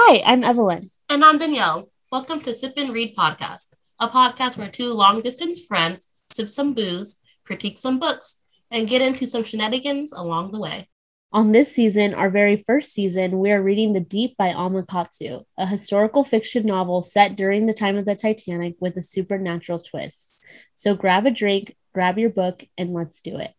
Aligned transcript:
Hi, 0.00 0.22
I'm 0.24 0.44
Evelyn. 0.44 0.88
And 1.10 1.24
I'm 1.24 1.38
Danielle. 1.38 1.90
Welcome 2.12 2.38
to 2.42 2.54
Sip 2.54 2.74
and 2.76 2.92
Read 2.92 3.16
Podcast, 3.16 3.74
a 3.98 4.06
podcast 4.06 4.56
where 4.56 4.68
two 4.68 4.94
long 4.94 5.22
distance 5.22 5.66
friends 5.66 6.22
sip 6.30 6.48
some 6.48 6.72
booze, 6.72 7.20
critique 7.44 7.76
some 7.76 7.98
books, 7.98 8.40
and 8.70 8.86
get 8.86 9.02
into 9.02 9.26
some 9.26 9.42
shenanigans 9.42 10.12
along 10.12 10.52
the 10.52 10.60
way. 10.60 10.86
On 11.32 11.50
this 11.50 11.74
season, 11.74 12.14
our 12.14 12.30
very 12.30 12.56
first 12.56 12.92
season, 12.92 13.40
we 13.40 13.50
are 13.50 13.60
reading 13.60 13.92
The 13.92 14.00
Deep 14.00 14.36
by 14.36 14.52
Alma 14.52 14.86
Katsu, 14.86 15.40
a 15.58 15.66
historical 15.66 16.22
fiction 16.22 16.64
novel 16.64 17.02
set 17.02 17.36
during 17.36 17.66
the 17.66 17.74
time 17.74 17.98
of 17.98 18.04
the 18.04 18.14
Titanic 18.14 18.76
with 18.80 18.96
a 18.96 19.02
supernatural 19.02 19.80
twist. 19.80 20.44
So 20.76 20.94
grab 20.94 21.26
a 21.26 21.32
drink, 21.32 21.76
grab 21.92 22.18
your 22.18 22.30
book, 22.30 22.62
and 22.78 22.92
let's 22.92 23.20
do 23.20 23.36
it. 23.38 23.52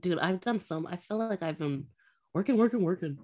Dude, 0.00 0.20
I've 0.20 0.40
done 0.40 0.60
some. 0.60 0.86
I 0.86 0.96
feel 0.96 1.18
like 1.18 1.42
I've 1.42 1.58
been 1.58 1.86
working, 2.32 2.56
working, 2.56 2.84
working. 2.84 3.18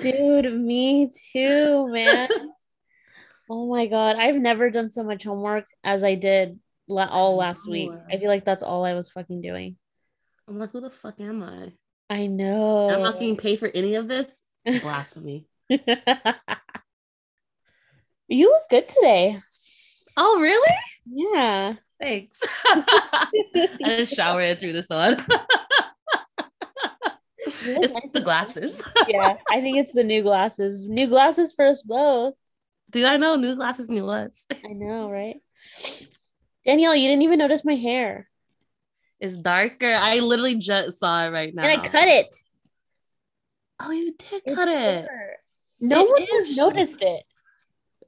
Dude, 0.00 0.52
me 0.54 1.10
too, 1.32 1.88
man. 1.92 2.28
oh 3.50 3.68
my 3.70 3.86
god, 3.86 4.16
I've 4.16 4.36
never 4.36 4.70
done 4.70 4.90
so 4.90 5.02
much 5.04 5.24
homework 5.24 5.66
as 5.84 6.02
I 6.02 6.14
did 6.14 6.58
la- 6.88 7.08
all 7.08 7.36
last 7.36 7.68
week. 7.68 7.90
I 8.10 8.18
feel 8.18 8.28
like 8.28 8.44
that's 8.44 8.62
all 8.62 8.84
I 8.84 8.94
was 8.94 9.10
fucking 9.10 9.40
doing. 9.40 9.76
I'm 10.48 10.58
like, 10.58 10.72
who 10.72 10.80
the 10.80 10.90
fuck 10.90 11.20
am 11.20 11.42
I? 11.42 11.72
I 12.10 12.26
know. 12.26 12.90
I'm 12.90 13.02
not 13.02 13.18
getting 13.20 13.36
paid 13.36 13.58
for 13.58 13.70
any 13.72 13.94
of 13.94 14.08
this. 14.08 14.42
Blasphemy. 14.64 15.46
you 18.28 18.50
look 18.50 18.68
good 18.70 18.88
today. 18.88 19.40
Oh, 20.16 20.40
really? 20.40 20.76
Yeah. 21.06 21.74
Thanks. 22.00 22.38
I 22.64 23.28
just 23.82 24.14
showered 24.14 24.48
and 24.48 24.58
threw 24.58 24.72
this 24.72 24.90
it's 27.46 28.12
the 28.12 28.20
glasses. 28.20 28.82
yeah, 29.08 29.36
I 29.50 29.60
think 29.60 29.78
it's 29.78 29.92
the 29.92 30.04
new 30.04 30.22
glasses. 30.22 30.86
New 30.86 31.06
glasses 31.06 31.52
for 31.52 31.66
us 31.66 31.82
both. 31.82 32.34
Do 32.90 33.06
I 33.06 33.16
know 33.16 33.36
new 33.36 33.56
glasses, 33.56 33.88
new 33.88 34.08
us? 34.08 34.46
I 34.64 34.72
know, 34.72 35.10
right? 35.10 35.36
Danielle, 36.64 36.94
you 36.94 37.08
didn't 37.08 37.22
even 37.22 37.38
notice 37.38 37.64
my 37.64 37.74
hair. 37.74 38.28
It's 39.18 39.36
darker. 39.36 39.92
I 39.94 40.18
literally 40.18 40.56
just 40.56 40.98
saw 40.98 41.24
it 41.24 41.30
right 41.30 41.54
now. 41.54 41.62
And 41.62 41.80
I 41.80 41.88
cut 41.88 42.08
it. 42.08 42.34
Oh, 43.80 43.90
you 43.90 44.14
did 44.14 44.54
cut 44.54 44.68
it. 44.68 45.08
No 45.80 46.00
it 46.00 46.08
one 46.08 46.22
has 46.22 46.56
noticed 46.56 47.02
it. 47.02 47.24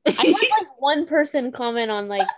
I 0.06 0.10
had 0.10 0.26
like 0.26 0.68
one 0.78 1.06
person 1.06 1.50
comment 1.50 1.90
on 1.90 2.08
like, 2.08 2.28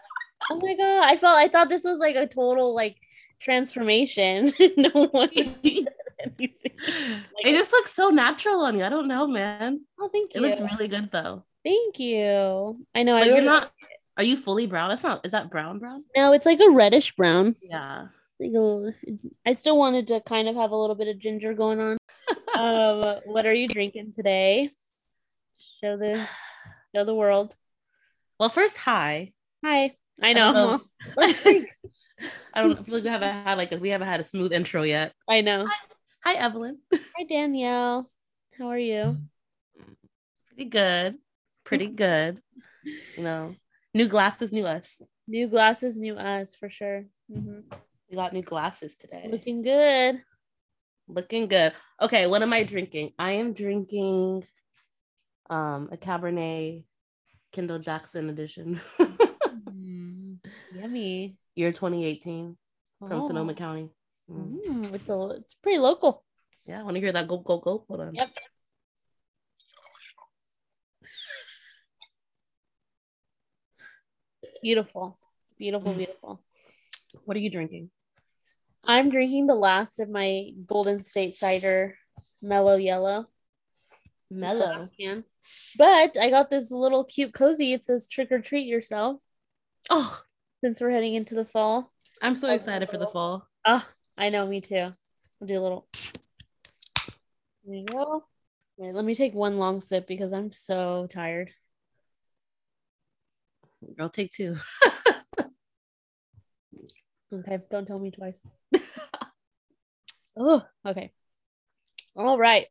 oh 0.50 0.61
my 0.61 0.74
god, 0.74 1.08
I 1.08 1.17
felt 1.17 1.36
I 1.36 1.48
thought 1.48 1.69
this 1.69 1.84
was 1.84 1.98
like 1.98 2.17
a 2.17 2.27
total 2.27 2.74
like 2.74 2.97
transformation. 3.41 4.52
no 4.77 5.08
one 5.08 5.30
anything. 6.39 6.72
Like, 7.34 7.47
it 7.47 7.55
just 7.55 7.72
looks 7.72 7.92
so 7.92 8.11
natural 8.11 8.61
on 8.61 8.77
you. 8.77 8.84
I 8.84 8.89
don't 8.89 9.09
know, 9.09 9.27
man. 9.27 9.81
Oh, 9.98 10.09
thank 10.09 10.34
you. 10.34 10.41
It 10.41 10.47
looks 10.47 10.61
really 10.61 10.89
good 10.89 11.11
though. 11.11 11.45
Thank 11.64 11.98
you. 11.98 12.84
I 12.95 13.03
know. 13.03 13.19
But 13.19 13.28
I 13.28 13.34
you're 13.34 13.42
not. 13.42 13.73
Are 14.17 14.23
you 14.23 14.36
fully 14.36 14.67
brown? 14.67 14.89
That's 14.89 15.03
not. 15.03 15.25
Is 15.25 15.33
that 15.33 15.50
brown 15.50 15.78
brown? 15.78 16.05
No, 16.17 16.33
it's 16.33 16.47
like 16.47 16.61
a 16.61 16.70
reddish 16.70 17.14
brown. 17.17 17.55
Yeah. 17.62 18.06
Like 18.41 18.53
a, 18.53 18.92
I 19.47 19.53
still 19.53 19.78
wanted 19.78 20.06
to 20.08 20.20
kind 20.20 20.48
of 20.48 20.56
have 20.56 20.70
a 20.70 20.77
little 20.77 20.97
bit 20.97 21.08
of 21.08 21.19
ginger 21.19 21.55
going 21.55 21.81
on. 21.81 21.98
um, 22.56 23.20
what 23.25 23.47
are 23.47 23.55
you 23.55 23.69
drinking 23.69 24.12
today? 24.12 24.70
Show 25.83 25.97
the 25.97 26.27
show 26.95 27.05
the 27.05 27.14
world. 27.14 27.55
Well, 28.39 28.48
first, 28.48 28.77
hi. 28.77 29.33
Hi. 29.64 29.97
I 30.23 30.33
know. 30.33 30.83
I 31.19 31.33
don't, 31.33 31.45
know. 31.45 31.64
I 32.55 32.62
don't 32.62 32.84
feel 32.84 32.95
like 32.95 33.05
we 33.05 33.11
haven't 33.11 33.33
had 33.33 33.58
like 33.58 33.73
a, 33.73 33.78
we 33.78 33.89
haven't 33.91 34.08
had 34.08 34.20
a 34.20 34.25
smooth 34.25 34.53
intro 34.53 34.83
yet. 34.83 35.12
I 35.28 35.41
know. 35.41 35.67
Hi, 35.67 35.75
hi 36.27 36.34
Evelyn. 36.34 36.78
Hi 36.92 37.22
Danielle. 37.22 38.05
How 38.58 38.66
are 38.66 38.78
you? 38.78 39.16
Pretty 40.48 40.68
good. 40.68 41.14
Pretty 41.62 41.86
good. 41.86 42.42
You 43.16 43.22
know, 43.22 43.55
new 43.94 44.08
glasses, 44.08 44.52
new 44.52 44.66
us. 44.66 45.02
New 45.28 45.46
glasses, 45.46 45.96
new 45.96 46.16
us 46.16 46.56
for 46.56 46.68
sure. 46.68 47.05
Mm-hmm. 47.30 47.60
We 48.11 48.17
got 48.17 48.33
new 48.33 48.42
glasses 48.42 48.96
today. 48.96 49.28
Looking 49.30 49.62
good. 49.62 50.20
Looking 51.06 51.46
good. 51.46 51.73
Okay, 52.02 52.27
what 52.27 52.42
am 52.42 52.52
I 52.52 52.64
drinking? 52.64 53.12
I 53.20 53.33
am 53.33 53.52
drinking 53.52 54.42
um 55.48 55.90
a 55.92 55.96
Cabernet 55.96 56.83
Kendall 57.52 57.78
Jackson 57.78 58.30
edition. 58.30 58.80
mm, 59.01 60.39
yummy. 60.74 61.36
Year 61.55 61.70
2018 61.70 62.56
oh. 63.01 63.08
from 63.08 63.22
Sonoma 63.28 63.55
County. 63.55 63.90
Mm. 64.31 64.57
Mm, 64.67 64.95
it's 64.95 65.09
a 65.09 65.29
it's 65.39 65.55
pretty 65.55 65.79
local. 65.79 66.25
Yeah, 66.67 66.81
I 66.81 66.83
want 66.83 66.97
to 66.97 67.01
hear 67.01 67.13
that 67.13 67.29
go 67.29 67.39
go 67.39 67.59
go. 67.59 67.85
Hold 67.89 68.01
on. 68.01 68.14
Yep. 68.14 68.31
Beautiful. 74.63 75.19
Beautiful, 75.59 75.95
beautiful. 75.95 76.41
What 77.25 77.37
are 77.37 77.41
you 77.41 77.51
drinking? 77.51 77.91
I'm 78.85 79.11
drinking 79.11 79.47
the 79.47 79.55
last 79.55 79.98
of 79.98 80.09
my 80.09 80.51
Golden 80.67 81.03
State 81.03 81.35
cider, 81.35 81.97
mellow 82.43 82.77
yellow. 82.77 83.27
Mellow. 84.31 84.89
But 85.79 86.19
I 86.19 86.31
got 86.31 86.51
this 86.51 86.70
little 86.70 87.05
cute 87.05 87.33
cozy. 87.33 87.73
It 87.73 87.85
says 87.85 88.08
trick 88.08 88.31
or 88.33 88.41
treat 88.41 88.67
yourself. 88.67 89.20
Oh, 89.91 90.20
since 90.63 90.81
we're 90.81 90.91
heading 90.91 91.14
into 91.14 91.35
the 91.35 91.45
fall. 91.45 91.93
I'm 92.23 92.37
so 92.37 92.51
excited 92.51 92.89
for 92.89 92.98
the 92.98 93.07
fall. 93.07 93.47
Oh, 93.64 93.87
I 94.16 94.30
know, 94.30 94.46
me 94.46 94.60
too. 94.60 94.92
I'll 95.40 95.46
do 95.46 95.58
a 95.58 95.62
little. 95.62 95.86
There 97.64 97.77
you 97.77 97.84
go. 97.84 98.24
Wait, 98.78 98.94
let 98.94 99.04
me 99.04 99.14
take 99.14 99.34
one 99.34 99.58
long 99.58 99.80
sip 99.80 100.06
because 100.06 100.32
I'm 100.32 100.52
so 100.52 101.06
tired. 101.10 101.50
I'll 103.98 104.08
take 104.08 104.32
two. 104.32 104.56
okay, 107.32 107.58
don't 107.70 107.86
tell 107.86 107.98
me 107.98 108.10
twice. 108.10 108.42
oh, 110.36 110.62
okay. 110.86 111.12
All 112.14 112.38
right. 112.38 112.66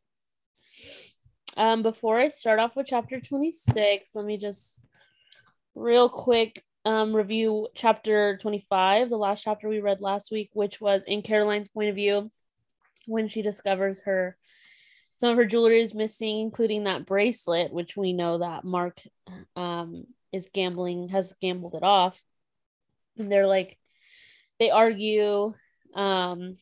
Um, 1.56 1.82
before 1.82 2.18
I 2.18 2.28
start 2.28 2.58
off 2.58 2.76
with 2.76 2.86
chapter 2.86 3.20
26, 3.20 4.14
let 4.14 4.24
me 4.24 4.36
just 4.36 4.78
real 5.74 6.08
quick 6.08 6.62
um, 6.86 7.14
review 7.14 7.68
chapter 7.74 8.38
25, 8.38 9.10
the 9.10 9.18
last 9.18 9.42
chapter 9.42 9.68
we 9.68 9.80
read 9.80 10.00
last 10.00 10.32
week, 10.32 10.50
which 10.54 10.80
was 10.80 11.04
in 11.04 11.20
Caroline's 11.20 11.68
point 11.68 11.90
of 11.90 11.96
view 11.96 12.30
when 13.06 13.28
she 13.28 13.42
discovers 13.42 14.02
her 14.04 14.36
some 15.16 15.30
of 15.30 15.36
her 15.38 15.46
jewelry 15.46 15.80
is 15.80 15.94
missing, 15.94 16.40
including 16.40 16.84
that 16.84 17.06
bracelet, 17.06 17.72
which 17.72 17.96
we 17.96 18.12
know 18.12 18.38
that 18.38 18.64
Mark 18.64 19.00
um, 19.56 20.04
is 20.30 20.50
gambling, 20.52 21.08
has 21.08 21.34
gambled 21.40 21.74
it 21.74 21.82
off. 21.82 22.22
And 23.16 23.32
they're 23.32 23.46
like, 23.46 23.78
they 24.58 24.70
argue. 24.70 25.54
Um, 25.94 26.56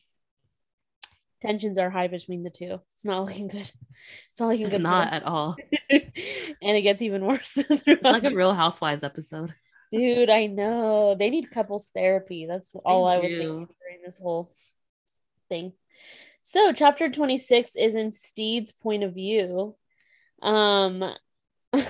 tensions 1.41 1.77
are 1.77 1.89
high 1.89 2.07
between 2.07 2.43
the 2.43 2.49
two. 2.49 2.79
It's 2.93 3.03
not 3.03 3.23
looking 3.25 3.49
good. 3.49 3.69
It's 4.31 4.39
not 4.39 4.47
looking 4.47 4.67
it's 4.67 4.71
good. 4.71 4.83
Not 4.83 5.11
at 5.11 5.23
all. 5.23 5.57
and 5.89 6.01
it 6.61 6.81
gets 6.81 7.01
even 7.01 7.25
worse. 7.25 7.57
it's 7.69 8.03
like 8.03 8.23
a 8.23 8.33
Real 8.33 8.53
Housewives 8.53 9.03
episode. 9.03 9.53
Dude, 9.91 10.29
I 10.29 10.47
know. 10.47 11.15
They 11.15 11.29
need 11.29 11.51
couples 11.51 11.89
therapy. 11.93 12.45
That's 12.45 12.71
all 12.83 13.05
I 13.07 13.17
was 13.19 13.31
thinking 13.31 13.67
during 13.81 14.01
this 14.03 14.19
whole 14.19 14.51
thing. 15.49 15.73
So, 16.43 16.73
chapter 16.73 17.09
26 17.09 17.75
is 17.75 17.95
in 17.95 18.11
Stede's 18.11 18.71
point 18.71 19.03
of 19.03 19.13
view. 19.13 19.75
Um 20.41 21.03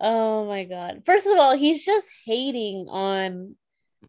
Oh 0.00 0.46
my 0.46 0.64
god. 0.64 1.02
First 1.06 1.26
of 1.28 1.38
all, 1.38 1.56
he's 1.56 1.84
just 1.84 2.08
hating 2.24 2.88
on 2.88 3.54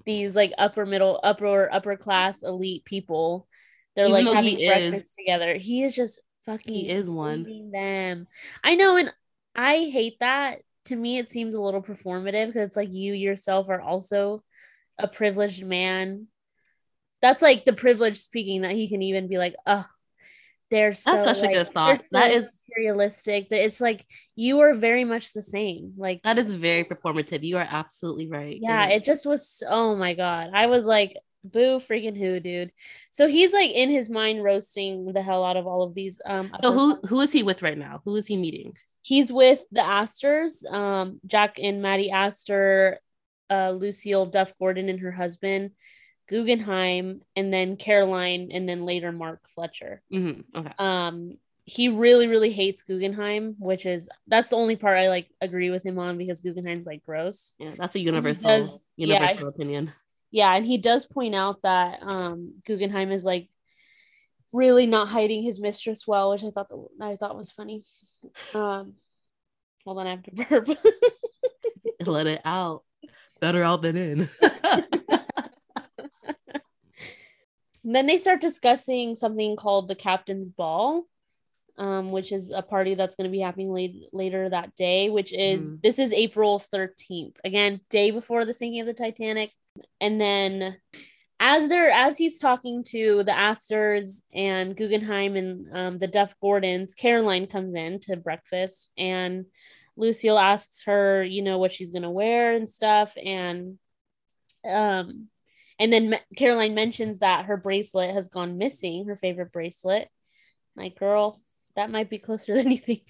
these 0.06 0.36
like 0.36 0.52
upper 0.58 0.86
middle 0.86 1.20
upper 1.24 1.72
upper 1.72 1.96
class 1.98 2.42
elite 2.42 2.84
people. 2.84 3.48
They're 3.96 4.08
Even 4.08 4.26
like 4.26 4.36
having 4.36 4.56
breakfast 4.56 5.06
is, 5.06 5.16
together. 5.16 5.56
He 5.56 5.84
is 5.84 5.96
just 5.96 6.20
fucking 6.46 6.74
he 6.74 6.90
is 6.90 7.10
one 7.10 7.72
them. 7.72 8.28
I 8.64 8.76
know 8.76 8.98
and 8.98 9.14
I 9.56 9.90
hate 9.92 10.20
that. 10.20 10.64
To 10.86 10.96
me 10.96 11.18
it 11.18 11.32
seems 11.32 11.54
a 11.54 11.62
little 11.62 11.82
performative 11.82 12.48
because 12.48 12.68
it's 12.68 12.78
like 12.78 12.92
you 12.92 13.14
yourself 13.14 13.70
are 13.70 13.82
also 13.82 14.44
a 15.00 15.08
privileged 15.08 15.66
man 15.66 16.28
that's 17.24 17.42
like 17.42 17.64
the 17.64 17.74
privilege 17.74 18.20
speaking 18.20 18.62
that 18.62 18.74
he 18.74 18.90
can 18.90 19.02
even 19.02 19.30
be 19.30 19.38
like, 19.38 19.56
oh, 19.66 19.86
they're 20.70 20.92
so, 20.92 21.14
that's 21.14 21.24
such 21.24 21.42
like, 21.42 21.52
a 21.52 21.64
good 21.64 21.74
thought. 21.74 22.02
So 22.02 22.08
that 22.12 22.32
is 22.32 22.60
realistic. 22.78 23.48
That 23.48 23.64
it's 23.64 23.80
like 23.80 24.06
you 24.36 24.60
are 24.60 24.74
very 24.74 25.06
much 25.06 25.32
the 25.32 25.42
same. 25.42 25.94
Like 25.96 26.22
that 26.24 26.38
is 26.38 26.54
very 26.54 26.84
performative. 26.84 27.44
You 27.44 27.58
are 27.58 27.68
absolutely 27.68 28.28
right. 28.28 28.58
Yeah, 28.62 28.88
it 28.88 29.06
just 29.06 29.26
was. 29.26 29.64
Oh 29.68 29.96
my 29.96 30.16
god, 30.16 30.50
I 30.54 30.66
was 30.66 30.86
like, 30.86 31.14
boo, 31.46 31.80
freaking 31.80 32.18
who, 32.18 32.42
dude. 32.42 32.72
So 33.12 33.28
he's 33.28 33.54
like 33.54 33.72
in 33.72 33.90
his 33.90 34.10
mind 34.10 34.44
roasting 34.44 35.14
the 35.14 35.22
hell 35.22 35.46
out 35.46 35.56
of 35.56 35.66
all 35.66 35.84
of 35.84 35.94
these. 35.94 36.20
Um, 36.26 36.52
so 36.62 36.74
who 36.74 37.00
who 37.08 37.22
is 37.22 37.32
he 37.32 37.44
with 37.44 37.62
right 37.62 37.78
now? 37.78 38.02
Who 38.04 38.16
is 38.18 38.28
he 38.28 38.36
meeting? 38.36 38.76
He's 39.04 39.32
with 39.32 39.64
the 39.72 39.86
Astors, 39.86 40.66
um, 40.70 41.20
Jack 41.26 41.60
and 41.62 41.82
Maddie 41.82 42.10
Astor, 42.10 43.00
uh, 43.50 43.72
Lucille 43.72 44.26
Duff 44.26 44.54
Gordon 44.58 44.90
and 44.90 45.02
her 45.02 45.12
husband, 45.12 45.72
Guggenheim, 46.28 47.22
and 47.36 47.54
then 47.54 47.76
Caroline, 47.76 48.50
and 48.52 48.68
then 48.68 48.86
later 48.86 49.12
Mark 49.12 49.48
Fletcher. 49.50 50.02
Mm-hmm. 50.12 50.58
Okay. 50.58 50.74
Um, 50.80 51.38
he 51.66 51.90
really 51.90 52.28
really 52.28 52.52
hates 52.52 52.84
Guggenheim, 52.84 53.56
which 53.60 53.86
is 53.86 54.10
that's 54.28 54.50
the 54.50 54.56
only 54.56 54.76
part 54.76 54.98
I 54.98 55.10
like 55.10 55.30
agree 55.42 55.70
with 55.70 55.86
him 55.86 56.00
on 56.00 56.18
because 56.18 56.42
Guggenheim's 56.42 56.86
like 56.86 57.04
gross. 57.06 57.54
Yeah, 57.60 57.72
that's 57.78 57.96
a 57.96 58.00
universal 58.00 58.66
does- 58.66 58.86
universal 58.96 59.44
yeah. 59.44 59.50
opinion. 59.50 59.94
Yeah, 60.32 60.56
and 60.56 60.66
he 60.66 60.78
does 60.78 61.06
point 61.06 61.36
out 61.36 61.62
that 61.64 62.00
um 62.02 62.54
Guggenheim 62.66 63.12
is 63.12 63.24
like 63.24 63.50
really 64.54 64.86
not 64.86 65.10
hiding 65.10 65.44
his 65.44 65.60
mistress 65.60 66.08
well, 66.08 66.32
which 66.32 66.44
I 66.44 66.52
thought 66.52 66.70
the, 66.70 66.86
I 67.02 67.16
thought 67.16 67.36
was 67.36 67.52
funny. 67.52 67.84
Um 68.54 68.94
hold 69.84 70.00
on, 70.00 70.08
I 70.08 70.12
have 70.12 70.24
to 70.24 70.32
burp. 70.32 70.70
Let 72.06 72.28
it 72.28 72.42
out. 72.46 72.84
Better 73.42 73.64
out 73.64 73.82
than 73.82 73.98
in. 73.98 74.30
then 77.84 78.08
they 78.08 78.18
start 78.18 78.40
discussing 78.40 79.16
something 79.16 79.58
called 79.58 79.88
the 79.88 79.96
captain's 79.96 80.50
ball 80.50 81.06
um, 81.78 82.12
which 82.12 82.32
is 82.32 82.52
a 82.52 82.62
party 82.62 82.96
that's 82.96 83.16
going 83.16 83.28
to 83.28 83.32
be 83.32 83.40
happening 83.40 83.72
late, 83.72 84.10
later 84.14 84.50
that 84.50 84.76
day 84.76 85.10
which 85.10 85.34
is 85.34 85.76
this 85.80 86.00
is 86.00 86.14
april 86.14 86.60
13th 86.60 87.38
again 87.44 87.82
day 87.90 88.12
before 88.12 88.46
the 88.46 88.54
sinking 88.54 88.82
of 88.82 88.88
the 88.88 88.94
titanic 88.94 89.52
and 90.00 90.22
then 90.22 90.78
as 91.40 91.68
they're 91.68 91.92
as 91.92 92.18
he's 92.18 92.40
talking 92.40 92.84
to 92.84 93.24
the 93.24 93.38
Astors 93.38 94.24
and 94.34 94.76
guggenheim 94.76 95.36
and 95.36 95.78
um, 95.78 95.98
the 95.98 96.08
duff 96.08 96.36
gordons 96.42 96.94
caroline 96.94 97.48
comes 97.48 97.74
in 97.74 98.00
to 98.02 98.16
breakfast 98.16 98.92
and 98.98 99.46
lucille 99.96 100.40
asks 100.40 100.84
her 100.86 101.24
you 101.24 101.42
know 101.42 101.58
what 101.58 101.72
she's 101.72 101.92
going 101.92 102.04
to 102.04 102.10
wear 102.10 102.54
and 102.54 102.68
stuff 102.68 103.16
and 103.24 103.78
um 104.68 105.28
and 105.80 105.92
then 105.92 106.20
Caroline 106.38 106.76
mentions 106.76 107.20
that 107.20 107.46
her 107.46 107.58
bracelet 107.58 108.14
has 108.14 108.30
gone 108.30 108.58
missing, 108.58 109.06
her 109.08 109.16
favorite 109.16 109.52
bracelet. 109.52 110.08
Like, 110.76 110.98
girl, 110.98 111.42
that 111.76 111.92
might 111.92 112.10
be 112.10 112.20
closer 112.20 112.56
than 112.58 112.72
you 112.72 112.78
think. 112.78 113.04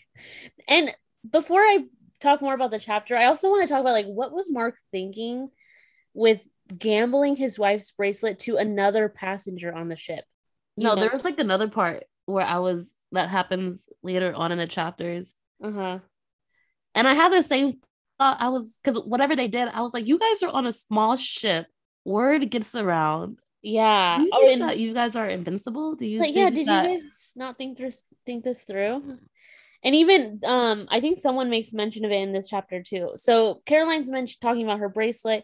And 0.67 0.91
before 1.29 1.59
I 1.59 1.85
talk 2.19 2.41
more 2.41 2.53
about 2.53 2.71
the 2.71 2.79
chapter, 2.79 3.15
I 3.15 3.25
also 3.25 3.49
want 3.49 3.67
to 3.67 3.71
talk 3.71 3.81
about 3.81 3.93
like 3.93 4.07
what 4.07 4.31
was 4.31 4.51
Mark 4.51 4.77
thinking 4.91 5.49
with 6.13 6.41
gambling 6.77 7.35
his 7.35 7.57
wife's 7.59 7.91
bracelet 7.91 8.39
to 8.39 8.57
another 8.57 9.09
passenger 9.09 9.73
on 9.73 9.89
the 9.89 9.95
ship. 9.95 10.25
You 10.75 10.85
no, 10.85 10.95
know? 10.95 11.01
there 11.01 11.11
was 11.11 11.23
like 11.23 11.39
another 11.39 11.67
part 11.67 12.03
where 12.25 12.45
I 12.45 12.59
was 12.59 12.95
that 13.11 13.29
happens 13.29 13.89
later 14.01 14.33
on 14.33 14.51
in 14.51 14.57
the 14.57 14.67
chapters. 14.67 15.33
uh-huh. 15.63 15.99
And 16.95 17.07
I 17.07 17.13
had 17.13 17.31
the 17.33 17.41
same 17.41 17.79
thought. 18.19 18.37
I 18.39 18.49
was 18.49 18.77
because 18.83 19.01
whatever 19.03 19.35
they 19.35 19.47
did, 19.47 19.67
I 19.67 19.81
was 19.81 19.93
like, 19.93 20.07
you 20.07 20.19
guys 20.19 20.43
are 20.43 20.49
on 20.49 20.67
a 20.67 20.73
small 20.73 21.17
ship. 21.17 21.65
Word 22.05 22.49
gets 22.51 22.75
around. 22.75 23.39
Yeah. 23.63 24.19
You 24.19 24.29
Oh, 24.31 24.49
and 24.49 24.61
that 24.61 24.77
you 24.79 24.93
guys 24.93 25.15
are 25.15 25.27
invincible? 25.27 25.95
Do 25.95 26.05
you 26.05 26.19
like, 26.19 26.35
yeah, 26.35 26.49
did 26.49 26.67
that- 26.67 26.91
you 26.91 26.99
guys 26.99 27.31
not 27.35 27.57
think 27.57 27.77
this 27.77 28.03
think 28.25 28.43
this 28.43 28.63
through? 28.63 29.17
And 29.83 29.95
even 29.95 30.39
um, 30.45 30.87
I 30.89 30.99
think 31.01 31.17
someone 31.17 31.49
makes 31.49 31.73
mention 31.73 32.05
of 32.05 32.11
it 32.11 32.15
in 32.21 32.31
this 32.31 32.49
chapter 32.49 32.81
too. 32.81 33.11
So 33.15 33.61
Caroline's 33.65 34.09
mentioned 34.09 34.41
talking 34.41 34.63
about 34.63 34.79
her 34.79 34.89
bracelet. 34.89 35.43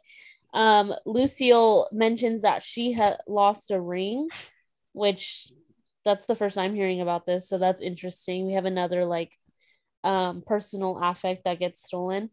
Um, 0.54 0.94
Lucille 1.06 1.88
mentions 1.92 2.42
that 2.42 2.64
she 2.64 2.92
had 2.92 3.18
lost 3.28 3.72
a 3.72 3.80
ring, 3.80 4.28
which 4.94 5.48
that's 6.06 6.26
the 6.26 6.36
first 6.36 6.58
I'm 6.58 6.76
hearing 6.76 7.02
about 7.02 7.26
this. 7.26 7.48
So 7.48 7.58
that's 7.58 7.82
interesting. 7.82 8.46
We 8.46 8.54
have 8.54 8.66
another 8.66 9.06
like 9.06 9.34
um 10.04 10.44
personal 10.46 10.98
affect 11.02 11.44
that 11.44 11.60
gets 11.60 11.84
stolen. 11.86 12.30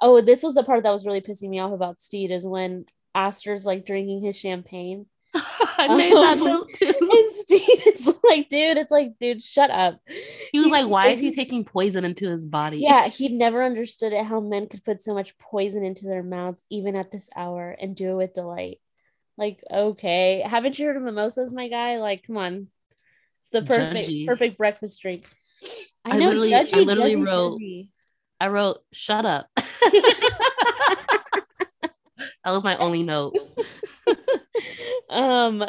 Oh, 0.00 0.20
this 0.20 0.42
was 0.42 0.54
the 0.54 0.62
part 0.62 0.82
that 0.82 0.90
was 0.90 1.06
really 1.06 1.20
pissing 1.20 1.48
me 1.48 1.60
off 1.60 1.72
about 1.72 2.00
Steed 2.00 2.30
is 2.30 2.46
when 2.46 2.84
Astor's 3.14 3.64
like 3.64 3.86
drinking 3.86 4.22
his 4.22 4.36
champagne 4.36 5.06
I 5.78 5.94
made 5.96 6.12
that 6.12 6.38
um, 6.38 6.44
note 6.44 6.72
too. 6.74 6.86
and 7.00 7.32
Steed 7.32 7.86
is 7.86 8.06
like, 8.24 8.48
dude, 8.48 8.78
it's 8.78 8.90
like, 8.90 9.12
dude, 9.20 9.42
shut 9.42 9.70
up. 9.70 10.00
He 10.52 10.58
was 10.58 10.70
like, 10.70 10.88
why 10.88 11.08
is 11.08 11.20
he 11.20 11.32
taking 11.32 11.64
poison 11.64 12.04
into 12.04 12.28
his 12.28 12.46
body? 12.46 12.78
Yeah, 12.78 13.08
he 13.08 13.28
never 13.28 13.62
understood 13.62 14.12
it 14.12 14.24
how 14.24 14.40
men 14.40 14.68
could 14.68 14.84
put 14.84 15.02
so 15.02 15.14
much 15.14 15.36
poison 15.38 15.84
into 15.84 16.06
their 16.06 16.22
mouths, 16.22 16.62
even 16.70 16.96
at 16.96 17.10
this 17.10 17.28
hour, 17.36 17.76
and 17.78 17.94
do 17.94 18.12
it 18.12 18.16
with 18.16 18.34
delight. 18.34 18.80
Like, 19.36 19.62
okay, 19.70 20.42
haven't 20.44 20.78
you 20.78 20.86
heard 20.86 20.96
of 20.96 21.02
mimosas, 21.02 21.52
my 21.52 21.68
guy? 21.68 21.98
Like, 21.98 22.26
come 22.26 22.38
on, 22.38 22.68
it's 23.40 23.50
the 23.50 23.62
perfect, 23.62 24.08
Judgy. 24.08 24.26
perfect 24.26 24.56
breakfast 24.56 25.02
drink. 25.02 25.24
I 26.04 26.18
literally- 26.18 26.54
I 26.54 26.62
literally 26.62 27.16
judgy, 27.16 27.26
wrote- 27.26 27.60
judgy. 27.60 27.88
I 28.40 28.48
wrote, 28.48 28.78
shut 28.92 29.24
up. 29.24 29.48
that 29.56 29.64
was 32.44 32.64
my 32.64 32.76
only 32.76 33.02
note. 33.02 33.34
Um 35.46 35.64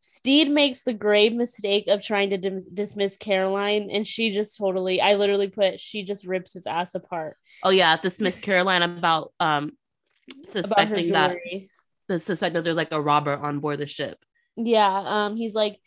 Steed 0.00 0.50
makes 0.50 0.82
the 0.82 0.92
grave 0.92 1.32
mistake 1.32 1.86
of 1.88 2.02
trying 2.02 2.28
to 2.30 2.36
dim- 2.36 2.74
dismiss 2.74 3.16
Caroline, 3.16 3.88
and 3.90 4.06
she 4.06 4.30
just 4.30 4.58
totally, 4.58 5.00
I 5.00 5.14
literally 5.14 5.48
put, 5.48 5.80
she 5.80 6.02
just 6.02 6.26
rips 6.26 6.52
his 6.52 6.66
ass 6.66 6.94
apart 6.94 7.38
Oh 7.62 7.70
yeah, 7.70 7.96
dismiss 7.96 8.38
Caroline 8.38 8.82
about 8.82 9.32
um 9.40 9.72
about 10.26 10.48
suspecting 10.48 11.12
that 11.12 11.36
the 12.08 12.18
suspect 12.18 12.54
that 12.54 12.64
there's 12.64 12.76
like 12.76 12.92
a 12.92 13.00
robber 13.00 13.34
on 13.34 13.60
board 13.60 13.78
the 13.78 13.86
ship. 13.86 14.18
Yeah, 14.56 15.02
um, 15.06 15.36
he's 15.36 15.54
like, 15.54 15.80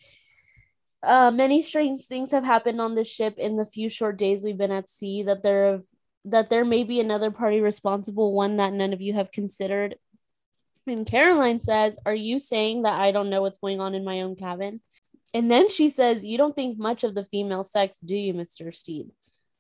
uh, 1.04 1.32
many 1.32 1.62
strange 1.62 2.06
things 2.06 2.32
have 2.32 2.44
happened 2.44 2.82
on 2.82 2.96
this 2.96 3.08
ship 3.08 3.38
in 3.38 3.56
the 3.56 3.66
few 3.66 3.90
short 3.90 4.18
days 4.18 4.44
we've 4.44 4.58
been 4.58 4.72
at 4.72 4.90
sea. 4.90 5.24
That 5.24 5.44
there 5.44 5.72
have, 5.72 5.84
that 6.26 6.50
there 6.50 6.66
may 6.66 6.84
be 6.84 7.00
another 7.00 7.30
party 7.30 7.62
responsible, 7.62 8.34
one 8.34 8.58
that 8.58 8.74
none 8.74 8.94
of 8.94 9.02
you 9.02 9.14
have 9.14 9.32
considered. 9.32 9.96
And 10.88 11.06
Caroline 11.06 11.60
says, 11.60 11.98
"Are 12.06 12.16
you 12.16 12.40
saying 12.40 12.84
that 12.84 13.00
I 13.00 13.12
don't 13.12 13.30
know 13.30 13.42
what's 13.42 13.60
going 13.60 13.80
on 13.82 13.94
in 13.96 14.04
my 14.06 14.22
own 14.22 14.36
cabin?" 14.36 14.82
And 15.34 15.52
then 15.52 15.70
she 15.70 15.90
says, 15.90 16.24
"You 16.24 16.38
don't 16.38 16.56
think 16.56 16.78
much 16.80 17.04
of 17.04 17.14
the 17.14 17.24
female 17.24 17.64
sex, 17.64 18.00
do 18.00 18.16
you, 18.16 18.34
Mister 18.34 18.72
Steed?" 18.72 19.08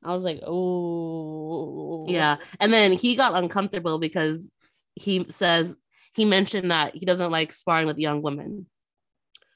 I 0.03 0.13
was 0.13 0.23
like, 0.23 0.41
"Oh, 0.45 2.05
Yeah. 2.07 2.37
And 2.59 2.71
then 2.71 2.93
he 2.93 3.15
got 3.15 3.35
uncomfortable 3.35 3.99
because 3.99 4.51
he 4.95 5.25
says 5.29 5.77
he 6.13 6.25
mentioned 6.25 6.71
that 6.71 6.95
he 6.95 7.05
doesn't 7.05 7.31
like 7.31 7.51
sparring 7.51 7.87
with 7.87 7.97
young 7.99 8.21
women, 8.21 8.67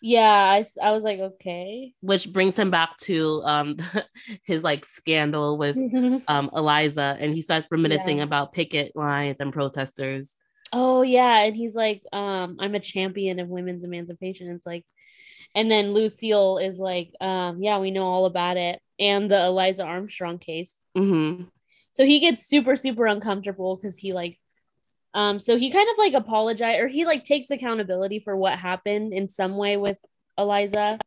yeah." 0.01 0.29
I, 0.29 0.65
I 0.83 0.91
was 0.91 1.03
like, 1.03 1.19
"Okay." 1.19 1.94
which 2.01 2.31
brings 2.33 2.57
him 2.57 2.71
back 2.71 2.97
to 2.97 3.41
um 3.45 3.77
his 4.44 4.63
like 4.63 4.83
scandal 4.85 5.57
with 5.57 5.77
um 6.27 6.50
Eliza 6.53 7.15
and 7.19 7.33
he 7.33 7.41
starts 7.41 7.68
reminiscing 7.71 8.18
Yeah. 8.18 8.23
about 8.23 8.51
picket 8.51 8.95
lines 8.95 9.39
and 9.39 9.53
protesters. 9.53 10.35
Oh 10.73 11.01
yeah 11.01 11.39
and 11.39 11.56
he's 11.56 11.75
like 11.75 12.01
um 12.13 12.57
i'm 12.59 12.75
a 12.75 12.79
champion 12.79 13.39
of 13.39 13.47
women's 13.50 13.83
emancipation 13.83 14.50
it's 14.51 14.65
like 14.65 14.85
and 15.53 15.69
then 15.69 15.94
lucille 15.94 16.57
is 16.57 16.79
like 16.79 17.12
um 17.21 17.62
yeah 17.62 17.77
we 17.79 17.91
know 17.91 18.06
all 18.06 18.25
about 18.25 18.57
it 18.57 18.79
and 19.00 19.29
the 19.29 19.45
eliza 19.45 19.83
armstrong 19.83 20.38
case 20.38 20.77
hmm 20.95 21.44
so 21.94 22.06
he 22.06 22.19
gets 22.19 22.45
super 22.47 22.75
super 22.75 23.06
uncomfortable 23.06 23.75
because 23.75 23.97
he 23.97 24.13
like 24.13 24.40
um 25.13 25.40
so 25.40 25.57
he 25.57 25.69
kind 25.71 25.90
of 25.92 25.97
like 25.97 26.13
apologize 26.13 26.80
or 26.80 26.87
he 26.87 27.06
like 27.06 27.25
takes 27.25 27.51
accountability 27.51 28.19
for 28.19 28.35
what 28.35 28.57
happened 28.57 29.11
in 29.13 29.28
some 29.28 29.57
way 29.57 29.75
with 29.75 29.97
eliza 30.37 30.97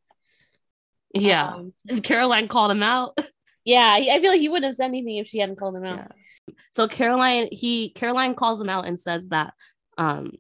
Yeah. 1.14 1.54
Um, 1.54 1.72
Caroline 2.02 2.48
called 2.48 2.70
him 2.70 2.82
out. 2.82 3.16
yeah 3.64 3.94
i 3.94 4.20
feel 4.20 4.30
like 4.30 4.40
he 4.40 4.48
wouldn't 4.50 4.66
have 4.66 4.76
said 4.76 4.84
anything 4.88 5.16
if 5.16 5.26
she 5.26 5.38
hadn't 5.38 5.56
called 5.56 5.74
him 5.74 5.84
out 5.84 5.96
Yeah. 5.96 6.23
So 6.72 6.88
Caroline, 6.88 7.48
he 7.52 7.90
Caroline 7.90 8.34
calls 8.34 8.60
him 8.60 8.68
out 8.68 8.86
and 8.86 8.98
says 8.98 9.28
that 9.30 9.54
um 9.96 10.32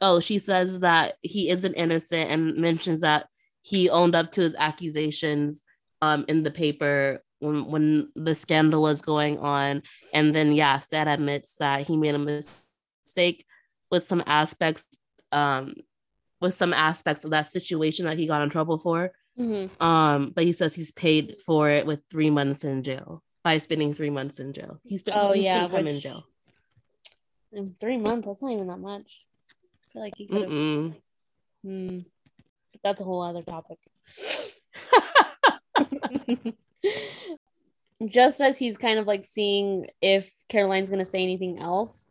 oh, 0.00 0.20
she 0.20 0.38
says 0.38 0.80
that 0.80 1.16
he 1.22 1.48
isn't 1.50 1.74
innocent 1.74 2.30
and 2.30 2.56
mentions 2.56 3.00
that 3.00 3.26
he 3.62 3.90
owned 3.90 4.14
up 4.14 4.32
to 4.32 4.40
his 4.40 4.54
accusations 4.58 5.62
um 6.02 6.24
in 6.28 6.42
the 6.42 6.50
paper 6.50 7.22
when 7.40 7.66
when 7.66 8.12
the 8.14 8.34
scandal 8.34 8.82
was 8.82 9.02
going 9.02 9.38
on. 9.38 9.82
And 10.12 10.34
then 10.34 10.52
yeah, 10.52 10.78
Stat 10.78 11.08
admits 11.08 11.54
that 11.56 11.86
he 11.86 11.96
made 11.96 12.14
a 12.14 12.18
mistake 12.18 13.44
with 13.90 14.04
some 14.04 14.22
aspects 14.26 14.86
um 15.32 15.74
with 16.40 16.54
some 16.54 16.72
aspects 16.72 17.24
of 17.24 17.30
that 17.30 17.48
situation 17.48 18.06
that 18.06 18.18
he 18.18 18.26
got 18.26 18.42
in 18.42 18.50
trouble 18.50 18.78
for. 18.78 19.12
Mhm. 19.38 19.70
Um, 19.80 20.30
but 20.34 20.44
he 20.44 20.52
says 20.52 20.74
he's 20.74 20.90
paid 20.90 21.36
for 21.46 21.70
it 21.70 21.86
with 21.86 22.02
three 22.10 22.30
months 22.30 22.64
in 22.64 22.82
jail 22.82 23.22
by 23.44 23.58
spending 23.58 23.94
three 23.94 24.10
months 24.10 24.40
in 24.40 24.52
jail. 24.52 24.80
He's 24.84 25.00
spent, 25.00 25.16
Oh, 25.16 25.32
he 25.32 25.44
yeah, 25.44 25.66
time 25.68 25.86
in 25.86 26.00
jail. 26.00 26.24
in 27.52 27.66
three 27.74 27.96
months 27.96 28.26
that's 28.26 28.42
not 28.42 28.52
even 28.52 28.66
that 28.66 28.78
much 28.78 29.24
i 29.82 29.92
feel 29.92 30.02
like 30.02 30.12
he 30.18 30.26
could 30.26 30.42
have 30.42 30.92
Hmm. 31.64 31.98
That's 32.84 33.00
a 33.00 33.04
whole 33.04 33.22
other 33.22 33.42
topic. 33.42 33.78
Just 38.06 38.40
as 38.40 38.56
he's 38.56 38.78
kind 38.78 38.98
of 39.00 39.06
like 39.08 39.24
seeing 39.24 39.86
if 40.00 40.32
Caroline's 40.48 40.88
gonna 40.88 41.04
say 41.04 41.22
anything 41.22 41.58
else, 41.58 42.06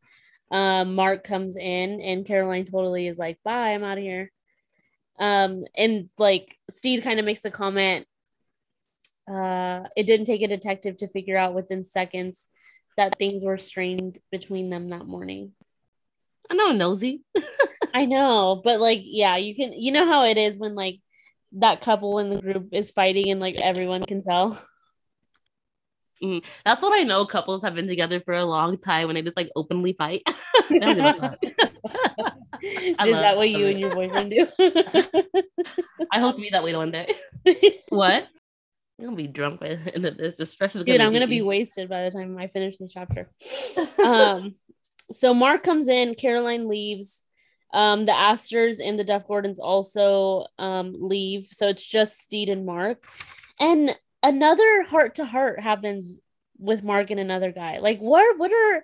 um, 0.51 0.95
Mark 0.95 1.23
comes 1.23 1.55
in 1.55 2.01
and 2.01 2.25
Caroline 2.25 2.65
totally 2.65 3.07
is 3.07 3.17
like, 3.17 3.37
"Bye, 3.43 3.69
I'm 3.73 3.83
out 3.85 3.97
of 3.97 4.03
here." 4.03 4.31
Um, 5.19 5.65
and 5.75 6.09
like 6.17 6.57
Steed 6.69 7.03
kind 7.03 7.19
of 7.19 7.25
makes 7.25 7.45
a 7.45 7.51
comment. 7.51 8.05
Uh, 9.29 9.83
it 9.95 10.07
didn't 10.07 10.25
take 10.25 10.41
a 10.41 10.47
detective 10.47 10.97
to 10.97 11.07
figure 11.07 11.37
out 11.37 11.53
within 11.53 11.83
seconds 11.83 12.47
that 12.95 13.17
things 13.17 13.43
were 13.43 13.57
strained 13.57 14.19
between 14.31 14.69
them 14.69 14.89
that 14.89 15.05
morning. 15.05 15.51
I 16.49 16.55
know 16.55 16.71
nosy. 16.71 17.23
I 17.93 18.05
know, 18.05 18.61
but 18.63 18.79
like, 18.79 19.01
yeah, 19.03 19.37
you 19.37 19.55
can, 19.55 19.73
you 19.73 19.91
know 19.91 20.05
how 20.05 20.25
it 20.25 20.37
is 20.37 20.57
when 20.57 20.75
like 20.75 20.99
that 21.53 21.81
couple 21.81 22.19
in 22.19 22.29
the 22.29 22.41
group 22.41 22.69
is 22.71 22.91
fighting 22.91 23.29
and 23.29 23.39
like 23.39 23.55
everyone 23.55 24.03
can 24.03 24.23
tell. 24.23 24.59
Mm, 26.23 26.43
that's 26.65 26.81
what 26.81 26.99
I 26.99 27.03
know. 27.03 27.25
Couples 27.25 27.61
have 27.61 27.75
been 27.75 27.87
together 27.87 28.19
for 28.19 28.33
a 28.33 28.43
long 28.43 28.79
time 28.79 29.05
when 29.05 29.13
they 29.13 29.21
just 29.21 29.37
like 29.37 29.51
openly 29.55 29.93
fight. 29.93 30.23
is 32.63 32.95
that 32.97 33.37
what 33.37 33.49
you 33.49 33.67
and 33.67 33.79
your 33.79 33.93
boyfriend 33.93 34.31
do? 34.31 34.47
I 36.11 36.19
hope 36.19 36.35
to 36.35 36.41
be 36.41 36.49
that 36.49 36.63
way 36.63 36.75
one 36.75 36.91
day. 36.91 37.13
what? 37.89 38.27
I'm 38.99 39.05
gonna 39.05 39.15
be 39.15 39.27
drunk 39.27 39.59
by 39.59 39.75
the 39.75 39.95
end 39.95 40.05
of 40.05 40.17
this. 40.17 40.35
The 40.35 40.45
stress 40.45 40.75
is 40.75 40.83
Dude, 40.83 40.97
gonna. 40.97 41.07
I'm 41.07 41.13
gonna 41.13 41.27
be 41.27 41.41
wasted 41.41 41.89
by 41.89 42.03
the 42.03 42.11
time 42.11 42.37
I 42.37 42.47
finish 42.47 42.77
this 42.77 42.91
chapter. 42.93 43.29
um, 44.03 44.55
so 45.11 45.33
Mark 45.33 45.63
comes 45.63 45.87
in, 45.87 46.15
Caroline 46.15 46.67
leaves. 46.67 47.23
Um, 47.73 48.05
the 48.05 48.15
Astors 48.15 48.79
and 48.79 48.97
the 48.97 49.03
Duff 49.03 49.27
Gordons 49.27 49.59
also 49.59 50.45
um 50.57 50.95
leave, 50.99 51.49
so 51.51 51.67
it's 51.67 51.85
just 51.85 52.19
Stede 52.19 52.49
and 52.49 52.65
Mark. 52.65 53.03
And 53.59 53.95
another 54.23 54.83
heart 54.83 55.15
to 55.15 55.25
heart 55.25 55.59
happens 55.59 56.19
with 56.57 56.83
Mark 56.83 57.11
and 57.11 57.19
another 57.19 57.51
guy. 57.51 57.79
Like, 57.79 57.99
what 57.99 58.39
what 58.39 58.51
are 58.51 58.83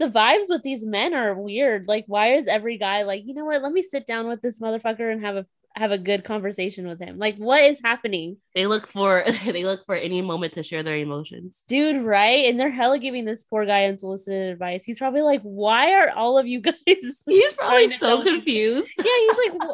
the 0.00 0.08
vibes 0.08 0.46
with 0.48 0.62
these 0.62 0.84
men 0.84 1.12
are 1.12 1.34
weird. 1.34 1.86
Like, 1.86 2.04
why 2.08 2.34
is 2.34 2.48
every 2.48 2.78
guy 2.78 3.02
like, 3.02 3.22
you 3.26 3.34
know 3.34 3.44
what? 3.44 3.62
Let 3.62 3.70
me 3.70 3.82
sit 3.82 4.06
down 4.06 4.26
with 4.26 4.40
this 4.40 4.58
motherfucker 4.58 5.12
and 5.12 5.22
have 5.22 5.36
a 5.36 5.44
have 5.76 5.92
a 5.92 5.98
good 5.98 6.24
conversation 6.24 6.88
with 6.88 6.98
him. 6.98 7.18
Like, 7.18 7.36
what 7.36 7.62
is 7.62 7.80
happening? 7.84 8.38
They 8.54 8.66
look 8.66 8.86
for 8.86 9.22
they 9.44 9.64
look 9.64 9.84
for 9.84 9.94
any 9.94 10.22
moment 10.22 10.54
to 10.54 10.62
share 10.62 10.82
their 10.82 10.96
emotions. 10.96 11.64
Dude, 11.68 12.02
right? 12.02 12.46
And 12.46 12.58
they're 12.58 12.70
hella 12.70 12.98
giving 12.98 13.26
this 13.26 13.42
poor 13.42 13.66
guy 13.66 13.84
unsolicited 13.84 14.50
advice. 14.50 14.84
He's 14.84 14.98
probably 14.98 15.22
like, 15.22 15.42
why 15.42 15.92
are 15.92 16.10
all 16.10 16.38
of 16.38 16.46
you 16.46 16.60
guys 16.62 16.74
He's 16.86 17.52
probably 17.52 17.88
so 17.88 18.24
confused. 18.24 18.94
Yeah, 18.96 19.04
he's 19.04 19.52
like, 19.52 19.68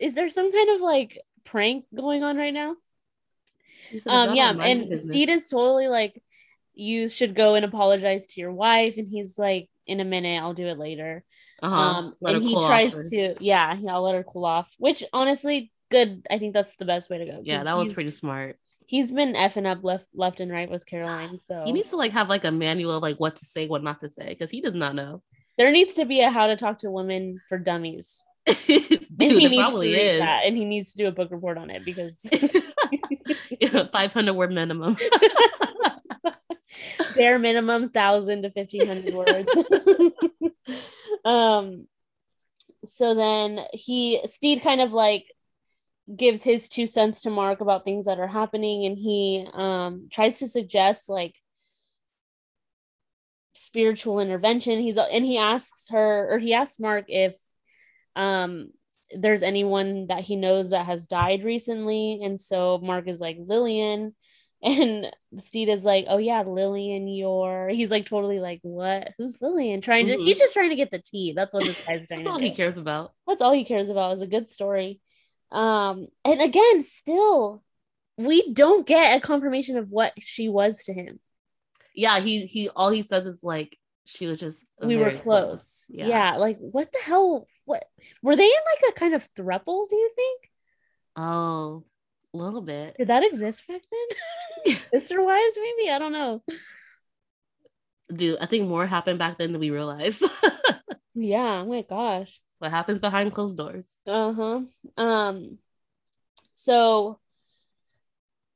is 0.00 0.14
there 0.14 0.30
some 0.30 0.50
kind 0.50 0.70
of 0.70 0.80
like 0.80 1.20
prank 1.44 1.84
going 1.94 2.22
on 2.24 2.38
right 2.38 2.54
now? 2.54 2.74
He 3.90 4.00
said, 4.00 4.12
"It's 4.12 4.30
Um, 4.30 4.34
yeah, 4.34 4.50
and 4.50 4.88
business." 4.88 5.04
Steed 5.04 5.28
is 5.28 5.48
totally 5.48 5.88
like, 5.88 6.22
you 6.78 7.08
should 7.08 7.34
go 7.34 7.54
and 7.56 7.64
apologize 7.64 8.26
to 8.28 8.40
your 8.40 8.52
wife, 8.52 8.96
and 8.96 9.08
he's 9.08 9.38
like, 9.38 9.68
in 9.86 10.00
a 10.00 10.04
minute, 10.04 10.40
I'll 10.40 10.54
do 10.54 10.66
it 10.66 10.78
later. 10.78 11.24
uh-huh. 11.62 11.74
Um, 11.76 12.14
Let 12.20 12.36
and 12.36 12.44
he 12.44 12.54
cool 12.54 12.66
tries 12.66 12.92
to, 13.10 13.34
yeah, 13.40 13.76
I'll 13.88 14.02
let 14.02 14.14
her 14.14 14.22
cool 14.22 14.44
off. 14.44 14.72
Which 14.78 15.02
honestly, 15.12 15.72
good. 15.90 16.26
I 16.30 16.38
think 16.38 16.54
that's 16.54 16.76
the 16.76 16.84
best 16.84 17.10
way 17.10 17.18
to 17.18 17.26
go. 17.26 17.40
yeah 17.42 17.64
that 17.64 17.76
was 17.76 17.92
pretty 17.92 18.10
smart. 18.12 18.58
He's 18.86 19.12
been 19.12 19.34
effing 19.34 19.66
up 19.66 19.82
left, 19.82 20.06
left 20.14 20.40
and 20.40 20.50
right 20.52 20.70
with 20.70 20.86
Caroline. 20.86 21.40
So 21.40 21.62
He 21.66 21.72
needs 21.72 21.90
to 21.90 21.96
like 21.96 22.12
have 22.12 22.28
like 22.30 22.44
a 22.44 22.50
manual 22.52 22.92
of 22.96 23.02
like 23.02 23.16
what 23.18 23.36
to 23.36 23.44
say, 23.44 23.66
what 23.66 23.82
not 23.82 24.00
to 24.00 24.08
say, 24.08 24.28
because 24.28 24.50
he 24.50 24.60
does 24.62 24.74
not 24.74 24.94
know. 24.94 25.22
there 25.58 25.72
needs 25.72 25.94
to 25.94 26.04
be 26.06 26.20
a 26.20 26.30
how 26.30 26.46
to 26.46 26.56
talk 26.56 26.78
to 26.78 26.90
women 26.90 27.40
for 27.48 27.58
dummies. 27.58 28.22
Dude, 28.46 28.58
And 29.20 29.32
he 29.32 29.44
it 29.46 29.50
needs 29.50 29.56
probably 29.62 29.88
to 29.90 29.96
read 29.96 30.06
is. 30.14 30.20
that, 30.20 30.42
and 30.46 30.56
he 30.56 30.64
needs 30.64 30.92
to 30.92 30.96
do 30.98 31.06
a 31.08 31.12
book 31.12 31.30
report 31.30 31.58
on 31.58 31.68
it 31.70 31.84
because 31.84 32.24
yeah, 33.60 33.86
500 33.92 34.32
word 34.32 34.52
minimum. 34.52 34.96
bare 37.14 37.38
minimum 37.38 37.90
thousand 37.90 38.42
to 38.42 38.50
fifteen 38.50 38.86
hundred 38.86 39.14
words. 39.14 39.48
um. 41.24 41.86
So 42.86 43.14
then 43.14 43.60
he 43.72 44.20
Steed 44.26 44.62
kind 44.62 44.80
of 44.80 44.92
like 44.92 45.26
gives 46.14 46.42
his 46.42 46.68
two 46.68 46.86
cents 46.86 47.22
to 47.22 47.30
Mark 47.30 47.60
about 47.60 47.84
things 47.84 48.06
that 48.06 48.18
are 48.18 48.26
happening, 48.26 48.84
and 48.84 48.96
he 48.96 49.46
um 49.52 50.08
tries 50.10 50.38
to 50.38 50.48
suggest 50.48 51.08
like 51.08 51.34
spiritual 53.54 54.20
intervention. 54.20 54.80
He's 54.80 54.96
and 54.96 55.24
he 55.24 55.38
asks 55.38 55.88
her 55.90 56.28
or 56.32 56.38
he 56.38 56.54
asks 56.54 56.80
Mark 56.80 57.06
if 57.08 57.36
um 58.16 58.70
there's 59.14 59.42
anyone 59.42 60.06
that 60.08 60.20
he 60.20 60.36
knows 60.36 60.70
that 60.70 60.86
has 60.86 61.06
died 61.06 61.44
recently, 61.44 62.20
and 62.22 62.40
so 62.40 62.78
Mark 62.78 63.08
is 63.08 63.20
like 63.20 63.36
Lillian. 63.38 64.14
And 64.60 65.06
Steed 65.36 65.68
is 65.68 65.84
like, 65.84 66.06
oh 66.08 66.18
yeah, 66.18 66.42
Lillian, 66.42 67.06
you're. 67.06 67.68
He's 67.68 67.90
like 67.92 68.06
totally 68.06 68.40
like, 68.40 68.58
what? 68.62 69.12
Who's 69.16 69.40
Lillian? 69.40 69.80
Trying 69.80 70.06
to. 70.06 70.16
Mhm. 70.16 70.26
He's 70.26 70.38
just 70.38 70.52
trying 70.52 70.70
to 70.70 70.74
get 70.76 70.90
the 70.90 70.98
tea. 70.98 71.32
That's 71.32 71.54
what 71.54 71.64
this 71.64 71.80
guy's 71.86 72.06
trying 72.08 72.24
That's 72.24 72.28
all 72.28 72.38
to 72.38 72.42
he 72.44 72.50
do. 72.50 72.56
cares 72.56 72.76
about. 72.76 73.12
That's 73.26 73.40
all 73.40 73.52
he 73.52 73.64
cares 73.64 73.88
about 73.88 74.12
is 74.14 74.20
a 74.20 74.26
good 74.26 74.48
story. 74.48 75.00
Um, 75.52 76.08
and 76.24 76.40
again, 76.40 76.82
still, 76.82 77.62
we 78.16 78.52
don't 78.52 78.84
get 78.86 79.16
a 79.16 79.20
confirmation 79.20 79.76
of 79.76 79.90
what 79.90 80.12
she 80.18 80.48
was 80.48 80.84
to 80.84 80.92
him. 80.92 81.20
Yeah, 81.94 82.18
he 82.20 82.46
he 82.46 82.68
all 82.68 82.90
he 82.90 83.02
says 83.02 83.26
is 83.26 83.44
like 83.44 83.76
she 84.06 84.26
was 84.26 84.40
just 84.40 84.66
we 84.82 84.96
were 84.96 85.04
very 85.04 85.16
close. 85.18 85.84
Yeah. 85.88 86.36
like 86.36 86.58
what 86.58 86.90
the 86.92 86.98
hell? 86.98 87.46
What 87.64 87.84
were 88.22 88.34
they 88.34 88.44
in 88.44 88.50
like 88.50 88.92
a 88.92 88.98
kind 88.98 89.14
of 89.14 89.22
thruple? 89.34 89.88
Do 89.88 89.96
you 89.96 90.10
think? 90.16 90.50
Oh, 91.16 91.84
a 92.34 92.36
little 92.36 92.60
bit. 92.62 92.96
Did 92.98 93.08
that 93.08 93.24
exist 93.24 93.66
back 93.66 93.82
then? 94.64 94.76
Sister 94.92 95.22
wives, 95.22 95.58
maybe? 95.60 95.90
I 95.90 95.98
don't 95.98 96.12
know. 96.12 96.42
Dude, 98.14 98.38
I 98.40 98.46
think 98.46 98.68
more 98.68 98.86
happened 98.86 99.18
back 99.18 99.38
then 99.38 99.52
than 99.52 99.60
we 99.60 99.70
realized. 99.70 100.24
Yeah, 101.20 101.62
oh 101.62 101.66
my 101.66 101.82
gosh. 101.82 102.40
what 102.60 102.70
happens 102.70 103.00
behind 103.00 103.32
closed 103.32 103.56
doors? 103.56 103.98
Uh-huh. 104.06 104.60
Um 104.96 105.58
so 106.54 107.18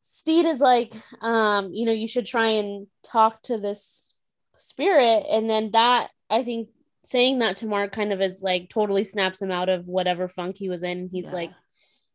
Steed 0.02 0.46
is 0.46 0.60
like, 0.60 0.94
um, 1.22 1.72
you 1.72 1.86
know, 1.86 1.92
you 1.92 2.06
should 2.06 2.26
try 2.26 2.46
and 2.48 2.86
talk 3.04 3.42
to 3.42 3.58
this 3.58 4.14
spirit. 4.56 5.24
And 5.28 5.50
then 5.50 5.72
that 5.72 6.10
I 6.30 6.44
think 6.44 6.68
saying 7.04 7.40
that 7.40 7.56
to 7.56 7.66
Mark 7.66 7.90
kind 7.90 8.12
of 8.12 8.20
is 8.20 8.42
like 8.44 8.68
totally 8.68 9.02
snaps 9.02 9.42
him 9.42 9.50
out 9.50 9.68
of 9.68 9.88
whatever 9.88 10.28
funk 10.28 10.54
he 10.56 10.68
was 10.68 10.84
in. 10.84 11.08
He's 11.10 11.26
Yeah. 11.26 11.32
like, 11.32 11.50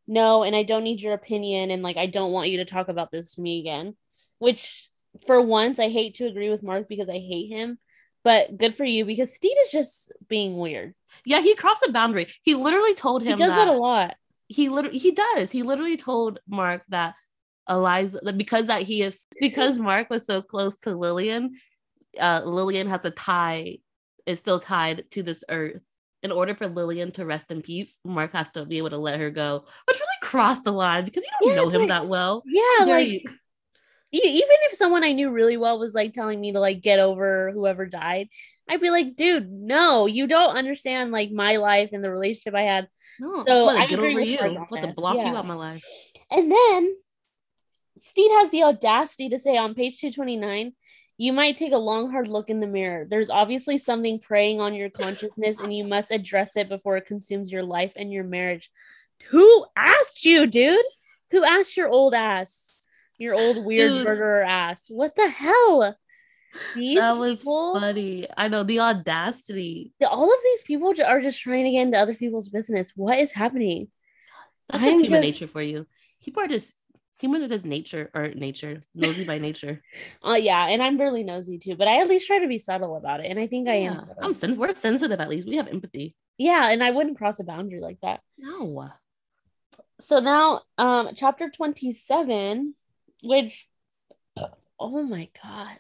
no, 0.08 0.44
and 0.44 0.56
I 0.56 0.64
don't 0.64 0.84
need 0.84 1.02
your 1.02 1.14
opinion, 1.14 1.72
and 1.72 1.84
like 1.84 1.98
I 1.98 2.06
don't 2.06 2.32
want 2.32 2.50
you 2.50 2.58
to 2.58 2.66
talk 2.66 2.88
about 2.88 3.12
this 3.12 3.36
to 3.36 3.42
me 3.42 3.60
again. 3.60 3.96
Which 4.40 4.90
for 5.26 5.42
once 5.42 5.80
I 5.80 5.90
hate 5.90 6.16
to 6.16 6.28
agree 6.28 6.50
with 6.50 6.64
Mark 6.64 6.88
because 6.88 7.10
I 7.10 7.20
hate 7.20 7.50
him. 7.50 7.78
But 8.24 8.58
good 8.58 8.76
for 8.76 8.84
you 8.84 9.06
because 9.06 9.34
Steed 9.34 9.56
is 9.64 9.72
just 9.72 10.12
being 10.28 10.58
weird. 10.58 10.94
Yeah, 11.26 11.42
he 11.42 11.56
crossed 11.56 11.86
a 11.88 11.92
boundary. 11.92 12.28
He 12.44 12.56
literally 12.56 12.94
told 12.94 13.22
him 13.22 13.38
He 13.38 13.44
does 13.44 13.52
that, 13.52 13.66
that 13.66 13.74
a 13.74 13.78
lot. 13.78 14.16
he 14.48 14.70
literally 14.70 14.98
he 14.98 15.12
does. 15.12 15.52
He 15.52 15.64
literally 15.64 15.98
told 15.98 16.40
Mark 16.48 16.84
that 16.90 17.16
Eliza 17.70 18.34
because 18.34 18.68
that 18.68 18.84
he 18.84 19.02
is 19.02 19.26
because 19.40 19.80
Mark 19.92 20.10
was 20.10 20.26
so 20.26 20.42
close 20.42 20.78
to 20.80 20.96
Lillian, 20.96 21.56
uh 22.20 22.42
Lillian 22.44 22.88
has 22.88 23.06
a 23.06 23.12
tie 23.12 23.78
is 24.26 24.40
still 24.40 24.60
tied 24.60 25.06
to 25.12 25.24
this 25.24 25.44
earth. 25.50 25.82
In 26.24 26.32
order 26.32 26.56
for 26.56 26.68
Lillian 26.68 27.12
to 27.14 27.26
rest 27.26 27.52
in 27.52 27.62
peace, 27.62 28.00
Mark 28.04 28.34
has 28.34 28.50
to 28.52 28.66
be 28.66 28.80
able 28.80 28.90
to 28.90 28.98
let 28.98 29.20
her 29.20 29.30
go, 29.30 29.66
which 29.88 29.98
really 29.98 30.08
crossed 30.22 30.64
the 30.64 30.72
line 30.72 31.06
because 31.06 31.24
you 31.24 31.30
don't 31.40 31.50
Yeah, 31.50 31.56
know 31.64 31.70
him 31.70 31.82
like- 31.82 31.90
that 31.90 32.08
well. 32.08 32.44
Yeah, 32.46 32.86
like 32.86 33.08
you? 33.10 33.22
even 34.12 34.48
if 34.64 34.74
someone 34.78 35.04
I 35.04 35.12
knew 35.12 35.30
really 35.30 35.58
well 35.58 35.78
was 35.80 35.94
like 35.94 36.14
telling 36.14 36.40
me 36.42 36.54
to 36.54 36.60
like 36.60 36.82
get 36.82 37.00
over 37.00 37.52
whoever 37.52 37.86
died, 37.86 38.30
I'd 38.70 38.80
be 38.82 38.90
like, 38.90 39.16
dude, 39.16 39.52
no, 39.52 40.08
you 40.08 40.28
don't 40.28 40.58
understand 40.58 41.12
like 41.12 41.32
my 41.32 41.58
life 41.58 41.92
and 41.94 42.04
the 42.04 42.10
relationship 42.12 42.56
I 42.56 42.64
had. 42.64 42.88
no, 43.20 43.46
so 43.46 43.70
I 43.70 43.86
get 43.86 43.94
agree 44.00 44.10
over 44.14 44.20
with 44.20 44.28
you. 44.28 44.38
her 44.40 44.48
I'm 44.48 44.58
on 44.58 44.82
to 44.82 44.88
this, 44.88 44.96
block 44.96 45.16
you 45.16 45.22
yeah. 45.22 45.36
out 45.36 45.46
my 45.46 45.54
life. 45.54 45.86
And 46.32 46.52
then 46.52 46.96
Steed 48.00 48.30
has 48.40 48.50
the 48.52 48.64
audacity 48.64 49.30
to 49.30 49.40
say 49.40 49.56
on 49.58 49.74
page 49.76 50.00
229, 50.00 50.74
you 51.18 51.34
might 51.34 51.58
take 51.58 51.74
a 51.74 51.78
long, 51.78 52.12
hard 52.12 52.28
look 52.28 52.50
in 52.50 52.60
the 52.60 52.68
mirror. 52.68 53.06
There's 53.10 53.30
obviously 53.30 53.78
something 53.78 54.20
preying 54.20 54.62
on 54.62 54.76
your 54.76 54.90
consciousness, 54.90 55.60
and 55.60 55.74
you 55.74 55.84
must 55.84 56.12
address 56.12 56.56
it 56.56 56.70
before 56.70 56.98
it 56.98 57.08
consumes 57.08 57.52
your 57.52 57.64
life 57.64 57.94
and 57.96 58.12
your 58.12 58.24
marriage. 58.24 58.70
Who 59.30 59.66
asked 59.76 60.26
you, 60.26 60.46
dude? 60.46 60.86
Who 61.32 61.44
asked 61.44 61.76
your 61.76 61.90
old 61.90 62.14
ass? 62.14 62.86
Your 63.18 63.34
old 63.34 63.66
weird 63.66 63.90
Dude. 63.90 64.06
murderer 64.06 64.44
ass. 64.44 64.90
What 64.90 65.16
the 65.16 65.28
hell? 65.28 65.98
These 66.76 67.00
that 67.00 67.18
was 67.18 67.40
people, 67.40 67.74
funny. 67.74 68.28
I 68.38 68.48
know 68.48 68.64
the 68.64 68.80
audacity. 68.80 69.92
all 70.08 70.32
of 70.32 70.40
these 70.44 70.62
people 70.62 70.94
are 71.04 71.22
just 71.22 71.42
trying 71.42 71.66
to 71.66 71.72
get 71.72 71.82
into 71.82 71.98
other 71.98 72.14
people's 72.14 72.50
business. 72.50 72.94
What 72.96 73.18
is 73.20 73.32
happening? 73.32 73.88
That's 74.70 74.84
I'm 74.84 74.90
just 74.92 75.04
human 75.04 75.24
just- 75.24 75.34
nature 75.42 75.52
for 75.52 75.62
you. 75.62 75.88
People 76.24 76.44
are 76.44 76.48
just 76.48 76.76
human 77.20 77.42
is 77.52 77.66
nature 77.66 78.10
or 78.14 78.30
nature, 78.30 78.84
nosy 78.94 79.26
by 79.26 79.38
nature. 79.38 79.82
Uh, 80.26 80.34
yeah, 80.40 80.68
and 80.68 80.82
I'm 80.82 80.98
really 80.98 81.24
nosy 81.24 81.58
too, 81.58 81.76
but 81.76 81.88
I 81.88 82.02
at 82.02 82.08
least 82.08 82.28
try 82.28 82.40
to 82.40 82.48
be 82.48 82.60
subtle 82.60 82.96
about 82.96 83.20
it, 83.20 83.28
and 83.28 83.40
I 83.40 83.48
think 83.48 83.68
I 83.68 83.76
am. 83.76 83.98
Subtle. 83.98 84.24
I'm 84.24 84.34
sen- 84.34 84.58
we're 84.58 84.74
sensitive 84.76 85.20
at 85.20 85.30
least. 85.30 85.48
We 85.48 85.58
have 85.58 85.68
empathy. 85.68 86.16
yeah, 86.38 86.70
and 86.70 86.84
I 86.84 86.92
wouldn't 86.92 87.18
cross 87.18 87.40
a 87.40 87.44
boundary 87.44 87.82
like 87.82 88.00
that. 88.02 88.22
No. 88.38 88.90
So 90.00 90.20
now, 90.20 90.62
um, 90.78 91.10
chapter 91.16 91.50
27, 91.50 92.76
which, 93.24 93.68
oh 94.80 95.04
my 95.04 95.30
god, 95.44 95.80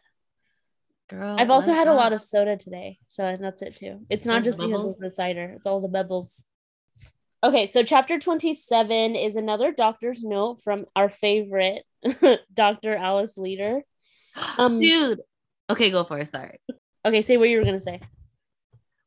Girl. 1.10 1.36
I've 1.39 1.51
also 1.51 1.72
had 1.72 1.88
a 1.88 1.94
lot 1.94 2.13
of 2.13 2.22
soda 2.22 2.58
today, 2.58 2.98
so 3.06 3.38
that's 3.39 3.62
it 3.62 3.75
too. 3.75 4.01
It's 4.10 4.25
not 4.25 4.44
just 4.44 4.58
because 4.58 4.86
of 4.86 4.98
the 4.98 5.12
cider; 5.12 5.53
it's 5.56 5.65
all 5.65 5.82
the 5.82 5.88
bubbles. 5.88 6.44
Okay, 7.44 7.67
so 7.67 7.84
chapter 7.84 8.20
27 8.20 9.15
is 9.15 9.36
another 9.36 9.72
doctor's 9.72 10.24
note 10.24 10.60
from 10.62 10.86
our 10.96 11.08
favorite 11.08 11.84
Dr. 12.53 12.96
Alice 12.96 13.38
Leader. 13.38 13.82
Um, 14.58 14.75
dude. 14.75 15.22
Okay, 15.70 15.91
go 15.91 16.03
for 16.03 16.17
it. 16.20 16.29
Sorry. 16.29 16.60
Okay, 17.06 17.22
say 17.22 17.38
what 17.38 17.50
you 17.50 17.60
were 17.60 17.65
gonna 17.65 17.79
say. 17.79 18.01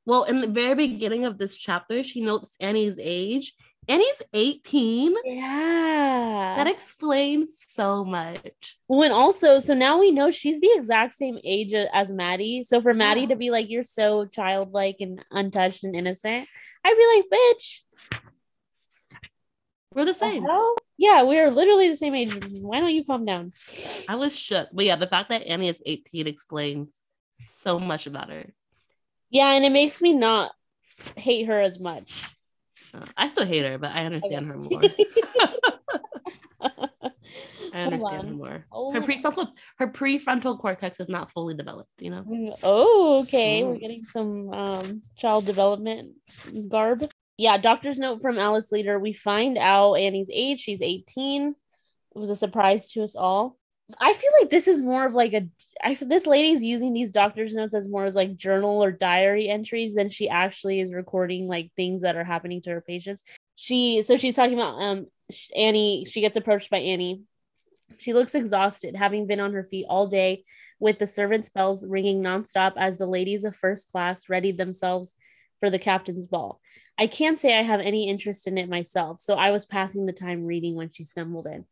Well, 0.07 0.25
in 0.25 0.41
the 0.41 0.47
very 0.47 0.75
beginning 0.75 1.25
of 1.25 1.39
this 1.39 1.57
chapter, 1.57 2.03
she 2.03 2.21
notes 2.21 2.57
Annie's 2.61 2.99
age 3.01 3.55
Annie's 3.89 4.23
18. 4.35 5.15
Yeah. 5.25 6.55
That 6.57 6.67
explains 6.69 7.65
so 7.67 8.05
much. 8.05 8.77
Well, 8.87 9.03
and 9.03 9.13
also, 9.13 9.59
so 9.59 9.75
now 9.75 9.99
we 9.99 10.13
know 10.13 10.31
she's 10.31 10.61
the 10.61 10.71
exact 10.77 11.15
same 11.15 11.39
age 11.45 11.73
as 11.75 12.13
Maddie. 12.13 12.63
So 12.63 12.81
for 12.81 12.95
Maddie 12.95 13.23
Yeah. 13.23 13.29
to 13.29 13.37
be 13.37 13.51
like, 13.51 13.69
you're 13.69 13.83
so 13.83 14.27
childlike 14.27 14.97
and 15.01 15.25
untouched 15.33 15.83
and 15.83 15.97
innocent, 15.97 16.47
I'd 16.85 16.95
be 16.95 17.07
like, 17.17 17.41
bitch, 17.41 17.81
We're 19.95 20.05
the 20.05 20.11
the 20.13 20.15
same. 20.15 20.45
hell? 20.45 20.77
Yeah, 20.97 21.25
we 21.25 21.39
are 21.41 21.51
literally 21.51 21.89
the 21.89 21.97
same 21.97 22.15
age. 22.15 22.33
Why 22.61 22.79
don't 22.81 22.95
you 22.95 23.05
calm 23.05 23.25
down? 23.25 23.51
I 24.09 24.15
was 24.15 24.39
shook. 24.39 24.69
But 24.73 24.85
yeah, 24.85 24.97
the 24.97 25.07
fact 25.09 25.31
that 25.31 25.47
Annie 25.49 25.69
is 25.69 25.83
18 25.85 26.29
explains 26.29 26.93
so 27.47 27.81
much 27.81 28.07
about 28.07 28.31
her. 28.31 28.53
Yeah, 29.31 29.53
and 29.53 29.65
it 29.65 29.73
makes 29.73 30.01
me 30.03 30.13
not 30.13 30.53
hate 31.17 31.47
her 31.47 31.61
as 31.61 31.79
much. 31.79 32.25
Uh, 32.93 33.07
I 33.17 33.29
still 33.29 33.47
hate 33.47 33.65
her, 33.65 33.79
but 33.79 33.93
I 33.93 34.05
understand 34.05 34.47
her 34.47 34.57
more. 34.57 34.83
I 37.73 37.83
understand 37.83 38.29
her 38.29 38.35
more. 38.35 38.67
Hold 38.71 38.95
Her 38.95 39.01
prefrontal 39.03 39.53
her 39.79 39.89
prefrontal 39.89 40.59
cortex 40.59 40.99
is 41.01 41.09
not 41.09 41.31
fully 41.31 41.55
developed, 41.55 41.91
you 42.01 42.11
know. 42.11 42.23
Mm, 42.23 42.59
Oh, 42.63 43.21
okay. 43.23 43.63
We're 43.65 43.77
Mm. 43.77 43.81
getting 43.81 44.05
some 44.05 44.53
um 44.53 45.03
child 45.17 45.47
development 45.47 46.15
garb. 46.69 47.05
Yeah, 47.37 47.57
doctor's 47.59 47.99
note 47.99 48.21
from 48.21 48.39
Alice 48.39 48.71
Leader. 48.73 48.99
We 48.99 49.13
find 49.13 49.57
out 49.57 49.95
Annie's 49.95 50.31
age. 50.33 50.59
She's 50.61 50.83
18. 50.83 51.55
It 52.15 52.19
was 52.19 52.31
a 52.31 52.37
surprise 52.37 52.91
to 52.93 53.05
us 53.05 53.15
all. 53.17 53.57
I 53.99 54.13
feel 54.13 54.31
like 54.41 54.51
this 54.51 54.69
is 54.69 54.83
more 54.83 55.07
of 55.07 55.15
like 55.15 55.33
a 55.33 55.49
I 55.83 55.95
this 55.95 56.27
lady's 56.27 56.63
using 56.63 56.93
these 56.93 57.13
doctor's 57.13 57.55
notes 57.55 57.75
as 57.75 57.89
more 57.89 58.05
as 58.05 58.15
like 58.15 58.37
journal 58.37 58.83
or 58.83 58.93
diary 58.93 59.49
entries 59.49 59.95
than 59.95 60.11
she 60.11 60.29
actually 60.29 60.81
is 60.81 60.93
recording 60.93 61.49
like 61.49 61.71
things 61.77 62.03
that 62.03 62.17
are 62.17 62.25
happening 62.25 62.61
to 62.63 62.71
her 62.71 62.81
patients. 62.81 63.23
She 63.57 64.03
so 64.03 64.17
she's 64.17 64.37
talking 64.37 64.55
about 64.55 64.81
um 64.81 65.07
Annie, 65.57 66.07
she 66.09 66.21
gets 66.21 66.37
approached 66.37 66.71
by 66.71 66.79
Annie. 66.79 67.23
She 67.99 68.13
looks 68.13 68.35
exhausted, 68.35 68.95
having 68.97 69.27
been 69.27 69.41
on 69.41 69.53
her 69.53 69.65
feet 69.65 69.87
all 69.89 70.07
day 70.07 70.45
with 70.79 70.99
the 70.99 71.07
servants' 71.07 71.49
bells 71.49 71.87
ringing 71.87 72.23
nonstop 72.23 72.75
as 72.77 72.99
the 72.99 73.07
ladies 73.07 73.45
of 73.45 73.57
first 73.57 73.91
class 73.91 74.29
readied 74.29 74.59
themselves 74.59 75.15
for 75.59 75.71
the 75.71 75.79
captain's 75.79 76.27
ball. 76.27 76.61
I 76.99 77.07
can't 77.07 77.39
say 77.39 77.59
I 77.59 77.63
have 77.63 77.81
any 77.81 78.09
interest 78.09 78.47
in 78.47 78.59
it 78.59 78.69
myself, 78.69 79.21
so 79.21 79.35
I 79.35 79.51
was 79.51 79.65
passing 79.65 80.07
the 80.07 80.13
time 80.13 80.45
reading 80.45 80.75
when 80.75 80.91
she 80.91 81.03
stumbled 81.03 81.47
in. 81.47 81.65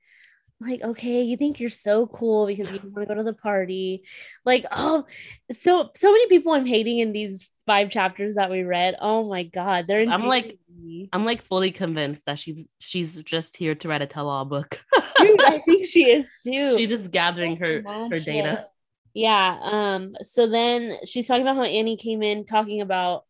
Like, 0.61 0.83
okay, 0.83 1.23
you 1.23 1.37
think 1.37 1.61
you're 1.61 1.71
so 1.71 2.07
cool 2.07 2.47
because 2.47 2.71
you 2.73 2.81
want 2.83 3.07
to 3.07 3.07
go 3.07 3.15
to 3.15 3.23
the 3.23 3.33
party. 3.33 4.03
Like, 4.45 4.67
oh, 4.73 5.05
so 5.53 5.91
so 5.95 6.11
many 6.11 6.27
people 6.29 6.53
I'm 6.53 6.67
hating 6.67 6.99
in 6.99 7.12
these 7.12 7.49
five 7.67 7.91
chapters 7.91 8.35
that 8.35 8.50
we 8.50 8.62
read. 8.62 8.97
Oh 9.00 9.29
my 9.29 9.45
god, 9.45 9.87
they're 9.87 10.09
I'm 10.09 10.27
like- 10.27 10.59
me. 10.81 11.09
I'm 11.12 11.25
like 11.25 11.43
fully 11.43 11.71
convinced 11.71 12.27
that 12.27 12.38
she's 12.38 12.69
she's 12.79 13.23
just 13.23 13.57
here 13.57 13.75
to 13.77 13.88
write 13.88 14.03
a 14.03 14.07
tell-all 14.07 14.45
book. 14.45 14.81
Dude, 15.19 15.41
I 15.43 15.59
think 15.59 15.87
she 15.87 16.09
is 16.11 16.31
too. 16.43 16.77
she's 16.77 16.88
just 16.88 17.12
gathering 17.12 17.57
her 17.57 17.83
her 18.11 18.19
data. 18.21 18.67
Yeah. 19.15 19.59
Um. 19.61 20.15
So 20.23 20.47
then 20.47 20.97
she's 21.05 21.27
talking 21.27 21.43
about 21.43 21.57
how 21.57 21.65
Annie 21.65 21.97
came 21.97 22.23
in 22.23 22.45
talking 22.45 22.81
about 22.81 23.25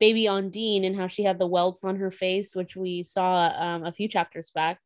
baby 0.00 0.24
Ondine 0.24 0.84
and 0.84 0.96
how 0.96 1.06
she 1.06 1.22
had 1.24 1.38
the 1.38 1.46
welts 1.46 1.84
on 1.84 1.96
her 1.96 2.10
face, 2.10 2.54
which 2.54 2.76
we 2.76 3.02
saw 3.04 3.52
um, 3.56 3.84
a 3.84 3.92
few 3.92 4.08
chapters 4.08 4.50
back. 4.50 4.78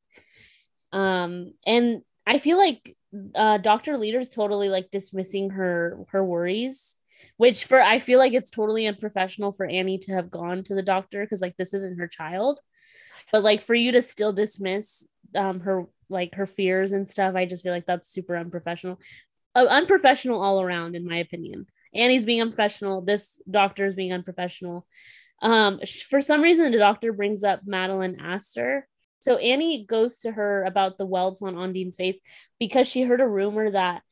Um. 0.92 1.52
And 1.66 2.02
I 2.26 2.38
feel 2.38 2.56
like 2.58 2.96
uh, 3.34 3.58
Doctor 3.58 3.96
Leader's 3.96 4.30
totally 4.30 4.68
like 4.68 4.90
dismissing 4.90 5.50
her 5.50 5.98
her 6.10 6.24
worries. 6.24 6.96
Which 7.36 7.64
for 7.64 7.80
I 7.80 7.98
feel 7.98 8.18
like 8.18 8.32
it's 8.32 8.50
totally 8.50 8.86
unprofessional 8.86 9.52
for 9.52 9.66
Annie 9.66 9.98
to 9.98 10.12
have 10.12 10.30
gone 10.30 10.62
to 10.64 10.74
the 10.74 10.82
doctor 10.82 11.22
because 11.22 11.40
like 11.40 11.56
this 11.56 11.74
isn't 11.74 11.98
her 11.98 12.08
child, 12.08 12.60
but 13.32 13.42
like 13.42 13.60
for 13.60 13.74
you 13.74 13.92
to 13.92 14.02
still 14.02 14.32
dismiss 14.32 15.06
um 15.34 15.60
her 15.60 15.86
like 16.08 16.34
her 16.34 16.46
fears 16.46 16.92
and 16.92 17.08
stuff, 17.08 17.34
I 17.34 17.44
just 17.44 17.62
feel 17.62 17.72
like 17.72 17.86
that's 17.86 18.12
super 18.12 18.36
unprofessional 18.36 18.98
uh, 19.54 19.66
unprofessional 19.68 20.40
all 20.40 20.60
around, 20.60 20.94
in 20.96 21.06
my 21.06 21.18
opinion. 21.18 21.66
Annie's 21.94 22.24
being 22.24 22.42
unprofessional. 22.42 23.02
This 23.02 23.40
doctor 23.50 23.86
is 23.86 23.94
being 23.94 24.12
unprofessional. 24.12 24.86
Um, 25.40 25.80
for 26.08 26.20
some 26.20 26.42
reason, 26.42 26.70
the 26.70 26.78
doctor 26.78 27.12
brings 27.12 27.44
up 27.44 27.60
Madeline 27.64 28.18
Astor. 28.20 28.86
So 29.20 29.36
Annie 29.36 29.84
goes 29.84 30.18
to 30.18 30.32
her 30.32 30.64
about 30.64 30.98
the 30.98 31.06
welts 31.06 31.42
on 31.42 31.56
Ondine's 31.56 31.96
face 31.96 32.20
because 32.58 32.86
she 32.86 33.02
heard 33.02 33.20
a 33.20 33.26
rumor 33.26 33.70
that 33.70 34.02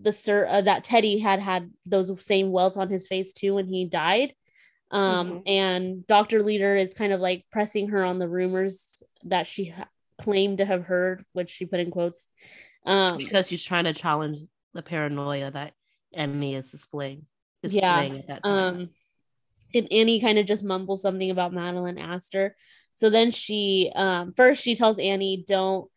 the 0.00 0.12
sir 0.12 0.46
uh, 0.46 0.60
that 0.62 0.84
Teddy 0.84 1.18
had 1.18 1.40
had 1.40 1.70
those 1.84 2.10
same 2.24 2.50
welts 2.50 2.76
on 2.76 2.88
his 2.88 3.06
face 3.06 3.32
too 3.32 3.54
when 3.54 3.66
he 3.66 3.84
died. 3.84 4.34
Um, 4.90 5.30
Mhm. 5.30 5.42
and 5.46 6.06
Doctor 6.06 6.42
Leader 6.42 6.74
is 6.76 6.94
kind 6.94 7.12
of 7.12 7.20
like 7.20 7.44
pressing 7.50 7.88
her 7.88 8.04
on 8.04 8.18
the 8.18 8.28
rumors 8.28 9.02
that 9.24 9.46
she 9.46 9.66
ha- 9.66 9.88
claimed 10.18 10.58
to 10.58 10.64
have 10.64 10.84
heard, 10.84 11.24
which 11.32 11.50
she 11.50 11.66
put 11.66 11.80
in 11.80 11.90
quotes. 11.90 12.26
Um, 12.86 13.18
because 13.18 13.48
she's 13.48 13.62
trying 13.62 13.84
to 13.84 13.92
challenge 13.92 14.38
the 14.72 14.82
paranoia 14.82 15.50
that 15.50 15.74
Annie 16.14 16.54
is 16.54 16.70
displaying. 16.70 17.26
Yeah, 17.62 17.70
displaying 18.02 18.18
at 18.20 18.26
that 18.28 18.44
time. 18.44 18.74
um 18.76 18.88
and 19.74 19.86
annie 19.92 20.18
kind 20.20 20.38
of 20.38 20.46
just 20.46 20.64
mumbles 20.64 21.02
something 21.02 21.30
about 21.30 21.52
madeline 21.52 21.98
astor 21.98 22.56
so 22.98 23.08
then 23.10 23.30
she 23.30 23.90
um 23.94 24.32
first 24.34 24.62
she 24.62 24.74
tells 24.74 24.98
annie 24.98 25.44
don't 25.46 25.88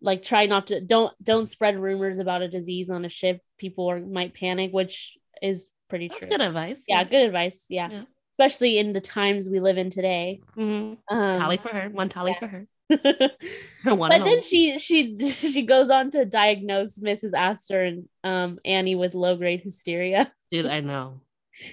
like 0.00 0.22
try 0.22 0.46
not 0.46 0.68
to 0.68 0.80
don't 0.80 1.12
don't 1.22 1.48
spread 1.48 1.76
rumors 1.78 2.18
about 2.18 2.40
a 2.42 2.48
disease 2.48 2.88
on 2.88 3.04
a 3.04 3.08
ship 3.08 3.40
people 3.58 3.90
are, 3.90 4.00
might 4.00 4.32
panic 4.32 4.72
which 4.72 5.18
is 5.42 5.68
pretty 5.88 6.06
That's 6.08 6.20
true 6.20 6.30
good 6.30 6.40
advice. 6.40 6.84
yeah 6.88 7.02
good 7.04 7.26
advice 7.26 7.66
yeah. 7.68 7.88
Yeah. 7.90 8.02
especially 8.32 8.78
in 8.78 8.92
the 8.92 9.00
times 9.00 9.48
we 9.48 9.58
live 9.60 9.76
in 9.76 9.90
today 9.90 10.40
Mhm. 10.56 10.96
um 11.10 11.36
Tally 11.38 11.56
for 11.58 11.68
her. 11.68 11.88
One 11.90 12.08
tally 12.08 12.30
yeah. 12.32 12.38
for 12.38 12.46
her. 12.46 12.66
but 12.90 14.08
then 14.10 14.22
only. 14.22 14.40
she 14.40 14.78
she 14.78 15.18
she 15.30 15.62
goes 15.62 15.90
on 15.90 16.10
to 16.10 16.24
diagnose 16.24 16.98
mrs 17.00 17.32
astor 17.34 17.82
and 17.82 18.08
um 18.24 18.58
annie 18.64 18.94
with 18.96 19.14
low 19.14 19.36
grade 19.36 19.60
hysteria 19.62 20.32
dude, 20.50 20.66
I 20.66 20.80
know. 20.80 21.20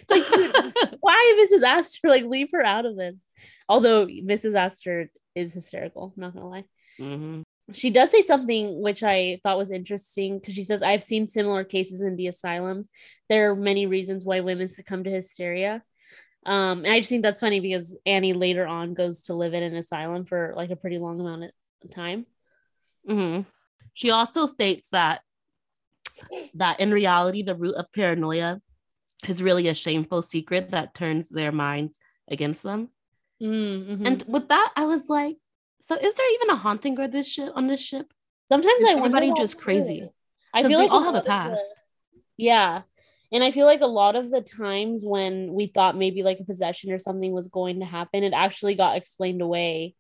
Like 0.10 0.23
why 1.02 1.45
Mrs. 1.45 1.63
Astor? 1.63 2.10
Like, 2.10 2.26
leave 2.26 2.50
her 2.52 2.63
out 2.63 2.86
of 2.86 2.95
this. 2.95 3.15
Although 3.69 4.08
Mrs. 4.08 4.56
Astor 4.56 5.10
is 5.36 5.54
hysterical, 5.54 6.13
I'm 6.15 6.21
not 6.21 6.34
gonna 6.34 6.50
lie. 6.50 6.65
Mhm. 7.00 7.43
She 7.73 7.89
does 7.89 8.12
say 8.12 8.21
something 8.21 8.82
which 8.82 9.04
I 9.04 9.39
thought 9.43 9.58
was 9.58 9.71
interesting 9.71 10.39
because 10.39 10.54
she 10.54 10.63
says, 10.63 10.82
I've 10.82 11.04
seen 11.04 11.28
similar 11.28 11.65
cases 11.65 12.02
in 12.02 12.15
the 12.15 12.28
asylums. 12.28 12.89
There 13.28 13.52
are 13.52 13.56
many 13.56 13.88
reasons 13.88 14.23
why 14.23 14.39
women 14.39 14.69
succumb 14.69 15.04
to 15.04 15.10
hysteria. 15.10 15.84
Um, 16.45 16.86
and 16.86 16.93
I 16.93 17.00
just 17.00 17.10
think 17.10 17.23
that's 17.23 17.41
funny 17.41 17.60
because 17.60 17.97
Annie 18.06 18.32
later 18.32 18.65
on 18.65 18.93
goes 18.93 19.23
to 19.23 19.34
live 19.34 19.54
in 19.54 19.63
an 19.63 19.76
asylum 19.76 20.23
for 20.23 20.54
like 20.56 20.69
a 20.69 20.78
pretty 20.78 20.97
long 20.97 21.19
amount 21.19 21.43
of 21.43 21.52
time. 21.91 22.26
Mm-hmm. 23.08 23.41
She 23.93 24.12
also 24.12 24.45
states 24.45 24.89
that 24.89 25.21
that 26.54 26.80
in 26.80 26.91
reality, 26.91 27.43
the 27.43 27.56
root 27.56 27.76
of 27.76 27.91
paranoia 27.91 28.62
is 29.27 29.41
really 29.41 29.67
a 29.67 29.73
shameful 29.73 30.21
secret 30.21 30.71
that 30.71 30.93
turns 30.93 31.30
their 31.30 31.51
minds 31.51 31.99
against 32.30 32.63
them. 32.63 32.89
Mm, 33.41 33.97
mhm. 33.99 34.08
And 34.08 34.23
with 34.27 34.49
that, 34.49 34.73
I 34.75 34.86
was 34.86 35.10
like, 35.10 35.38
so 35.82 35.95
is 35.95 36.15
there 36.15 36.34
even 36.36 36.49
a 36.49 36.56
haunting 36.56 36.95
guard 36.95 37.12
this 37.12 37.27
ship 37.27 37.51
on 37.56 37.67
this 37.67 37.82
ship? 37.82 38.12
sometimes 38.49 38.82
is 38.82 38.86
I 38.86 38.95
wonder 38.95 39.17
everybody 39.17 39.34
just 39.41 39.60
crazy? 39.60 40.08
I 40.53 40.62
feel 40.62 40.80
they 40.80 40.86
like 40.86 40.91
all 40.91 41.03
have 41.03 41.15
a 41.15 41.17
of 41.19 41.23
the- 41.25 41.30
past. 41.30 41.82
Yeah. 42.38 42.84
And 43.32 43.43
I 43.43 43.51
feel 43.51 43.65
like 43.65 43.82
a 43.82 43.88
lot 43.88 44.15
of 44.15 44.30
the 44.30 44.41
times 44.41 45.03
when 45.06 45.53
we 45.53 45.67
thought 45.67 45.97
maybe 45.97 46.23
like 46.23 46.39
a 46.39 46.45
possession 46.45 46.91
or 46.93 46.99
something 46.99 47.34
was 47.34 47.49
going 47.49 47.82
to 47.82 47.86
happen, 47.86 48.23
it 48.23 48.32
actually 48.34 48.75
got 48.75 48.95
explained 48.95 49.41
away 49.41 49.95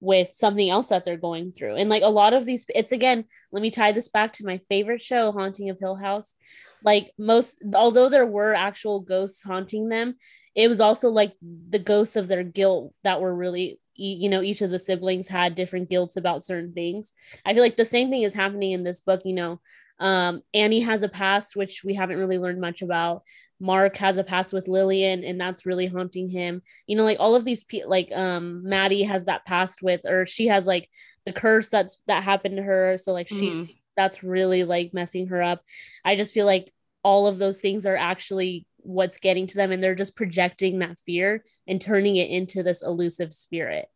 with 0.00 0.28
something 0.32 0.70
else 0.70 0.88
that 0.88 1.04
they're 1.04 1.18
going 1.18 1.52
through. 1.52 1.76
And 1.76 1.90
like 1.90 2.02
a 2.02 2.08
lot 2.08 2.32
of 2.32 2.46
these, 2.46 2.64
it's 2.74 2.92
again, 2.92 3.24
let 3.52 3.60
me 3.60 3.70
tie 3.70 3.92
this 3.92 4.08
back 4.08 4.32
to 4.34 4.46
my 4.46 4.58
favorite 4.70 5.02
show, 5.02 5.32
Haunting 5.32 5.68
of 5.68 5.78
Hill 5.78 5.96
House. 5.96 6.34
Like 6.82 7.12
most, 7.18 7.62
although 7.74 8.08
there 8.08 8.26
were 8.26 8.54
actual 8.54 9.00
ghosts 9.00 9.42
haunting 9.42 9.88
them, 9.88 10.16
it 10.54 10.68
was 10.68 10.80
also 10.80 11.10
like 11.10 11.32
the 11.42 11.78
ghosts 11.78 12.16
of 12.16 12.28
their 12.28 12.42
guilt 12.42 12.94
that 13.04 13.20
were 13.20 13.34
really, 13.34 13.80
you 13.94 14.28
know, 14.28 14.42
each 14.42 14.62
of 14.62 14.70
the 14.70 14.78
siblings 14.78 15.28
had 15.28 15.54
different 15.54 15.90
guilts 15.90 16.16
about 16.16 16.44
certain 16.44 16.72
things. 16.72 17.12
I 17.44 17.52
feel 17.54 17.62
like 17.62 17.76
the 17.76 17.84
same 17.84 18.10
thing 18.10 18.22
is 18.22 18.34
happening 18.34 18.72
in 18.72 18.84
this 18.84 19.00
book, 19.00 19.22
you 19.24 19.34
know 19.34 19.60
um, 19.98 20.42
Annie 20.52 20.80
has 20.80 21.02
a 21.02 21.08
past, 21.08 21.56
which 21.56 21.82
we 21.84 21.94
haven't 21.94 22.18
really 22.18 22.38
learned 22.38 22.60
much 22.60 22.82
about. 22.82 23.22
Mark 23.58 23.96
has 23.96 24.18
a 24.18 24.24
past 24.24 24.52
with 24.52 24.68
Lillian, 24.68 25.24
and 25.24 25.40
that's 25.40 25.64
really 25.64 25.86
haunting 25.86 26.28
him. 26.28 26.62
You 26.86 26.96
know, 26.96 27.04
like 27.04 27.16
all 27.18 27.34
of 27.34 27.44
these, 27.44 27.64
pe- 27.64 27.84
like 27.86 28.12
um, 28.12 28.62
Maddie 28.64 29.04
has 29.04 29.24
that 29.24 29.46
past 29.46 29.82
with, 29.82 30.04
or 30.04 30.26
she 30.26 30.48
has 30.48 30.66
like 30.66 30.90
the 31.24 31.32
curse 31.32 31.70
that's 31.70 32.00
that 32.06 32.22
happened 32.22 32.56
to 32.58 32.62
her. 32.62 32.98
So 32.98 33.12
like 33.12 33.28
she's 33.28 33.70
that's 33.96 34.22
really 34.22 34.64
like 34.64 34.92
messing 34.92 35.28
her 35.28 35.42
up. 35.42 35.62
I 36.04 36.16
just 36.16 36.34
feel 36.34 36.46
like 36.46 36.72
all 37.02 37.26
of 37.26 37.38
those 37.38 37.60
things 37.60 37.86
are 37.86 37.96
actually 37.96 38.66
what's 38.78 39.18
getting 39.18 39.46
to 39.48 39.56
them, 39.56 39.72
and 39.72 39.82
they're 39.82 39.94
just 39.94 40.16
projecting 40.16 40.80
that 40.80 40.98
fear 41.04 41.44
and 41.66 41.80
turning 41.80 42.16
it 42.16 42.30
into 42.30 42.62
this 42.62 42.82
elusive 42.82 43.32
spirit. 43.32 43.86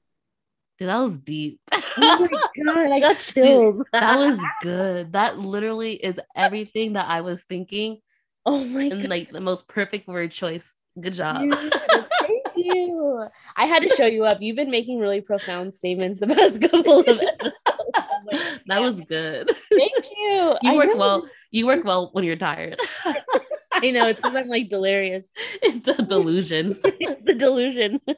Dude, 0.78 0.88
that 0.88 0.98
was 0.98 1.20
deep. 1.22 1.60
Oh 2.02 2.28
my 2.30 2.64
god, 2.64 2.92
I 2.92 3.00
got 3.00 3.18
chills. 3.18 3.82
that 3.92 4.16
was 4.16 4.38
good. 4.62 5.12
That 5.12 5.38
literally 5.40 5.94
is 5.94 6.20
everything 6.36 6.92
that 6.92 7.08
I 7.08 7.20
was 7.20 7.42
thinking 7.42 7.98
oh 8.46 8.64
my 8.64 8.88
god. 8.88 9.08
like 9.08 9.30
the 9.30 9.40
most 9.40 9.68
perfect 9.68 10.06
word 10.08 10.30
choice. 10.32 10.74
Good 10.98 11.14
job. 11.14 11.40
Dude, 11.42 11.72
thank 12.20 12.46
you. 12.56 13.26
I 13.56 13.66
had 13.66 13.82
to 13.82 13.88
show 13.96 14.06
you 14.06 14.24
up. 14.24 14.38
You've 14.40 14.56
been 14.56 14.70
making 14.70 14.98
really 14.98 15.20
profound 15.20 15.74
statements 15.74 16.20
the 16.20 16.26
past 16.26 16.60
couple 16.60 17.00
of 17.00 17.08
episodes. 17.20 17.89
Like, 18.24 18.40
that 18.66 18.66
yeah. 18.66 18.78
was 18.80 19.00
good. 19.00 19.50
Thank 19.70 19.92
you. 20.16 20.56
You 20.62 20.70
I 20.72 20.74
work 20.74 20.96
well. 20.96 21.28
You 21.50 21.66
work 21.66 21.85
well 21.85 22.11
when 22.12 22.24
you're 22.24 22.37
tired. 22.37 22.78
I 23.72 23.90
know 23.90 24.09
it's 24.09 24.18
because 24.20 24.35
I'm 24.37 24.48
like 24.48 24.68
delirious. 24.68 25.28
it's 25.62 25.80
the 25.87 25.94
delusions. 25.94 26.80
It's 26.85 27.22
the 27.24 27.35
delusion. 27.35 28.00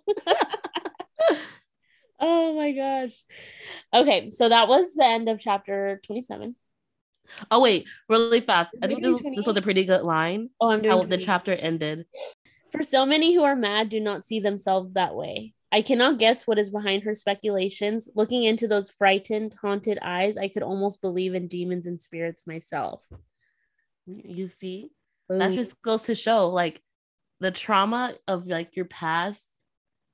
oh 2.21 2.55
my 2.55 2.73
gosh. 2.73 3.13
Okay, 3.95 4.31
so 4.31 4.49
that 4.49 4.69
was 4.69 4.95
the 4.95 5.05
end 5.05 5.29
of 5.29 5.39
chapter 5.41 6.01
27. 6.07 6.57
Oh 7.51 7.61
wait, 7.61 7.87
really 8.09 8.41
fast. 8.41 8.75
I 8.83 8.87
think 8.87 9.03
this, 9.03 9.23
this 9.37 9.47
was 9.47 9.57
a 9.57 9.63
pretty 9.63 9.85
good 9.85 10.03
line. 10.03 10.51
Oh, 10.61 10.71
I'm 10.71 10.83
doing 10.83 10.99
How 10.99 11.05
the 11.05 11.19
chapter 11.19 11.53
ended. 11.53 12.07
For 12.73 12.83
so 12.83 13.07
many 13.07 13.35
who 13.35 13.43
are 13.45 13.57
mad 13.57 13.89
do 13.91 14.01
not 14.01 14.25
see 14.25 14.41
themselves 14.41 14.95
that 14.95 15.15
way. 15.15 15.55
I 15.73 15.81
cannot 15.83 16.19
guess 16.19 16.47
what 16.47 16.59
is 16.59 16.69
behind 16.71 17.05
her 17.05 17.15
speculations. 17.15 18.09
Looking 18.15 18.43
into 18.45 18.69
those 18.69 18.91
frightened, 18.91 19.55
haunted 19.63 19.99
eyes, 20.03 20.37
I 20.37 20.49
could 20.49 20.63
almost 20.63 21.01
believe 21.01 21.35
in 21.35 21.49
demons 21.49 21.87
and 21.87 22.01
spirits 22.01 22.47
myself. 22.47 23.03
You 24.07 24.49
see, 24.49 24.91
that 25.31 25.53
just 25.53 25.81
goes 25.81 26.03
to 26.05 26.15
show 26.15 26.49
like 26.51 26.81
the 27.41 27.51
trauma 27.51 28.15
of 28.29 28.47
like 28.47 28.77
your 28.77 28.85
past 28.85 29.51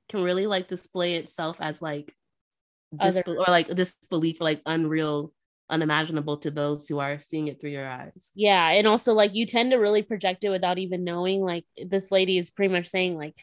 can 0.09 0.23
really 0.23 0.47
like 0.47 0.69
display 0.69 1.17
itself 1.17 1.57
as 1.61 1.83
like 1.83 2.15
Other- 3.01 3.23
disbe- 3.23 3.37
or 3.39 3.51
like 3.51 3.67
disbelief 3.75 4.41
or 4.41 4.45
like 4.45 4.63
unreal, 4.65 5.33
unimaginable 5.71 6.37
to 6.39 6.51
those 6.51 6.87
who 6.87 6.99
are 7.01 7.19
seeing 7.21 7.49
it 7.49 7.61
through 7.61 7.71
your 7.71 7.87
eyes. 7.89 8.31
yeah 8.35 8.71
and 8.71 8.87
also 8.87 9.13
like 9.13 9.35
you 9.35 9.45
tend 9.45 9.73
to 9.73 9.77
really 9.77 10.03
project 10.03 10.45
it 10.45 10.49
without 10.51 10.79
even 10.79 11.05
knowing 11.05 11.43
like 11.43 11.65
this 11.85 12.11
lady 12.11 12.39
is 12.39 12.49
pretty 12.49 12.73
much 12.73 12.87
saying 12.87 13.17
like 13.19 13.35
l- 13.37 13.43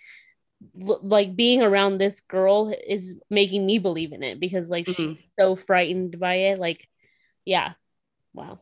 like 0.74 1.36
being 1.36 1.62
around 1.62 1.98
this 1.98 2.20
girl 2.22 2.74
is 2.88 3.20
making 3.30 3.66
me 3.66 3.78
believe 3.80 4.12
in 4.14 4.24
it 4.24 4.40
because 4.40 4.70
like 4.70 4.86
she's 4.86 4.98
Mhm. 4.98 5.18
so 5.40 5.56
frightened 5.56 6.20
by 6.20 6.36
it 6.36 6.60
like 6.60 6.88
yeah 7.46 7.74
wow 8.34 8.60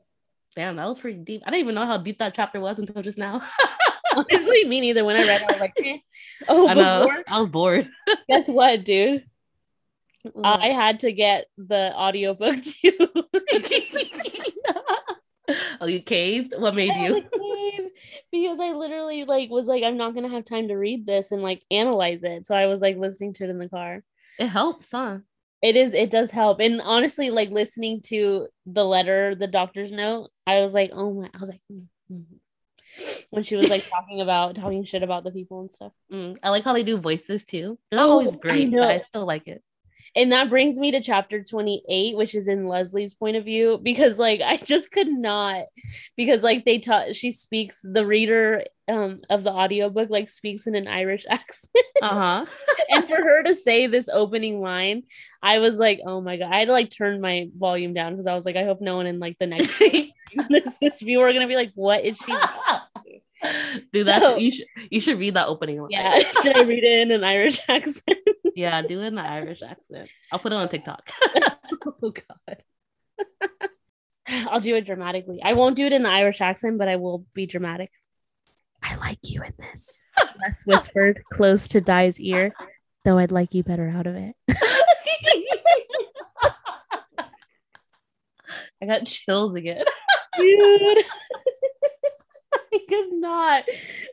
Damn, 0.56 0.76
that 0.76 0.88
was 0.88 1.00
pretty 1.00 1.18
deep. 1.18 1.42
I 1.48 1.50
didn't 1.50 1.62
even 1.62 1.74
know 1.74 1.88
how 1.88 1.98
deep 1.98 2.20
that 2.20 2.36
chapter 2.36 2.60
was 2.60 2.78
until 2.78 3.02
just 3.02 3.18
now. 3.18 3.42
honestly 4.16 4.66
me 4.66 4.80
neither 4.80 5.04
when 5.04 5.16
i 5.16 5.26
read 5.26 5.42
it 5.42 5.50
i 5.50 5.54
was 5.54 5.60
like 5.60 5.74
eh. 5.84 5.98
oh 6.48 6.70
I 6.70 6.74
know. 6.76 7.08
before 7.08 7.24
I 7.28 7.40
was 7.40 7.48
bored. 7.50 7.90
guess 8.30 8.48
what 8.48 8.84
dude 8.86 9.24
Mm. 10.26 10.46
i 10.46 10.68
had 10.68 11.02
to 11.02 11.12
get 11.12 11.48
the 11.58 11.94
audiobook 11.94 12.56
too 12.64 12.96
oh, 15.82 15.88
you 15.88 16.02
caved? 16.02 16.54
What 16.58 16.76
made 16.76 16.92
I 16.92 17.08
you? 17.08 17.24
because 18.32 18.60
I 18.60 18.72
literally 18.72 19.26
like 19.26 19.50
was 19.50 19.68
like 19.68 19.84
I'm 19.84 19.98
not 19.98 20.16
gonna 20.16 20.30
have 20.30 20.46
time 20.46 20.68
to 20.70 20.76
read 20.76 21.06
this 21.06 21.32
and 21.32 21.42
like 21.42 21.64
analyze 21.70 22.24
it. 22.24 22.48
So 22.48 22.56
I 22.56 22.68
was 22.68 22.82
like 22.82 22.98
listening 22.98 23.34
to 23.34 23.44
it 23.46 23.50
in 23.50 23.60
the 23.60 23.70
car. 23.70 24.04
It 24.40 24.48
helps, 24.48 24.92
huh? 24.92 25.20
It 25.62 25.76
is 25.76 25.94
it 25.94 26.10
does 26.12 26.32
help. 26.32 26.60
And 26.60 26.82
honestly, 26.82 27.30
like 27.30 27.50
listening 27.50 28.02
to 28.08 28.48
the 28.66 28.86
letter, 28.86 29.36
the 29.36 29.48
doctor's 29.48 29.92
note, 29.92 30.30
I 30.48 30.62
was 30.62 30.74
like, 30.74 30.92
oh 30.94 31.14
my 31.14 31.30
I 31.34 31.38
was 31.38 31.50
like 31.50 31.62
mm, 31.72 31.88
mm. 32.12 32.26
when 33.32 33.44
she 33.44 33.56
was 33.56 33.70
like 33.70 33.88
talking 33.90 34.22
about 34.22 34.56
talking 34.56 34.84
shit 34.84 35.04
about 35.04 35.24
the 35.24 35.32
people 35.32 35.62
and 35.62 35.72
stuff. 35.72 35.92
Mm, 36.12 36.38
I 36.42 36.50
like 36.50 36.64
how 36.64 36.74
they 36.74 36.84
do 36.84 36.98
voices 36.98 37.46
too. 37.46 37.78
They're 37.92 38.00
not 38.00 38.08
Oh, 38.08 38.14
always 38.14 38.36
I 38.36 38.40
great, 38.40 38.72
but. 38.72 38.90
I 38.90 39.00
still 39.00 39.26
like 39.26 39.48
it. 39.48 39.62
And 40.16 40.32
that 40.32 40.50
brings 40.50 40.78
me 40.78 40.92
to 40.92 41.02
chapter 41.02 41.44
28, 41.44 42.16
which 42.16 42.36
is 42.36 42.48
in 42.48 42.68
Leslie's 42.68 43.14
point 43.16 43.36
of 43.36 43.46
view, 43.46 43.80
because 43.82 44.20
like 44.20 44.42
I 44.42 44.58
just 44.58 44.92
could 44.92 45.08
not, 45.08 45.66
because 46.16 46.44
like 46.44 46.66
they 46.66 46.78
taught 46.80 47.16
she 47.16 47.32
speaks 47.32 47.82
the 47.84 48.06
reader 48.06 48.64
um 48.90 49.22
of 49.30 49.44
the 49.44 49.52
audiobook 49.52 50.10
like 50.10 50.30
speaks 50.30 50.68
in 50.68 50.76
an 50.76 50.88
Irish 50.88 51.26
accent. 51.30 51.86
Uh 52.02 52.10
huh. 52.10 52.46
and 52.90 53.08
for 53.08 53.16
her 53.16 53.44
to 53.44 53.56
say 53.56 53.88
this 53.88 54.08
opening 54.08 54.62
line, 54.62 55.04
I 55.42 55.60
was 55.60 55.78
like, 55.80 56.00
oh 56.06 56.22
my 56.22 56.38
god. 56.38 56.52
I 56.52 56.60
had 56.60 56.66
to 56.68 56.74
like 56.74 56.92
turn 56.92 57.20
my 57.20 57.50
volume 57.58 57.94
down 57.94 58.14
because 58.14 58.28
I 58.28 58.36
was 58.36 58.46
like, 58.46 58.56
I 58.56 58.66
hope 58.66 58.82
no 58.82 58.98
one 58.98 59.08
in 59.08 59.20
like 59.20 59.38
the 59.40 59.48
next 59.48 59.80
this, 59.80 60.78
this 60.82 61.02
viewer 61.02 61.28
are 61.28 61.34
gonna 61.34 61.48
be 61.48 61.56
like, 61.56 61.72
what 61.76 62.04
is 62.06 62.18
she? 62.18 62.36
Dude, 63.92 64.08
that 64.08 64.22
No. 64.22 64.34
should, 64.36 64.42
you 64.42 64.52
should 64.52 64.68
you 64.92 65.02
should 65.02 65.20
read 65.20 65.34
that 65.34 65.48
opening 65.48 65.82
line. 65.82 65.90
Yeah, 65.92 66.20
should 66.42 66.56
I 66.56 66.62
read 66.62 66.84
it 66.84 67.00
in 67.02 67.12
an 67.12 67.24
Irish 67.24 67.60
accent? 67.68 68.20
Yeah, 68.56 68.82
do 68.82 69.02
it 69.02 69.08
in 69.08 69.18
an 69.18 69.26
Irish 69.26 69.62
accent. 69.62 70.10
I'll 70.32 70.40
put 70.40 70.52
it 70.52 70.56
on 70.56 70.70
TikTok. 70.70 71.10
oh 72.04 72.12
god. 72.12 72.64
I'll 74.50 74.60
do 74.60 74.76
it 74.76 74.86
dramatically. 74.86 75.42
I 75.44 75.54
won't 75.54 75.76
do 75.76 75.86
it 75.86 75.94
in 75.94 76.04
the 76.04 76.10
Irish 76.12 76.42
accent, 76.42 76.78
but 76.78 76.88
I 76.88 76.96
will 76.96 77.26
be 77.34 77.46
dramatic. 77.46 77.92
I 78.82 78.96
like 78.96 79.20
you 79.24 79.42
in 79.42 79.54
this. 79.58 80.04
Les 80.46 80.64
whispered 80.66 81.22
close 81.32 81.68
to 81.70 81.82
Di's 81.82 82.20
ear, 82.20 82.54
though 83.06 83.18
I'd 83.18 83.32
like 83.32 83.54
you 83.54 83.64
better 83.64 83.90
out 83.90 84.08
of 84.08 84.16
it. 84.16 84.32
I 88.82 88.86
got 88.86 89.06
chills 89.06 89.56
again. 89.56 89.86
Dude. 90.38 91.06
I 92.94 93.02
could 93.02 93.14
not. 93.14 93.64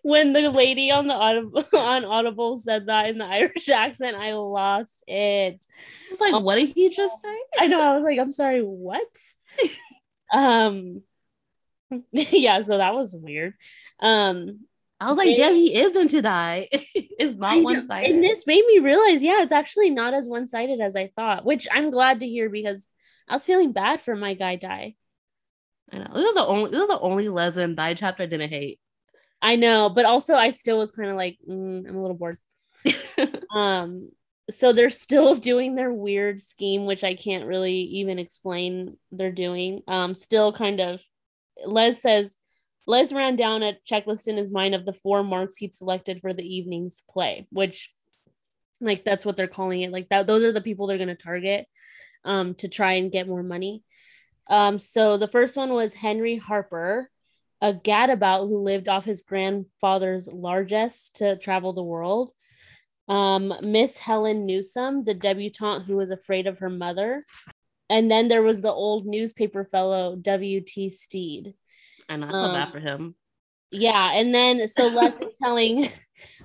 When 0.03 0.33
the 0.33 0.51
lady 0.51 0.91
on 0.91 1.07
the 1.07 1.15
Audible 1.15 1.65
on 1.79 2.05
Audible 2.05 2.57
said 2.57 2.87
that 2.87 3.09
in 3.09 3.19
the 3.19 3.27
Irish 3.27 3.69
accent, 3.69 4.17
I 4.17 4.33
lost 4.33 5.05
it. 5.07 5.65
I 5.65 6.11
was 6.11 6.21
like, 6.21 6.43
what 6.43 6.57
did 6.57 6.73
he 6.75 6.91
just 6.91 7.21
say? 7.21 7.37
I 7.59 7.67
know. 7.67 7.81
I 7.81 7.95
was 7.95 8.05
like, 8.05 8.19
I'm 8.19 8.33
sorry, 8.33 8.61
what? 8.61 9.07
um 10.33 11.03
yeah, 12.13 12.61
so 12.61 12.79
that 12.79 12.95
was 12.95 13.17
weird. 13.17 13.55
Um 14.01 14.61
I 15.03 15.09
was 15.09 15.17
like, 15.17 15.35
damn, 15.35 15.55
he 15.55 15.75
is 15.75 15.97
into 15.97 16.21
Di. 16.21 16.69
it's 16.71 17.35
not 17.35 17.63
one 17.63 17.87
sided. 17.87 18.11
And 18.11 18.23
this 18.23 18.47
made 18.47 18.65
me 18.67 18.81
realize, 18.81 19.23
yeah, 19.23 19.41
it's 19.41 19.53
actually 19.53 19.89
not 19.89 20.13
as 20.13 20.29
one 20.29 20.47
sided 20.47 20.79
as 20.81 20.95
I 20.95 21.11
thought, 21.17 21.47
which 21.47 21.67
I'm 21.73 21.91
glad 21.91 22.21
to 22.21 22.29
hear 22.29 22.51
because 22.51 22.87
I 23.27 23.33
was 23.33 23.47
feeling 23.47 23.73
bad 23.73 24.03
for 24.03 24.15
my 24.15 24.35
guy 24.35 24.57
Di. 24.57 24.97
I 25.93 25.99
know. 25.99 26.11
This 26.15 26.29
is 26.29 26.35
the 26.35 26.47
only 26.47 26.71
this 26.71 26.81
is 26.81 26.89
the 26.89 27.01
only 27.01 27.29
Les 27.29 27.57
and 27.57 27.77
chapter 27.97 28.23
I 28.23 28.27
didn't 28.27 28.51
hate. 28.51 28.79
I 29.43 29.57
know, 29.57 29.89
but 29.89 30.05
also 30.05 30.35
I 30.35 30.51
still 30.51 30.79
was 30.79 30.91
kind 30.91 31.11
of 31.11 31.17
like, 31.17 31.39
mm, 31.49 31.89
I'm 31.89 31.97
a 31.97 32.01
little 32.01 32.17
bored. 32.17 32.39
um, 33.55 34.11
so 34.51 34.73
they're 34.73 34.91
still 34.91 35.35
doing 35.51 35.75
their 35.75 35.93
weird 35.93 36.41
scheme, 36.41 36.87
which 36.87 37.05
I 37.05 37.15
can't 37.15 37.47
really 37.47 37.75
even 37.75 38.19
explain. 38.19 38.97
They're 39.13 39.33
doing. 39.33 39.83
Um, 39.89 40.15
still 40.15 40.53
kind 40.53 40.81
of. 40.81 41.01
Les 41.65 42.01
says, 42.01 42.37
Les 42.87 43.13
ran 43.13 43.37
down 43.37 43.63
a 43.63 43.77
checklist 43.91 44.29
in 44.29 44.37
his 44.37 44.51
mind 44.51 44.75
of 44.75 44.85
the 44.85 44.93
four 44.93 45.23
marks 45.23 45.57
he'd 45.57 45.75
selected 45.75 46.21
for 46.21 46.33
the 46.33 46.43
evening's 46.43 47.03
play, 47.11 47.47
which, 47.51 47.93
like, 48.81 49.05
that's 49.05 49.27
what 49.27 49.37
they're 49.37 49.47
calling 49.47 49.83
it. 49.83 49.93
Like 49.93 50.09
that, 50.09 50.27
those 50.27 50.43
are 50.43 50.53
the 50.53 50.61
people 50.61 50.87
they're 50.87 50.97
going 50.97 51.09
to 51.09 51.15
target, 51.15 51.67
um, 52.25 52.55
to 52.57 52.69
try 52.69 52.93
and 52.93 53.13
get 53.13 53.29
more 53.29 53.43
money. 53.43 53.83
Um, 54.51 54.79
so 54.79 55.17
the 55.17 55.29
first 55.29 55.57
one 55.57 55.73
was 55.73 55.95
Henry 55.95 56.37
Harper, 56.37 57.09
a 57.63 57.73
gadabout 57.73 58.49
who 58.49 58.59
lived 58.59 58.89
off 58.89 59.05
his 59.05 59.23
grandfather's 59.23 60.27
largesse 60.29 61.11
to 61.15 61.37
travel 61.37 61.73
the 61.73 61.83
world. 61.83 62.33
Um, 63.09 63.55
Miss 63.63 63.97
Helen 63.97 64.47
Newsom, 64.47 65.05
the 65.05 65.15
debutante 65.15 65.85
who 65.87 65.97
was 65.97 66.11
afraid 66.11 66.47
of 66.47 66.59
her 66.59 66.71
mother. 66.71 67.25
And 67.89 68.11
then 68.11 68.29
there 68.29 68.43
was 68.43 68.61
the 68.63 68.73
old 68.73 69.07
newspaper 69.07 69.65
fellow, 69.65 70.17
W.T. 70.17 70.91
Steed. 70.91 71.55
I 72.09 72.17
know. 72.17 72.27
I 72.27 72.31
bad 72.31 72.67
Um, 72.67 72.73
for 72.73 72.81
him. 72.81 73.15
Yeah, 73.73 74.13
and 74.13 74.35
then 74.35 74.67
so 74.67 74.87
Les 74.89 75.21
is 75.21 75.39
telling 75.43 75.89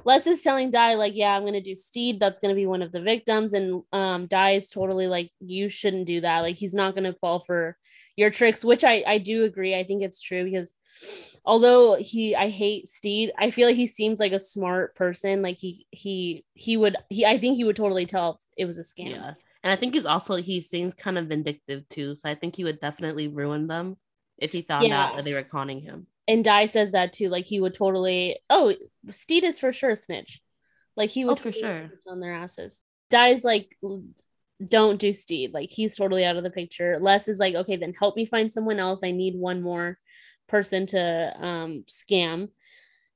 Les 0.06 0.28
is 0.28 0.44
telling 0.44 0.70
Di 0.72 0.94
like, 0.96 1.14
yeah, 1.16 1.36
I'm 1.36 1.44
gonna 1.46 1.62
do 1.62 1.76
Steed. 1.76 2.20
That's 2.20 2.40
gonna 2.40 2.56
be 2.56 2.68
one 2.68 2.82
of 2.82 2.92
the 2.92 3.02
victims, 3.02 3.54
and 3.54 3.84
um, 3.92 4.26
Di 4.28 4.52
is 4.52 4.70
totally 4.70 5.08
like, 5.08 5.32
you 5.40 5.70
shouldn't 5.70 6.06
do 6.08 6.22
that. 6.22 6.42
Like, 6.42 6.56
he's 6.56 6.74
not 6.76 6.96
gonna 6.96 7.14
fall 7.14 7.40
for 7.40 7.78
your 8.16 8.30
tricks, 8.30 8.64
which 8.64 8.84
I 8.84 9.04
I 9.06 9.18
do 9.18 9.44
agree. 9.46 9.76
I 9.76 9.84
think 9.84 10.02
it's 10.04 10.22
true 10.22 10.44
because 10.44 10.74
although 11.46 11.96
he 11.96 12.36
I 12.36 12.50
hate 12.50 12.88
Steed, 12.90 13.32
I 13.38 13.52
feel 13.52 13.68
like 13.68 13.76
he 13.76 13.88
seems 13.88 14.20
like 14.20 14.32
a 14.32 14.40
smart 14.40 14.96
person. 14.96 15.42
Like 15.42 15.58
he 15.58 15.86
he 15.92 16.46
he 16.54 16.78
would 16.78 16.96
he 17.10 17.26
I 17.26 17.38
think 17.38 17.58
he 17.58 17.64
would 17.64 17.76
totally 17.76 18.06
tell 18.06 18.40
it 18.58 18.66
was 18.66 18.78
a 18.78 18.82
scam. 18.82 19.12
Yeah. 19.12 19.34
And 19.64 19.72
I 19.74 19.76
think 19.76 19.94
he's 19.96 20.06
also 20.06 20.36
he 20.36 20.62
seems 20.62 20.94
kind 20.94 21.18
of 21.18 21.28
vindictive 21.28 21.88
too. 21.90 22.16
So 22.16 22.30
I 22.30 22.36
think 22.36 22.56
he 22.56 22.64
would 22.64 22.80
definitely 22.80 23.28
ruin 23.28 23.68
them 23.68 23.98
if 24.38 24.52
he 24.52 24.62
found 24.62 24.86
Yeah. 24.88 25.06
out 25.06 25.16
that 25.16 25.26
they 25.26 25.34
were 25.34 25.44
conning 25.44 25.82
him. 25.82 26.08
and 26.28 26.44
Di 26.44 26.66
says 26.68 26.92
that 26.92 27.14
too. 27.14 27.30
Like 27.30 27.46
he 27.46 27.60
would 27.60 27.74
totally. 27.74 28.40
Oh, 28.50 28.74
Steed 29.12 29.44
is 29.44 29.60
for 29.60 29.72
sure 29.74 29.92
a 29.92 29.96
snitch. 29.96 30.42
Like 30.96 31.10
he 31.10 31.26
would 31.26 31.34
Oh, 31.34 31.42
for 31.42 31.52
sure. 31.52 31.92
on 32.08 32.20
their 32.20 32.34
asses. 32.34 32.82
Di's 33.12 33.44
like, 33.44 33.78
don't 34.66 35.00
do 35.00 35.14
Steed. 35.14 35.54
Like 35.54 35.70
he's 35.72 35.96
totally 35.96 36.26
out 36.26 36.38
of 36.38 36.44
the 36.44 36.50
picture. 36.50 36.98
Les 37.00 37.28
is 37.28 37.40
like, 37.40 37.56
okay, 37.56 37.76
then 37.76 37.94
help 37.98 38.16
me 38.16 38.26
find 38.26 38.52
someone 38.52 38.80
else. 38.80 39.02
I 39.04 39.12
need 39.12 39.36
one 39.36 39.62
more 39.62 39.98
person 40.48 40.86
to 40.88 41.34
um 41.40 41.84
scam. 41.90 42.50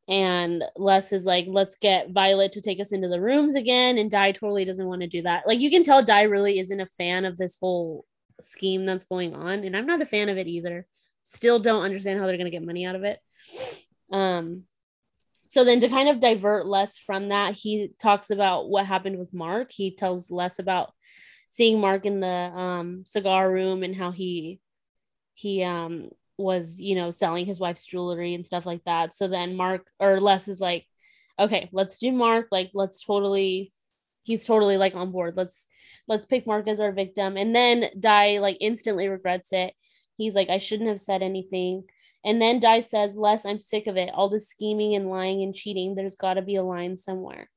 And 0.08 0.64
Les 0.76 1.14
is 1.14 1.26
like, 1.26 1.46
let's 1.48 1.76
get 1.76 2.12
Violet 2.12 2.52
to 2.54 2.62
take 2.62 2.80
us 2.80 2.92
into 2.92 3.08
the 3.08 3.22
rooms 3.22 3.54
again. 3.54 3.98
And 3.98 4.10
Di 4.10 4.32
totally 4.32 4.66
doesn't 4.66 4.88
want 4.88 5.02
to 5.02 5.08
do 5.08 5.22
that. 5.22 5.48
Like 5.48 5.60
you 5.60 5.70
can 5.70 5.84
tell 5.84 6.04
Di 6.04 6.24
really 6.24 6.60
isn't 6.60 6.80
a 6.80 6.86
fan 6.86 7.26
of 7.26 7.38
this 7.38 7.58
whole 7.60 8.06
scheme 8.42 8.86
that's 8.86 9.06
going 9.06 9.36
on. 9.36 9.64
And 9.64 9.78
I'm 9.78 9.86
not 9.86 10.02
a 10.02 10.08
fan 10.08 10.30
of 10.30 10.38
it 10.38 10.48
either. 10.48 10.88
Still 11.24 11.60
don't 11.60 11.84
understand 11.84 12.20
how 12.20 12.26
they're 12.26 12.38
gonna 12.38 12.50
get 12.50 12.66
money 12.66 12.86
out 12.86 12.96
of 12.96 13.04
it. 13.04 13.20
Um 14.12 14.64
so 15.46 15.64
then 15.64 15.80
to 15.82 15.90
kind 15.90 16.10
of 16.10 16.20
divert 16.20 16.68
Les 16.68 16.96
from 16.98 17.30
that, 17.30 17.56
he 17.56 17.92
talks 18.00 18.30
about 18.30 18.70
what 18.70 18.86
happened 18.86 19.18
with 19.18 19.34
Mark. 19.34 19.72
He 19.72 19.96
tells 19.96 20.30
Les 20.30 20.60
about 20.60 20.94
seeing 21.50 21.80
Mark 21.80 22.06
in 22.06 22.20
the 22.20 22.28
um, 22.28 23.04
cigar 23.06 23.52
room 23.52 23.84
and 23.84 23.96
how 23.96 24.12
he 24.12 24.60
he 25.34 25.64
um 25.64 26.10
was 26.38 26.80
you 26.80 26.96
know 26.96 27.12
selling 27.12 27.46
his 27.46 27.60
wife's 27.60 27.86
jewelry 27.86 28.34
and 28.34 28.48
stuff 28.48 28.66
like 28.66 28.84
that. 28.86 29.16
So 29.16 29.28
then 29.28 29.56
Mark 29.56 29.88
or 30.00 30.20
Les 30.20 30.48
is 30.48 30.62
like, 30.62 30.86
okay, 31.40 31.70
let's 31.72 31.98
do 31.98 32.12
Mark. 32.12 32.48
Like 32.52 32.72
let's 32.74 33.04
totally, 33.04 33.72
he's 34.24 34.46
totally 34.46 34.78
like 34.78 34.96
on 34.96 35.12
board. 35.12 35.36
Let's 35.36 35.68
let's 36.08 36.26
pick 36.26 36.48
Mark 36.48 36.68
as 36.68 36.80
our 36.80 36.92
victim. 36.92 37.38
And 37.38 37.56
then 37.56 37.90
Di 38.00 38.40
like 38.40 38.58
instantly 38.60 39.08
regrets 39.08 39.54
it. 39.54 39.74
He's 40.18 40.36
like, 40.36 40.50
I 40.50 40.58
shouldn't 40.58 40.90
have 40.90 41.00
said 41.00 41.22
anything. 41.22 41.84
And 42.26 42.42
then 42.42 42.60
Di 42.60 42.82
says, 42.82 43.16
Les, 43.16 43.46
I'm 43.46 43.62
sick 43.62 43.88
of 43.88 43.96
it. 43.96 44.10
All 44.14 44.30
the 44.30 44.40
scheming 44.40 44.96
and 44.96 45.10
lying 45.10 45.42
and 45.42 45.56
cheating. 45.56 45.96
There's 45.96 46.18
got 46.18 46.34
to 46.34 46.42
be 46.42 46.56
a 46.56 46.64
line 46.64 46.98
somewhere. 46.98 47.50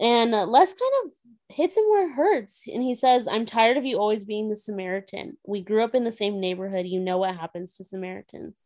And 0.00 0.34
uh, 0.34 0.46
Les 0.46 0.72
kind 0.72 0.92
of 1.04 1.10
hits 1.48 1.76
him 1.76 1.84
where 1.84 2.08
it 2.08 2.14
hurts. 2.14 2.64
And 2.66 2.82
he 2.82 2.94
says, 2.94 3.28
I'm 3.28 3.46
tired 3.46 3.76
of 3.76 3.84
you 3.84 3.98
always 3.98 4.24
being 4.24 4.48
the 4.48 4.56
Samaritan. 4.56 5.36
We 5.46 5.62
grew 5.62 5.84
up 5.84 5.94
in 5.94 6.04
the 6.04 6.12
same 6.12 6.40
neighborhood. 6.40 6.86
You 6.86 7.00
know 7.00 7.18
what 7.18 7.36
happens 7.36 7.74
to 7.76 7.84
Samaritans. 7.84 8.58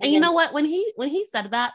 And, 0.00 0.06
and 0.06 0.12
you 0.12 0.20
know 0.20 0.32
what? 0.32 0.52
When 0.52 0.64
he 0.64 0.92
when 0.96 1.08
he 1.08 1.24
said 1.24 1.50
that, 1.50 1.72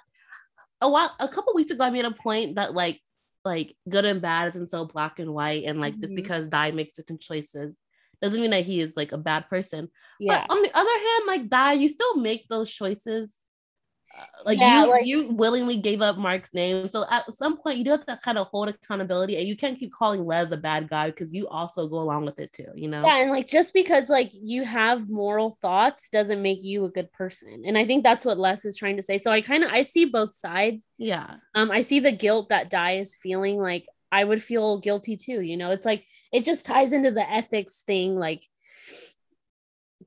a 0.79 0.89
while 0.89 1.13
a 1.19 1.27
couple 1.27 1.53
weeks 1.53 1.71
ago, 1.71 1.83
I 1.83 1.89
made 1.89 2.05
a 2.05 2.11
point 2.11 2.55
that 2.55 2.73
like 2.73 2.99
like 3.43 3.75
good 3.89 4.05
and 4.05 4.21
bad 4.21 4.49
isn't 4.49 4.69
so 4.69 4.85
black 4.85 5.19
and 5.19 5.33
white, 5.33 5.63
and 5.65 5.81
like 5.81 5.93
mm-hmm. 5.93 6.01
just 6.01 6.15
because 6.15 6.47
Di 6.47 6.71
makes 6.71 6.95
certain 6.95 7.17
choices 7.17 7.75
doesn't 8.21 8.39
mean 8.39 8.51
that 8.51 8.65
he 8.65 8.79
is 8.79 8.95
like 8.95 9.11
a 9.11 9.17
bad 9.17 9.49
person. 9.49 9.89
Yeah. 10.19 10.45
But 10.47 10.55
on 10.55 10.61
the 10.61 10.77
other 10.77 10.89
hand, 10.89 11.23
like 11.27 11.49
Di, 11.49 11.73
you 11.73 11.89
still 11.89 12.17
make 12.17 12.47
those 12.47 12.71
choices. 12.71 13.39
Like 14.45 14.59
yeah, 14.59 14.83
you, 14.83 14.89
like, 14.89 15.05
you 15.05 15.29
willingly 15.31 15.77
gave 15.77 16.01
up 16.01 16.17
Mark's 16.17 16.53
name, 16.53 16.87
so 16.87 17.05
at 17.09 17.31
some 17.31 17.57
point 17.57 17.77
you 17.77 17.83
do 17.83 17.91
have 17.91 18.05
to 18.05 18.19
kind 18.23 18.37
of 18.37 18.47
hold 18.47 18.69
accountability, 18.69 19.37
and 19.37 19.47
you 19.47 19.55
can't 19.55 19.77
keep 19.77 19.93
calling 19.93 20.25
Les 20.25 20.51
a 20.51 20.57
bad 20.57 20.89
guy 20.89 21.07
because 21.07 21.31
you 21.31 21.47
also 21.47 21.87
go 21.87 21.99
along 21.99 22.25
with 22.25 22.39
it 22.39 22.51
too, 22.51 22.67
you 22.75 22.87
know. 22.87 23.05
Yeah, 23.05 23.17
and 23.17 23.31
like 23.31 23.47
just 23.47 23.73
because 23.73 24.09
like 24.09 24.31
you 24.33 24.63
have 24.63 25.09
moral 25.09 25.51
thoughts 25.61 26.09
doesn't 26.09 26.41
make 26.41 26.63
you 26.63 26.85
a 26.85 26.89
good 26.89 27.11
person, 27.11 27.63
and 27.65 27.77
I 27.77 27.85
think 27.85 28.03
that's 28.03 28.25
what 28.25 28.39
Les 28.39 28.65
is 28.65 28.77
trying 28.77 28.97
to 28.97 29.03
say. 29.03 29.17
So 29.17 29.31
I 29.31 29.41
kind 29.41 29.63
of 29.63 29.71
I 29.71 29.83
see 29.83 30.05
both 30.05 30.33
sides. 30.33 30.89
Yeah. 30.97 31.35
Um, 31.53 31.69
I 31.69 31.83
see 31.83 31.99
the 31.99 32.11
guilt 32.11 32.49
that 32.49 32.69
Di 32.69 32.93
is 32.93 33.15
feeling. 33.15 33.57
Like 33.57 33.85
I 34.11 34.23
would 34.23 34.41
feel 34.41 34.79
guilty 34.79 35.17
too. 35.17 35.41
You 35.41 35.57
know, 35.57 35.71
it's 35.71 35.85
like 35.85 36.05
it 36.33 36.43
just 36.43 36.65
ties 36.65 36.93
into 36.93 37.11
the 37.11 37.29
ethics 37.29 37.83
thing. 37.85 38.15
Like 38.15 38.43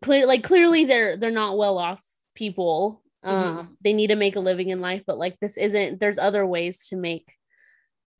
clear, 0.02 0.26
like 0.26 0.42
clearly 0.42 0.84
they're 0.84 1.16
they're 1.16 1.30
not 1.30 1.56
well 1.56 1.78
off 1.78 2.04
people. 2.34 3.02
Um, 3.24 3.56
mm-hmm. 3.56 3.72
they 3.80 3.92
need 3.92 4.08
to 4.08 4.16
make 4.16 4.36
a 4.36 4.40
living 4.40 4.68
in 4.68 4.80
life, 4.80 5.02
but 5.06 5.18
like 5.18 5.38
this 5.40 5.56
isn't. 5.56 6.00
There's 6.00 6.18
other 6.18 6.46
ways 6.46 6.88
to 6.88 6.96
make 6.96 7.32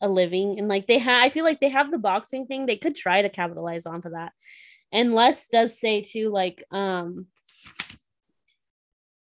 a 0.01 0.09
living, 0.09 0.59
and 0.59 0.69
like 0.69 0.87
they 0.87 0.99
have. 0.99 1.23
I 1.23 1.29
feel 1.29 1.45
like 1.45 1.61
they 1.61 1.69
have 1.69 1.91
the 1.91 1.99
boxing 1.99 2.47
thing. 2.47 2.67
They 2.67 2.77
could 2.77 2.97
try 2.97 3.23
to 3.23 3.29
capitalize 3.29 3.87
onto 3.87 4.11
that. 4.11 4.33
And 4.93 5.15
Les 5.15 5.49
does 5.49 5.79
say 5.79 6.03
too, 6.03 6.31
like 6.31 6.65
um 6.71 7.27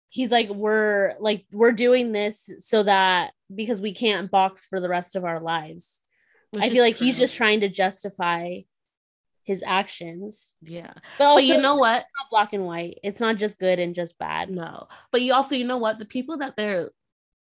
he's 0.08 0.30
like 0.30 0.50
we're 0.50 1.14
like 1.20 1.46
we're 1.52 1.72
doing 1.72 2.12
this 2.12 2.50
so 2.58 2.82
that 2.82 3.32
because 3.52 3.80
we 3.80 3.94
can't 3.94 4.30
box 4.30 4.66
for 4.66 4.78
the 4.78 4.88
rest 4.88 5.16
of 5.16 5.24
our 5.24 5.40
lives 5.40 6.02
which 6.52 6.62
I 6.62 6.68
feel 6.68 6.84
like 6.84 6.98
true. 6.98 7.06
he's 7.06 7.18
just 7.18 7.34
trying 7.34 7.60
to 7.60 7.68
justify 7.68 8.58
his 9.44 9.62
actions. 9.66 10.54
Yeah. 10.62 10.92
But, 11.18 11.24
also, 11.24 11.36
but 11.36 11.44
you 11.44 11.60
know 11.60 11.76
what? 11.76 12.04
not 12.16 12.30
black 12.30 12.52
and 12.52 12.64
white. 12.64 12.98
It's 13.02 13.20
not 13.20 13.36
just 13.36 13.58
good 13.58 13.78
and 13.78 13.94
just 13.94 14.18
bad. 14.18 14.50
No. 14.50 14.88
But 15.10 15.22
you 15.22 15.32
also, 15.32 15.54
you 15.54 15.66
know 15.66 15.78
what? 15.78 15.98
The 15.98 16.04
people 16.04 16.38
that 16.38 16.56
they're 16.56 16.90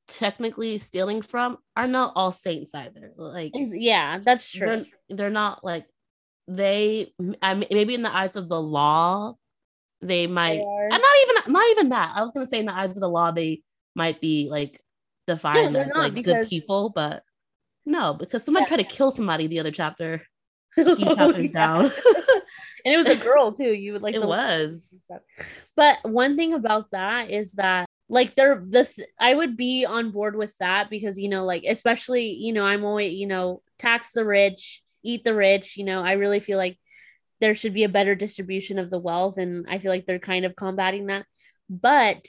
technically 0.09 0.77
stealing 0.79 1.21
from 1.21 1.57
are 1.77 1.87
not 1.87 2.13
all 2.15 2.31
saints 2.31 2.73
either. 2.75 3.13
Like 3.15 3.51
yeah, 3.55 4.19
that's 4.19 4.51
true. 4.51 4.67
They're, 4.67 4.85
they're 5.09 5.29
not 5.29 5.63
like 5.63 5.85
they 6.47 7.13
I 7.41 7.53
mean, 7.53 7.69
maybe 7.71 7.93
in 7.93 8.01
the 8.01 8.15
eyes 8.15 8.35
of 8.35 8.49
the 8.49 8.59
law 8.59 9.35
they 10.01 10.25
might 10.27 10.57
they 10.57 10.87
and 10.91 11.01
not 11.01 11.15
even 11.23 11.53
not 11.53 11.69
even 11.71 11.89
that. 11.89 12.13
I 12.15 12.21
was 12.21 12.31
gonna 12.31 12.47
say 12.47 12.59
in 12.59 12.65
the 12.65 12.75
eyes 12.75 12.91
of 12.91 13.01
the 13.01 13.09
law 13.09 13.31
they 13.31 13.61
might 13.95 14.19
be 14.19 14.49
like 14.49 14.81
defined 15.27 15.73
no, 15.73 15.81
as 15.81 15.91
like 15.95 16.13
because, 16.13 16.33
good 16.33 16.49
people, 16.49 16.89
but 16.89 17.23
no, 17.85 18.13
because 18.13 18.43
someone 18.43 18.63
yeah. 18.63 18.67
tried 18.67 18.77
to 18.77 18.83
kill 18.83 19.11
somebody 19.11 19.47
the 19.47 19.59
other 19.59 19.71
chapter. 19.71 20.23
Chapters 20.97 21.51
down. 21.51 21.85
and 22.85 22.93
it 22.93 22.97
was 22.97 23.07
a 23.07 23.15
girl 23.15 23.51
too. 23.51 23.73
You 23.73 23.93
would 23.93 24.01
like 24.01 24.15
it 24.15 24.25
was. 24.25 24.99
But 25.75 25.97
one 26.03 26.35
thing 26.35 26.53
about 26.53 26.91
that 26.91 27.29
is 27.29 27.53
that 27.53 27.87
like 28.09 28.35
they're 28.35 28.61
the 28.63 28.85
th- 28.85 29.07
I 29.19 29.33
would 29.33 29.55
be 29.55 29.85
on 29.85 30.11
board 30.11 30.35
with 30.35 30.57
that 30.57 30.89
because 30.89 31.19
you 31.19 31.29
know 31.29 31.45
like 31.45 31.63
especially 31.67 32.31
you 32.31 32.53
know 32.53 32.65
I'm 32.65 32.83
always 32.83 33.13
you 33.13 33.27
know 33.27 33.61
tax 33.77 34.11
the 34.11 34.25
rich, 34.25 34.83
eat 35.03 35.23
the 35.23 35.35
rich. 35.35 35.77
You 35.77 35.85
know 35.85 36.03
I 36.03 36.13
really 36.13 36.39
feel 36.39 36.57
like 36.57 36.77
there 37.39 37.55
should 37.55 37.73
be 37.73 37.83
a 37.83 37.89
better 37.89 38.15
distribution 38.15 38.79
of 38.79 38.89
the 38.89 38.99
wealth, 38.99 39.37
and 39.37 39.65
I 39.69 39.77
feel 39.79 39.91
like 39.91 40.05
they're 40.05 40.19
kind 40.19 40.45
of 40.45 40.55
combating 40.55 41.07
that. 41.07 41.25
But 41.69 42.27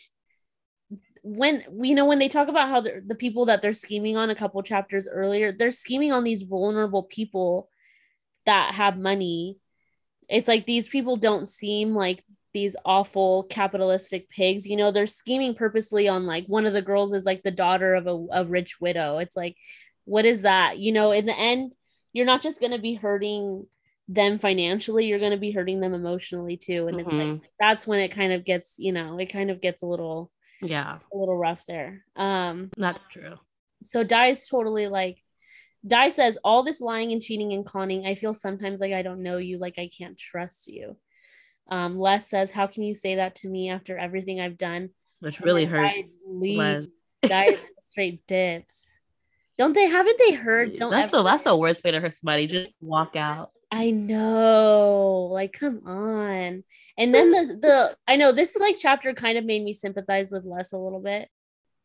when 1.22 1.62
you 1.83 1.94
know 1.94 2.07
when 2.07 2.18
they 2.18 2.29
talk 2.29 2.48
about 2.48 2.68
how 2.68 2.81
the 2.81 3.16
people 3.18 3.46
that 3.46 3.62
they're 3.62 3.72
scheming 3.72 4.16
on 4.16 4.31
a 4.31 4.35
couple 4.35 4.62
chapters 4.62 5.07
earlier 5.07 5.53
they're 5.53 5.70
scheming 5.70 6.12
on 6.12 6.24
these 6.24 6.44
vulnerable 6.44 7.03
people 7.03 7.68
that 8.51 8.75
have 8.75 8.99
money 8.99 9.57
it's 10.31 10.49
like 10.49 10.65
these 10.65 10.89
people 10.89 11.17
don't 11.17 11.49
seem 11.49 11.95
like 11.95 12.23
these 12.53 12.77
awful 12.85 13.45
capitalistic 13.45 14.31
pigs. 14.31 14.67
You 14.67 14.77
know 14.77 14.91
they're 14.91 15.07
scheming 15.07 15.55
purposely 15.55 16.09
on 16.09 16.27
like 16.27 16.47
one 16.47 16.67
of 16.67 16.73
the 16.73 16.83
girls 16.83 17.13
is 17.13 17.25
like 17.25 17.43
the 17.43 17.51
daughter 17.51 17.95
of 17.95 18.07
a, 18.07 18.27
a 18.33 18.45
rich 18.45 18.81
widow. 18.81 19.19
It's 19.19 19.37
like 19.37 19.57
what 20.05 20.25
is 20.25 20.43
that? 20.43 20.79
You 20.79 20.93
know 20.93 21.13
in 21.13 21.27
the 21.27 21.37
end 21.37 21.75
you're 22.13 22.27
not 22.27 22.43
just 22.43 22.61
going 22.61 22.73
to 22.73 22.79
be 22.79 22.95
hurting 22.95 23.67
them 24.09 24.41
financially 24.41 25.07
you're 25.07 25.21
going 25.21 25.31
to 25.31 25.37
be 25.37 25.53
hurting 25.53 25.81
them 25.81 25.95
emotionally 25.95 26.57
too. 26.57 26.89
And 26.89 26.97
mm-hmm. 26.97 27.09
it's 27.09 27.17
like 27.17 27.27
mm-hmm. 27.27 27.45
that's 27.59 27.87
when 27.87 28.01
it 28.01 28.09
kind 28.09 28.33
of 28.33 28.45
gets 28.45 28.77
you 28.79 28.93
know 28.93 29.19
it 29.19 29.33
kind 29.33 29.51
of 29.51 29.61
gets 29.61 29.83
a 29.83 29.87
little 29.87 30.31
yeah. 30.63 30.99
a 31.13 31.17
little 31.17 31.37
rough 31.37 31.65
there. 31.67 32.05
Um 32.17 32.71
that's 32.77 33.07
true. 33.07 33.35
so 33.83 34.05
Di's 34.05 34.49
totally 34.49 34.87
like 34.87 35.23
Di 35.87 36.11
says 36.11 36.38
all 36.45 36.62
this 36.62 36.81
lying 36.81 37.12
and 37.12 37.23
cheating 37.23 37.53
and 37.53 37.64
conning 37.64 38.07
i 38.07 38.14
feel 38.14 38.35
sometimes 38.35 38.81
like 38.81 38.93
i 38.93 39.03
don't 39.03 39.23
know 39.23 39.38
you 39.38 39.59
like 39.59 39.79
i 39.79 39.88
can't 39.97 40.19
trust 40.19 40.69
you. 40.69 40.97
Um 41.69 41.99
les 41.99 42.29
says 42.29 42.51
how 42.51 42.66
can 42.66 42.83
you 42.83 42.95
say 42.95 43.14
that 43.16 43.35
to 43.37 43.49
me 43.49 43.71
after 43.71 43.97
everything 43.97 44.40
i've 44.40 44.59
done? 44.59 44.90
Which 45.21 45.40
really 45.40 45.64
hurts 45.64 46.19
les. 46.29 46.87
Di 47.23 47.57
straight 47.85 48.27
dips. 48.27 48.87
Don't 49.59 49.75
they 49.75 49.87
haven't 49.88 50.19
they 50.19 50.33
heard 50.33 50.77
don't 50.77 50.90
that's 50.90 51.09
ever- 51.09 51.19
the 51.19 51.23
that's 51.23 51.45
the 51.45 51.57
worst 51.57 51.83
way 51.85 51.90
to 51.90 52.01
hurt 52.01 52.14
somebody 52.14 52.47
just 52.47 52.75
walk 52.81 53.16
out. 53.16 53.51
I 53.73 53.93
know, 53.93 55.29
like, 55.31 55.53
come 55.53 55.83
on. 55.87 56.64
And 56.99 57.14
then 57.14 57.31
the 57.31 57.59
the 57.62 57.97
I 58.09 58.16
know 58.16 58.33
this 58.33 58.57
like 58.57 58.77
chapter 58.81 59.14
kind 59.14 59.38
of 59.38 59.45
made 59.45 59.62
me 59.62 59.75
sympathize 59.75 60.33
with 60.33 60.45
Les 60.45 60.73
a 60.73 60.79
little 60.79 61.01
bit. 61.01 61.29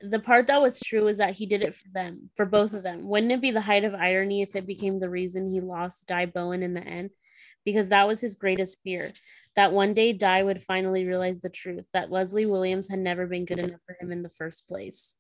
The 0.09 0.19
part 0.19 0.47
that 0.47 0.61
was 0.61 0.79
true 0.79 1.07
is 1.07 1.17
that 1.17 1.33
he 1.33 1.45
did 1.45 1.63
it 1.63 1.75
for 1.75 1.87
them, 1.89 2.29
for 2.35 2.45
both 2.45 2.73
of 2.73 2.83
them. 2.83 3.07
Wouldn't 3.07 3.31
it 3.31 3.41
be 3.41 3.51
the 3.51 3.61
height 3.61 3.83
of 3.83 3.95
irony 3.95 4.41
if 4.41 4.55
it 4.55 4.67
became 4.67 4.99
the 4.99 5.09
reason 5.09 5.47
he 5.47 5.59
lost 5.59 6.07
Di 6.07 6.25
Bowen 6.25 6.63
in 6.63 6.73
the 6.73 6.83
end? 6.83 7.09
Because 7.63 7.89
that 7.89 8.07
was 8.07 8.21
his 8.21 8.35
greatest 8.35 8.77
fear. 8.83 9.11
That 9.55 9.71
one 9.71 9.93
day 9.93 10.13
Di 10.13 10.43
would 10.43 10.61
finally 10.61 11.05
realize 11.05 11.39
the 11.39 11.49
truth 11.49 11.85
that 11.93 12.11
Leslie 12.11 12.45
Williams 12.45 12.89
had 12.89 12.99
never 12.99 13.25
been 13.25 13.45
good 13.45 13.59
enough 13.59 13.79
for 13.85 13.97
him 13.99 14.11
in 14.11 14.21
the 14.21 14.29
first 14.29 14.67
place. 14.67 15.15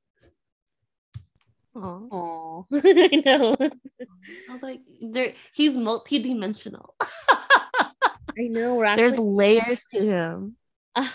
Oh, 1.75 2.65
I 2.73 3.21
know. 3.25 3.55
I 3.59 4.53
was 4.53 4.63
like, 4.63 4.81
there. 5.01 5.33
He's 5.53 5.75
multi-dimensional. 5.75 6.95
I 7.01 8.47
know. 8.47 8.75
We're 8.75 8.95
There's 8.95 9.17
layers 9.17 9.83
to 9.91 10.01
him. 10.01 10.55
Uh, 10.95 11.09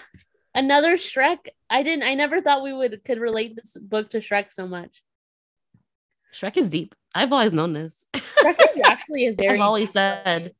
another 0.55 0.97
Shrek. 0.97 1.39
I 1.69 1.83
didn't. 1.83 2.05
I 2.05 2.15
never 2.15 2.41
thought 2.41 2.63
we 2.63 2.73
would 2.73 3.05
could 3.05 3.19
relate 3.19 3.57
this 3.57 3.77
book 3.77 4.11
to 4.11 4.19
Shrek 4.19 4.53
so 4.53 4.67
much. 4.67 5.03
Shrek 6.35 6.57
is 6.57 6.71
deep. 6.71 6.95
I've 7.15 7.33
always 7.33 7.53
known 7.53 7.73
this. 7.73 8.07
Shrek 8.15 8.57
is 8.73 8.81
actually 8.85 9.27
a 9.27 9.33
very. 9.33 9.55
I've 9.55 9.61
always 9.61 9.93
said. 9.93 10.55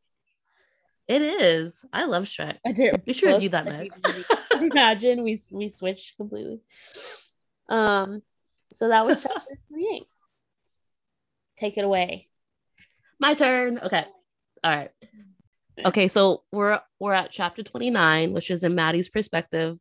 It 1.07 1.23
is. 1.23 1.85
I 1.93 2.05
love 2.05 2.25
Shrek. 2.25 2.59
I 2.65 2.71
do. 2.71 2.93
We 3.05 3.13
should 3.15 3.33
review 3.33 3.49
that 3.49 3.65
next. 3.65 4.07
Imagine 4.53 5.25
we 5.25 5.41
we 5.51 5.69
switched 5.69 6.17
completely. 6.17 6.61
Um, 7.69 8.23
so 8.73 8.89
that 8.89 9.05
was 9.05 9.23
chapter 9.23 9.59
28. 9.69 10.05
Take 11.57 11.79
it 11.79 11.85
away. 11.85 12.29
My 13.19 13.35
turn. 13.35 13.79
Okay. 13.79 14.05
All 14.63 14.71
right. 14.71 14.91
Okay, 15.85 16.09
so 16.09 16.45
we're 16.53 16.81
we're 16.99 17.15
at 17.15 17.31
chapter 17.31 17.63
29, 17.63 18.33
which 18.33 18.51
is 18.51 18.65
in 18.65 18.75
Maddie's 18.75 19.09
perspective. 19.09 19.79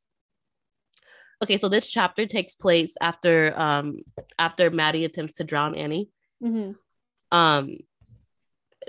Okay, 1.42 1.58
so 1.58 1.70
this 1.70 1.90
chapter 1.90 2.26
takes 2.26 2.56
place 2.56 2.96
after 3.02 3.54
um 3.56 4.00
after 4.38 4.70
Maddie 4.70 5.06
attempts 5.06 5.36
to 5.36 5.44
drown 5.44 5.76
Annie. 5.76 6.10
Mm-hmm. 6.44 6.72
Um 7.38 7.78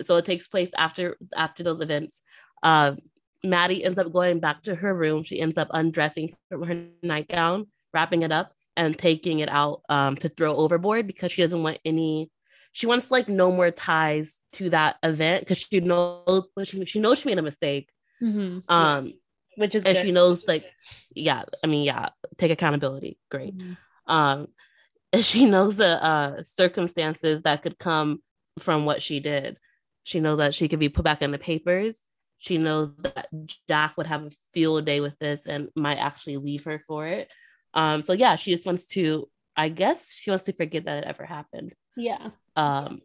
so 0.03 0.17
it 0.17 0.25
takes 0.25 0.49
place 0.49 0.71
after 0.77 1.17
after 1.37 1.63
those 1.63 1.81
events. 1.81 2.23
Um 2.63 2.99
Maddie 3.43 3.85
ends 3.85 3.99
up 3.99 4.13
going 4.13 4.41
back 4.41 4.63
to 4.65 4.75
her 4.75 4.95
room. 4.95 5.23
She 5.23 5.41
ends 5.41 5.57
up 5.57 5.69
undressing 5.71 6.35
from 6.49 6.63
her 6.65 6.87
nightgown, 7.03 7.69
wrapping 7.95 8.23
it 8.23 8.33
up, 8.33 8.53
and 8.77 8.99
taking 8.99 9.41
it 9.41 9.49
out 9.49 9.83
um, 9.89 10.17
to 10.17 10.29
throw 10.29 10.57
overboard 10.57 11.07
because 11.07 11.33
she 11.33 11.43
doesn't 11.43 11.63
want 11.63 11.79
any. 11.85 12.31
She 12.73 12.87
wants 12.87 13.11
like 13.11 13.29
no 13.29 13.51
more 13.51 13.71
ties 13.71 14.39
to 14.53 14.71
that 14.71 14.97
event 15.03 15.41
because 15.43 15.59
she 15.59 15.81
knows 15.81 16.49
she, 16.65 16.85
she 16.85 17.01
knows 17.01 17.19
she 17.19 17.29
made 17.29 17.39
a 17.39 17.43
mistake. 17.43 17.91
Mhm. 18.23 18.63
Um, 18.69 19.13
which 19.57 19.75
is 19.75 19.85
and 19.85 19.97
good. 19.97 20.05
she 20.05 20.13
knows 20.13 20.47
like 20.47 20.65
yeah 21.15 21.43
i 21.65 21.67
mean 21.67 21.85
yeah 21.85 22.11
take 22.39 22.53
accountability 22.53 23.19
great 23.31 23.57
Mhm. 23.59 23.77
um 24.07 24.47
and 25.13 25.25
she 25.31 25.45
knows 25.45 25.77
the 25.79 26.03
uh 26.03 26.43
circumstances 26.43 27.43
that 27.43 27.63
could 27.63 27.79
come 27.79 28.23
from 28.59 28.85
what 28.85 29.03
she 29.03 29.19
did 29.21 29.59
she 30.05 30.21
knows 30.21 30.39
that 30.39 30.55
she 30.55 30.69
could 30.69 30.79
be 30.79 30.89
put 30.89 31.05
back 31.05 31.21
in 31.21 31.31
the 31.33 31.39
papers 31.39 32.03
she 32.39 32.59
knows 32.59 32.95
that 32.99 33.27
jack 33.69 33.97
would 33.97 34.07
have 34.07 34.23
a 34.25 34.31
field 34.55 34.85
day 34.87 35.01
with 35.01 35.19
this 35.19 35.47
and 35.47 35.69
might 35.75 35.99
actually 35.99 36.37
leave 36.37 36.65
her 36.65 36.79
for 36.79 37.07
it 37.09 37.29
um 37.75 38.03
so 38.03 38.13
yeah 38.13 38.37
she 38.37 38.55
just 38.55 38.67
wants 38.67 38.87
to 38.87 39.29
i 39.57 39.69
guess 39.69 40.13
she 40.15 40.31
wants 40.31 40.45
to 40.45 40.53
forget 40.53 40.85
that 40.85 40.99
it 40.99 41.05
ever 41.05 41.25
happened 41.27 41.75
Yeah. 41.97 42.31
Um 42.57 43.01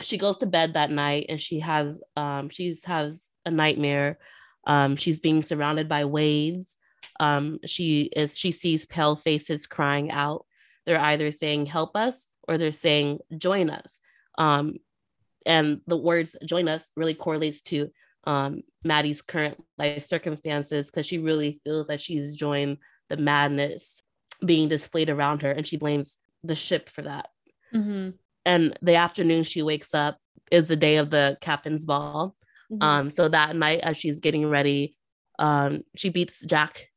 she 0.00 0.18
goes 0.18 0.38
to 0.38 0.46
bed 0.46 0.74
that 0.74 0.90
night 0.90 1.26
and 1.28 1.40
she 1.40 1.60
has 1.60 2.02
um 2.16 2.48
she's 2.48 2.84
has 2.84 3.30
a 3.44 3.50
nightmare. 3.50 4.18
Um 4.66 4.96
she's 4.96 5.20
being 5.20 5.42
surrounded 5.42 5.88
by 5.88 6.04
waves. 6.04 6.76
Um 7.20 7.60
she 7.66 8.10
is 8.16 8.38
she 8.38 8.50
sees 8.50 8.86
pale 8.86 9.16
faces 9.16 9.66
crying 9.66 10.10
out. 10.10 10.46
They're 10.86 11.00
either 11.00 11.30
saying 11.30 11.66
help 11.66 11.96
us 11.96 12.28
or 12.48 12.58
they're 12.58 12.72
saying 12.72 13.20
join 13.36 13.70
us. 13.70 14.00
Um 14.38 14.76
and 15.46 15.80
the 15.86 15.96
words 15.96 16.36
join 16.44 16.68
us 16.68 16.90
really 16.96 17.14
correlates 17.14 17.62
to 17.62 17.90
um 18.24 18.62
maddie's 18.84 19.22
current 19.22 19.62
life 19.78 20.02
circumstances 20.02 20.90
because 20.90 21.06
she 21.06 21.18
really 21.18 21.60
feels 21.64 21.88
that 21.88 22.00
she's 22.00 22.36
joined 22.36 22.78
the 23.08 23.16
madness 23.16 24.02
being 24.44 24.68
displayed 24.68 25.10
around 25.10 25.42
her 25.42 25.50
and 25.50 25.66
she 25.66 25.76
blames 25.76 26.18
the 26.42 26.54
ship 26.54 26.88
for 26.88 27.02
that. 27.02 27.28
Mm-hmm. 27.74 28.10
And 28.46 28.78
the 28.82 28.94
afternoon 28.96 29.42
she 29.44 29.62
wakes 29.62 29.94
up 29.94 30.18
is 30.50 30.68
the 30.68 30.76
day 30.76 30.96
of 30.96 31.10
the 31.10 31.36
captain's 31.40 31.86
ball. 31.86 32.36
Mm-hmm. 32.72 32.82
um 32.82 33.10
so 33.10 33.28
that 33.28 33.54
night 33.56 33.80
as 33.80 33.96
she's 33.98 34.20
getting 34.20 34.48
ready 34.48 34.94
um 35.38 35.82
she 35.96 36.08
beats 36.08 36.44
jack 36.44 36.88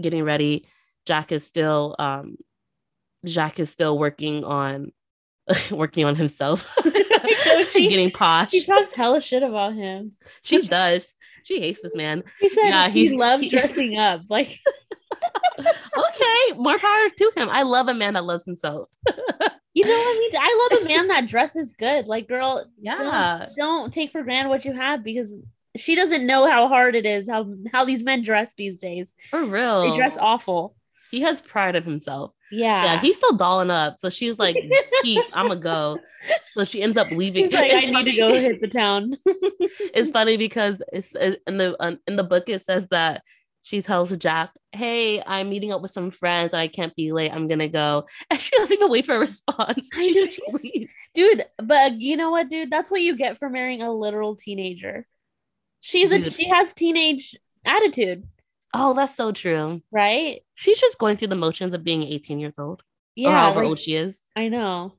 getting 0.00 0.24
ready. 0.24 0.66
Jack 1.06 1.32
is 1.32 1.46
still 1.46 1.94
um 1.98 2.36
jack 3.26 3.58
is 3.60 3.68
still 3.70 3.98
working 3.98 4.44
on 4.44 4.92
working 5.70 6.04
on 6.06 6.14
himself. 6.16 6.66
She- 7.72 7.88
getting 7.88 8.10
posh. 8.10 8.52
She 8.52 8.64
talks 8.64 8.94
hella 8.94 9.20
shit 9.20 9.42
about 9.42 9.74
him. 9.74 10.12
she 10.42 10.62
does. 10.62 11.14
She 11.44 11.60
hates 11.60 11.82
this 11.82 11.96
man. 11.96 12.22
He 12.40 12.48
said 12.48 12.68
Yeah, 12.68 12.88
he 12.88 13.16
loves 13.16 13.42
he- 13.42 13.48
dressing 13.50 13.98
up. 13.98 14.22
Like 14.30 14.60
okay 15.58 16.56
more 16.56 16.78
power 16.78 17.08
to 17.18 17.32
him. 17.36 17.48
I 17.50 17.62
love 17.62 17.88
a 17.88 17.94
man 17.94 18.14
that 18.14 18.24
loves 18.24 18.44
himself 18.44 18.88
you 19.74 19.84
know 19.86 19.94
what 19.96 20.16
I 20.16 20.18
mean? 20.18 20.30
I 20.38 20.68
love 20.72 20.82
a 20.82 20.84
man 20.88 21.08
that 21.08 21.26
dresses 21.28 21.72
good. 21.74 22.06
Like, 22.08 22.28
girl, 22.28 22.64
yeah 22.80 23.46
don't 23.56 23.92
take 23.92 24.10
for 24.10 24.22
granted 24.22 24.48
what 24.50 24.64
you 24.64 24.72
have 24.72 25.02
because 25.02 25.36
she 25.76 25.94
doesn't 25.94 26.26
know 26.26 26.50
how 26.50 26.68
hard 26.68 26.94
it 26.94 27.06
is, 27.06 27.28
how 27.30 27.46
how 27.72 27.84
these 27.84 28.02
men 28.02 28.22
dress 28.22 28.54
these 28.54 28.80
days. 28.80 29.14
for 29.30 29.44
real 29.44 29.90
They 29.90 29.96
dress 29.96 30.18
awful. 30.18 30.74
he 31.10 31.22
has 31.22 31.40
pride 31.40 31.76
of 31.76 31.84
himself 31.84 32.32
Yeah. 32.50 32.84
yeah 32.84 33.00
he's 33.00 33.16
still 33.16 33.36
dolling 33.36 33.70
up 33.70 33.98
so 33.98 34.08
she's 34.10 34.38
like 34.38 34.56
peace 35.02 35.24
i'm 35.32 35.48
gonna 35.48 35.60
go 35.60 35.98
so 36.52 36.64
she 36.64 36.82
ends 36.82 36.96
up 36.96 37.10
leaving 37.10 37.44
He's 37.46 37.52
like, 37.54 37.70
I 37.72 37.76
It's 37.76 37.86
need 37.88 37.92
to 37.92 37.98
funny- 37.98 38.16
go 38.16 38.28
hit 38.40 38.60
the 38.60 38.68
town. 38.68 39.12
it's 39.98 40.10
funny 40.10 40.36
because 40.36 40.82
it's 40.92 41.14
in 41.14 41.56
the 41.58 41.98
in 42.06 42.16
the 42.16 42.24
book 42.24 42.48
it 42.48 42.62
says 42.62 42.88
that 42.88 43.22
she 43.62 43.80
tells 43.82 44.16
Jack, 44.16 44.50
"Hey, 44.72 45.22
I'm 45.24 45.48
meeting 45.50 45.72
up 45.72 45.82
with 45.82 45.90
some 45.92 46.10
friends. 46.10 46.52
I 46.54 46.66
can't 46.68 46.94
be 46.96 47.12
late. 47.12 47.32
I'm 47.32 47.48
gonna 47.48 47.68
go." 47.68 48.06
And 48.30 48.40
she 48.40 48.56
doesn't 48.56 48.74
even 48.76 48.90
wait 48.90 49.06
for 49.06 49.14
a 49.16 49.20
response. 49.20 49.88
She 49.94 50.12
just 50.14 50.40
leaves. 50.52 50.92
dude, 51.14 51.44
but 51.58 52.00
you 52.00 52.16
know 52.16 52.30
what, 52.30 52.48
dude? 52.50 52.70
That's 52.70 52.90
what 52.90 53.00
you 53.02 53.16
get 53.16 53.38
for 53.38 53.48
marrying 53.48 53.82
a 53.82 53.92
literal 53.92 54.36
teenager. 54.36 55.06
She's 55.80 56.12
a 56.12 56.22
she 56.24 56.48
has 56.48 56.74
teenage 56.74 57.36
attitude, 57.64 58.24
Oh, 58.74 58.94
that's 58.94 59.14
so 59.14 59.32
true. 59.32 59.82
right? 59.90 60.40
She's 60.54 60.80
just 60.80 60.98
going 60.98 61.16
through 61.16 61.28
the 61.28 61.36
motions 61.36 61.74
of 61.74 61.84
being 61.84 62.02
18 62.02 62.38
years 62.40 62.58
old, 62.58 62.80
or 62.80 62.84
Yeah, 63.16 63.40
however 63.40 63.60
like- 63.60 63.68
old 63.68 63.78
she 63.80 63.94
is. 63.96 64.22
I 64.36 64.48
know. 64.48 64.94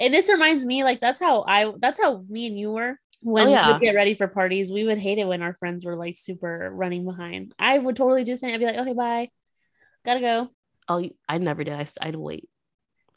And 0.00 0.14
this 0.14 0.28
reminds 0.28 0.64
me, 0.64 0.84
like 0.84 1.00
that's 1.00 1.20
how 1.20 1.42
I 1.46 1.72
that's 1.78 2.00
how 2.00 2.24
me 2.28 2.46
and 2.46 2.58
you 2.58 2.70
were 2.72 2.98
when 3.22 3.44
Oh, 3.46 3.50
we 3.50 3.52
yeah. 3.54 3.72
would 3.72 3.80
get 3.80 3.94
ready 3.94 4.14
for 4.14 4.28
parties. 4.28 4.70
We 4.70 4.84
would 4.84 4.98
hate 4.98 5.18
it 5.18 5.26
when 5.26 5.42
our 5.42 5.54
friends 5.54 5.84
were 5.84 5.96
like 5.96 6.16
super 6.16 6.70
running 6.72 7.04
behind. 7.04 7.52
I 7.58 7.76
would 7.78 7.96
totally 7.96 8.24
do 8.24 8.36
something. 8.36 8.54
I'd 8.54 8.60
be 8.60 8.66
like, 8.66 8.76
okay, 8.78 8.92
bye. 8.94 9.30
Gotta 10.04 10.20
go. 10.20 10.48
Oh, 10.88 11.04
I 11.28 11.38
never 11.38 11.64
did. 11.64 11.88
I'd 12.00 12.16
wait. 12.16 12.48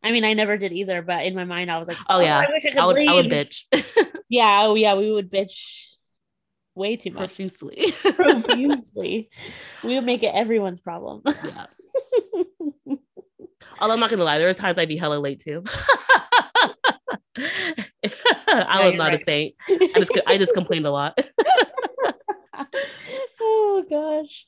I 0.03 0.11
mean, 0.11 0.23
I 0.25 0.33
never 0.33 0.57
did 0.57 0.73
either, 0.73 1.01
but 1.03 1.25
in 1.25 1.35
my 1.35 1.43
mind, 1.45 1.71
I 1.71 1.77
was 1.77 1.87
like, 1.87 1.97
Oh, 2.09 2.17
oh 2.17 2.19
yeah. 2.19 2.39
I 2.39 2.47
wish 2.51 2.65
I 2.65 2.69
could 2.71 2.79
I 2.79 2.85
would. 2.87 2.97
I 3.07 3.13
would 3.13 3.25
bitch 3.29 3.63
Yeah, 4.29 4.61
oh 4.63 4.75
yeah, 4.75 4.95
we 4.95 5.11
would 5.11 5.29
bitch 5.29 5.93
way 6.73 6.95
too 6.95 7.11
much 7.11 7.19
profusely. 7.27 7.93
profusely. 8.15 9.29
we 9.83 9.95
would 9.95 10.05
make 10.05 10.23
it 10.23 10.33
everyone's 10.33 10.79
problem. 10.81 11.21
yeah. 11.25 11.65
Although 13.79 13.93
I'm 13.93 13.99
not 13.99 14.09
gonna 14.09 14.23
lie, 14.23 14.37
there 14.39 14.49
are 14.49 14.53
times 14.53 14.77
I'd 14.77 14.87
be 14.87 14.95
hella 14.97 15.15
late 15.19 15.39
too. 15.41 15.63
I 18.47 18.87
was 18.89 18.95
not 18.97 19.13
a 19.13 19.19
saint. 19.19 19.55
I 19.69 19.93
just 19.95 20.11
I 20.27 20.37
just 20.37 20.53
complained 20.53 20.85
a 20.85 20.91
lot. 20.91 21.17
oh 23.41 23.83
gosh. 23.89 24.45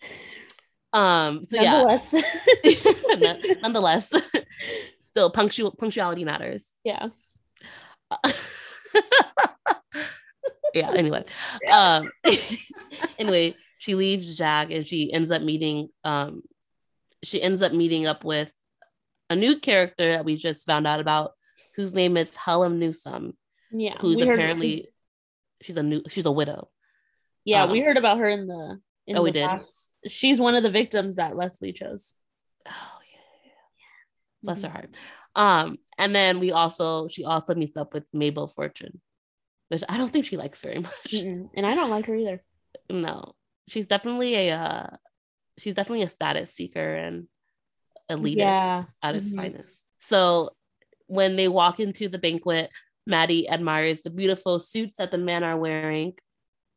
Um. 0.92 1.44
So 1.44 1.62
yeah. 1.62 1.72
Nonetheless. 1.72 2.13
None- 3.20 3.62
Nonetheless, 3.62 4.13
still 5.00 5.30
punctual 5.30 5.72
punctuality 5.72 6.24
matters. 6.24 6.74
yeah. 6.84 7.08
yeah. 10.74 10.92
Anyway. 10.96 11.24
Um. 11.72 12.10
anyway, 13.20 13.56
she 13.78 13.96
leaves 13.96 14.38
Jack 14.38 14.72
and 14.72 14.86
she 14.86 15.12
ends 15.12 15.32
up 15.32 15.42
meeting. 15.42 15.89
Um. 16.04 16.44
She 17.24 17.42
ends 17.42 17.62
up 17.62 17.72
meeting 17.72 18.06
up 18.06 18.24
with 18.24 18.54
a 19.30 19.36
new 19.36 19.60
character 19.60 20.12
that 20.12 20.26
we 20.26 20.36
just 20.36 20.66
found 20.68 20.86
out 20.86 21.00
about, 21.00 21.32
whose 21.76 21.94
name 21.94 22.18
is 22.18 22.36
Helen 22.36 22.80
Newsom, 22.80 23.38
Yeah. 23.73 23.97
who's 23.99 24.17
we 24.19 24.25
heard- 24.27 24.36
apparently 24.36 24.89
she's 25.62 25.77
a 25.77 25.83
new 25.83 26.01
she's 26.09 26.25
a 26.25 26.31
widow. 26.31 26.69
Yeah, 27.45 27.63
Um, 27.63 27.71
we 27.71 27.81
heard 27.81 27.97
about 27.97 28.19
her 28.19 28.27
in 28.29 28.47
the 28.47 28.79
in 29.07 29.17
Oh, 29.17 29.21
we 29.23 29.31
the 29.31 29.39
did? 29.39 29.49
past. 29.49 29.91
She's 30.07 30.39
one 30.39 30.55
of 30.55 30.63
the 30.63 30.69
victims 30.69 31.15
that 31.17 31.36
Leslie 31.36 31.73
chose. 31.73 32.15
Oh 32.65 32.99
yeah. 33.12 33.19
yeah, 33.45 33.51
Bless 34.43 34.59
Mhm. 34.62 34.63
her 34.63 34.69
heart. 34.69 34.95
Um, 35.36 35.77
and 35.97 36.15
then 36.15 36.39
we 36.39 36.51
also 36.51 37.07
she 37.07 37.25
also 37.25 37.55
meets 37.55 37.75
up 37.75 37.93
with 37.93 38.07
Mabel 38.13 38.47
Fortune, 38.47 39.01
which 39.69 39.83
I 39.89 39.97
don't 39.97 40.12
think 40.13 40.25
she 40.25 40.38
likes 40.38 40.62
very 40.62 40.79
much. 40.88 41.12
Mm-mm. 41.12 41.49
And 41.55 41.65
I 41.65 41.75
don't 41.75 41.89
like 41.89 42.05
her 42.05 42.15
either. 42.15 42.43
No, 42.89 43.33
she's 43.67 43.88
definitely 43.88 44.36
a 44.36 44.55
uh, 44.57 44.88
she's 45.57 45.73
definitely 45.75 46.03
a 46.03 46.09
status 46.09 46.53
seeker 46.53 46.93
and 46.95 47.27
elitist 48.09 48.36
Yeah. 48.38 48.83
at 49.01 49.15
its 49.15 49.31
Mhm. 49.33 49.36
finest. 49.36 49.86
So 49.99 50.55
when 51.07 51.36
they 51.36 51.47
walk 51.47 51.79
into 51.79 52.07
the 52.09 52.17
banquet, 52.17 52.71
Maddie 53.06 53.50
admires 53.50 54.02
the 54.04 54.10
beautiful 54.10 54.60
suits 54.60 54.96
that 54.96 55.12
the 55.12 55.18
men 55.18 55.44
are 55.44 55.58
wearing. 55.58 56.13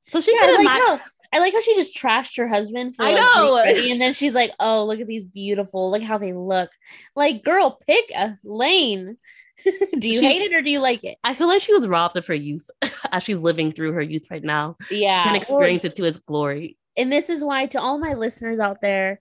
So 0.09 0.21
she 0.21 0.35
Yeah, 0.35 0.47
could 0.47 0.65
like, 0.65 0.81
admire. 0.83 1.01
I 1.33 1.39
like 1.41 1.53
how 1.53 1.61
she 1.61 1.75
just 1.75 1.97
trashed 1.97 2.37
her 2.39 2.47
husband 2.49 2.95
for 2.95 3.05
I 3.05 3.12
like, 3.12 3.17
know. 3.17 3.59
and 3.59 4.01
then 4.01 4.15
she's 4.15 4.35
like, 4.35 4.53
"Oh, 4.61 4.85
look 4.85 5.01
at 5.01 5.07
these 5.09 5.25
beautiful. 5.25 5.91
Look 5.91 6.03
how 6.03 6.19
they 6.19 6.33
look." 6.33 6.71
Like, 7.17 7.43
girl, 7.43 7.79
pick 7.87 8.11
a 8.15 8.39
lane. 8.45 9.17
do 9.99 10.09
you 10.09 10.21
She's- 10.21 10.33
hate 10.33 10.43
it 10.51 10.55
or 10.55 10.62
do 10.62 10.71
you 10.71 10.79
like 10.79 11.03
it? 11.03 11.19
I 11.25 11.35
feel 11.35 11.49
like 11.49 11.61
she 11.61 11.73
was 11.75 11.89
robbed 11.89 12.17
of 12.17 12.27
her 12.29 12.35
youth 12.35 12.71
as 13.12 13.25
she's 13.25 13.39
living 13.39 13.73
through 13.73 13.93
her 13.93 14.03
youth 14.03 14.31
right 14.31 14.43
now. 14.45 14.77
Yeah, 14.91 15.19
She 15.23 15.25
can 15.25 15.33
well, 15.33 15.41
experience 15.41 15.85
it 15.85 15.97
to 15.97 16.05
its 16.05 16.19
glory. 16.19 16.79
and 16.97 17.11
this 17.12 17.29
is 17.29 17.43
why 17.43 17.67
to 17.67 17.81
all 17.81 17.99
my 17.99 18.15
listeners 18.15 18.61
out 18.61 18.81
there 18.81 19.21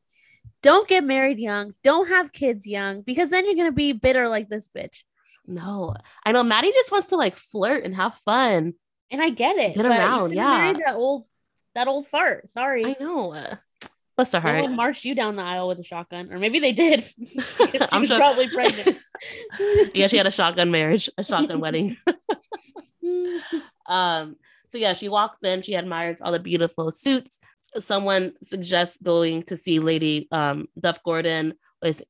don't 0.62 0.88
get 0.88 1.04
married 1.04 1.40
young 1.40 1.74
don't 1.84 2.08
have 2.10 2.32
kids 2.32 2.66
young 2.68 3.02
because 3.02 3.30
then 3.32 3.46
you're 3.46 3.56
gonna 3.56 3.72
be 3.72 3.92
bitter 3.92 4.30
like 4.30 4.48
this 4.50 4.70
bitch 4.70 5.04
No, 5.48 5.94
I 6.26 6.32
know 6.32 6.44
Maddie 6.44 6.72
just 6.72 6.92
wants 6.92 7.08
to 7.10 7.16
like 7.16 7.36
flirt 7.36 7.84
and 7.86 7.96
have 7.96 8.14
fun. 8.16 8.74
and 9.12 9.22
i 9.22 9.30
get 9.30 9.56
it 9.58 9.76
Get 9.76 9.84
but 9.84 9.92
around, 10.00 10.34
yeah. 10.34 10.74
that 10.74 10.96
old 10.96 11.26
that 11.76 11.88
old 11.88 12.08
fart 12.08 12.52
sorry 12.52 12.86
I 12.86 12.96
know. 13.00 13.34
Uh, 13.34 13.56
bless 14.16 14.32
her 14.34 14.40
heart. 14.40 14.62
one 14.64 14.76
marched 14.76 15.06
you 15.06 15.14
down 15.14 15.36
the 15.36 15.44
aisle 15.44 15.68
with 15.68 15.80
a 15.80 15.84
shotgun 15.84 16.32
or 16.34 16.40
maybe 16.40 16.60
they 16.60 16.72
did 16.72 17.04
I'm 17.92 18.06
sure- 18.06 18.18
probably 18.18 18.48
pregnant 18.50 18.98
yeah, 19.94 20.08
she 20.08 20.18
had 20.18 20.28
a 20.28 20.32
shotgun 20.32 20.72
marriage, 20.72 21.10
a 21.18 21.24
shotgun 21.24 21.60
wedding. 21.62 21.96
Um, 23.88 24.36
so 24.68 24.78
yeah, 24.78 24.94
she 24.94 25.10
walks 25.10 25.44
in, 25.44 25.62
she 25.62 25.76
admires 25.76 26.22
all 26.22 26.32
the 26.32 26.40
beautiful 26.40 26.92
suits. 26.92 27.40
Someone 27.78 28.34
suggests 28.42 29.02
going 29.02 29.44
to 29.44 29.58
see 29.58 29.80
Lady 29.80 30.28
um, 30.32 30.68
Duff 30.80 31.04
Gordon, 31.04 31.54
which, 31.82 32.02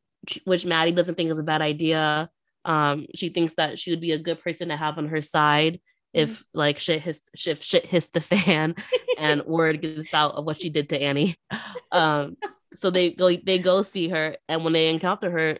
which 0.45 0.66
Maddie 0.66 0.91
doesn't 0.91 1.16
think 1.16 1.32
is 1.32 1.39
a 1.39 1.43
bad 1.43 1.62
idea. 1.62 2.30
Um, 2.66 3.05
she 3.16 3.30
thinks 3.30 3.55
that 3.55 3.80
she 3.80 3.91
would 3.91 4.01
be 4.01 4.11
a 4.11 4.20
good 4.20 4.41
person 4.41 4.70
to 4.70 4.76
have 4.76 4.97
on 4.97 5.07
her 5.09 5.22
side 5.22 5.80
if 6.13 6.43
like 6.53 6.80
shit 6.80 7.01
hits 7.01 7.30
shit, 7.36 7.61
shit 7.63 7.86
hits 7.86 8.07
the 8.07 8.22
fan 8.34 8.76
and 9.18 9.43
word 9.45 9.82
gets 9.82 10.13
out 10.13 10.34
of 10.36 10.45
what 10.45 10.59
she 10.59 10.70
did 10.70 10.89
to 10.89 11.01
Annie. 11.01 11.36
Um, 11.91 12.38
so 12.74 12.89
they 12.89 13.11
go 13.11 13.34
they 13.36 13.59
go 13.59 13.82
see 13.84 14.09
her, 14.09 14.36
and 14.49 14.63
when 14.63 14.74
they 14.74 14.89
encounter 14.89 15.30
her, 15.32 15.57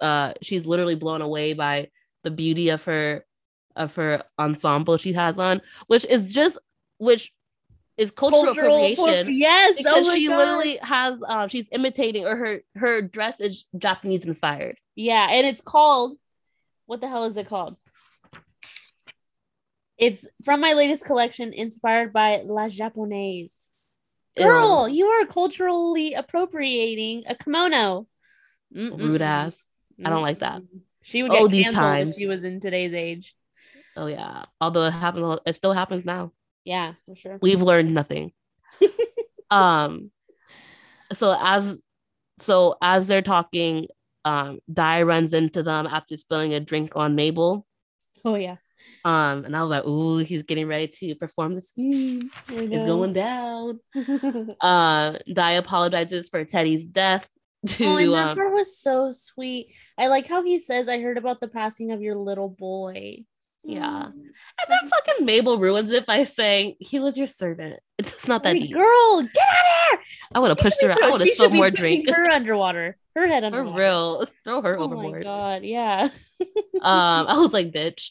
uh 0.00 0.32
she's 0.42 0.66
literally 0.66 0.94
blown 0.94 1.22
away 1.22 1.52
by 1.54 1.88
the 2.22 2.30
beauty 2.30 2.68
of 2.70 2.84
her 2.84 3.24
of 3.76 3.94
her 3.96 4.22
ensemble 4.38 4.96
she 4.96 5.12
has 5.12 5.38
on, 5.38 5.60
which 5.88 6.04
is 6.06 6.32
just 6.32 6.58
which 6.98 7.32
is 7.96 8.10
cultural, 8.10 8.44
Cultural 8.46 8.76
appropriation. 8.76 9.26
appropri- 9.28 9.38
yes, 9.38 9.76
because 9.76 10.06
oh 10.08 10.14
she 10.14 10.28
God. 10.28 10.38
literally 10.38 10.76
has 10.78 11.22
um 11.28 11.48
she's 11.48 11.68
imitating 11.72 12.24
or 12.26 12.36
her 12.36 12.60
her 12.76 13.00
dress 13.02 13.40
is 13.40 13.66
Japanese 13.78 14.24
inspired. 14.24 14.76
Yeah, 14.96 15.26
and 15.30 15.46
it's 15.46 15.60
called 15.60 16.16
what 16.86 17.00
the 17.00 17.08
hell 17.08 17.24
is 17.24 17.36
it 17.36 17.48
called? 17.48 17.76
It's 19.96 20.26
from 20.44 20.60
my 20.60 20.72
latest 20.72 21.04
collection, 21.04 21.52
inspired 21.52 22.12
by 22.12 22.42
La 22.44 22.68
Japonaise. 22.68 23.70
Girl, 24.36 24.88
you 24.88 25.06
are 25.06 25.26
culturally 25.26 26.14
appropriating 26.14 27.22
a 27.28 27.36
kimono. 27.36 28.08
Mm-mm-mm. 28.74 28.98
rude 28.98 29.22
ass. 29.22 29.64
I 30.04 30.10
don't 30.10 30.22
like 30.22 30.40
that. 30.40 30.62
She 31.02 31.22
would 31.22 31.32
Oh, 31.32 31.46
these 31.46 31.70
times. 31.70 32.16
if 32.16 32.20
she 32.20 32.26
was 32.26 32.42
in 32.42 32.58
today's 32.58 32.94
age. 32.94 33.36
Oh 33.96 34.06
yeah. 34.06 34.46
Although 34.60 34.86
it 34.86 34.92
happens 34.92 35.38
it 35.46 35.54
still 35.54 35.72
happens 35.72 36.04
now. 36.04 36.32
Yeah, 36.64 36.94
for 37.06 37.14
sure. 37.14 37.38
We've 37.40 37.62
learned 37.62 37.94
nothing. 37.94 38.32
um 39.50 40.10
so 41.12 41.36
as 41.38 41.80
so 42.38 42.76
as 42.82 43.06
they're 43.06 43.22
talking, 43.22 43.86
um 44.24 44.58
Di 44.72 45.02
runs 45.02 45.32
into 45.34 45.62
them 45.62 45.86
after 45.86 46.16
spilling 46.16 46.54
a 46.54 46.60
drink 46.60 46.96
on 46.96 47.14
Mabel. 47.14 47.66
Oh 48.24 48.34
yeah. 48.36 48.56
Um 49.04 49.44
and 49.44 49.56
I 49.56 49.62
was 49.62 49.70
like, 49.70 49.84
ooh, 49.86 50.18
he's 50.18 50.42
getting 50.42 50.66
ready 50.68 50.88
to 50.88 51.14
perform 51.14 51.54
the 51.54 51.60
scheme. 51.62 52.30
It's 52.48 52.84
going 52.84 53.12
down. 53.12 53.80
Uh 54.60 55.18
Di 55.32 55.52
apologizes 55.52 56.28
for 56.28 56.44
Teddy's 56.44 56.86
death 56.86 57.30
to 57.66 57.84
oh, 57.86 57.96
and 57.96 58.12
that 58.12 58.28
um 58.30 58.36
part 58.36 58.52
was 58.52 58.78
so 58.78 59.10
sweet. 59.12 59.72
I 59.96 60.08
like 60.08 60.26
how 60.26 60.42
he 60.44 60.58
says, 60.58 60.86
"I 60.88 61.00
heard 61.00 61.16
about 61.16 61.40
the 61.40 61.48
passing 61.48 61.92
of 61.92 62.02
your 62.02 62.14
little 62.14 62.48
boy." 62.50 63.24
Yeah. 63.62 63.80
Mm. 63.80 64.12
and 64.12 64.68
then 64.68 64.90
fucking 64.90 65.24
Mabel 65.24 65.58
ruins 65.58 65.90
it 65.90 66.04
by 66.04 66.24
saying 66.24 66.74
he 66.78 67.00
was 67.00 67.16
your 67.16 67.26
servant. 67.26 67.80
It's 67.98 68.28
not 68.28 68.42
that 68.42 68.56
Hey, 68.56 68.64
deep. 68.64 68.74
girl, 68.74 69.22
get 69.22 69.30
out 69.48 69.64
of 69.64 69.98
here! 69.98 70.00
I 70.34 70.38
would 70.40 70.48
have 70.48 70.58
pushed 70.58 70.82
her. 70.82 70.90
out. 70.90 71.02
I 71.02 71.08
would 71.10 71.22
have 71.22 71.30
spilled 71.30 71.54
more 71.54 71.70
drink. 71.70 72.06
Her 72.10 72.28
underwater. 72.30 72.98
Her 73.14 73.26
head 73.26 73.40
For 73.42 73.46
underwater. 73.46 73.74
real. 73.78 74.26
Throw 74.44 74.60
her 74.62 74.76
Oh 74.78 74.88
my 74.88 74.94
overboard. 74.94 75.22
god, 75.24 75.62
yeah. 75.64 76.08
Um, 76.40 77.26
I 77.28 77.38
was 77.38 77.52
like, 77.52 77.70
bitch. 77.72 78.08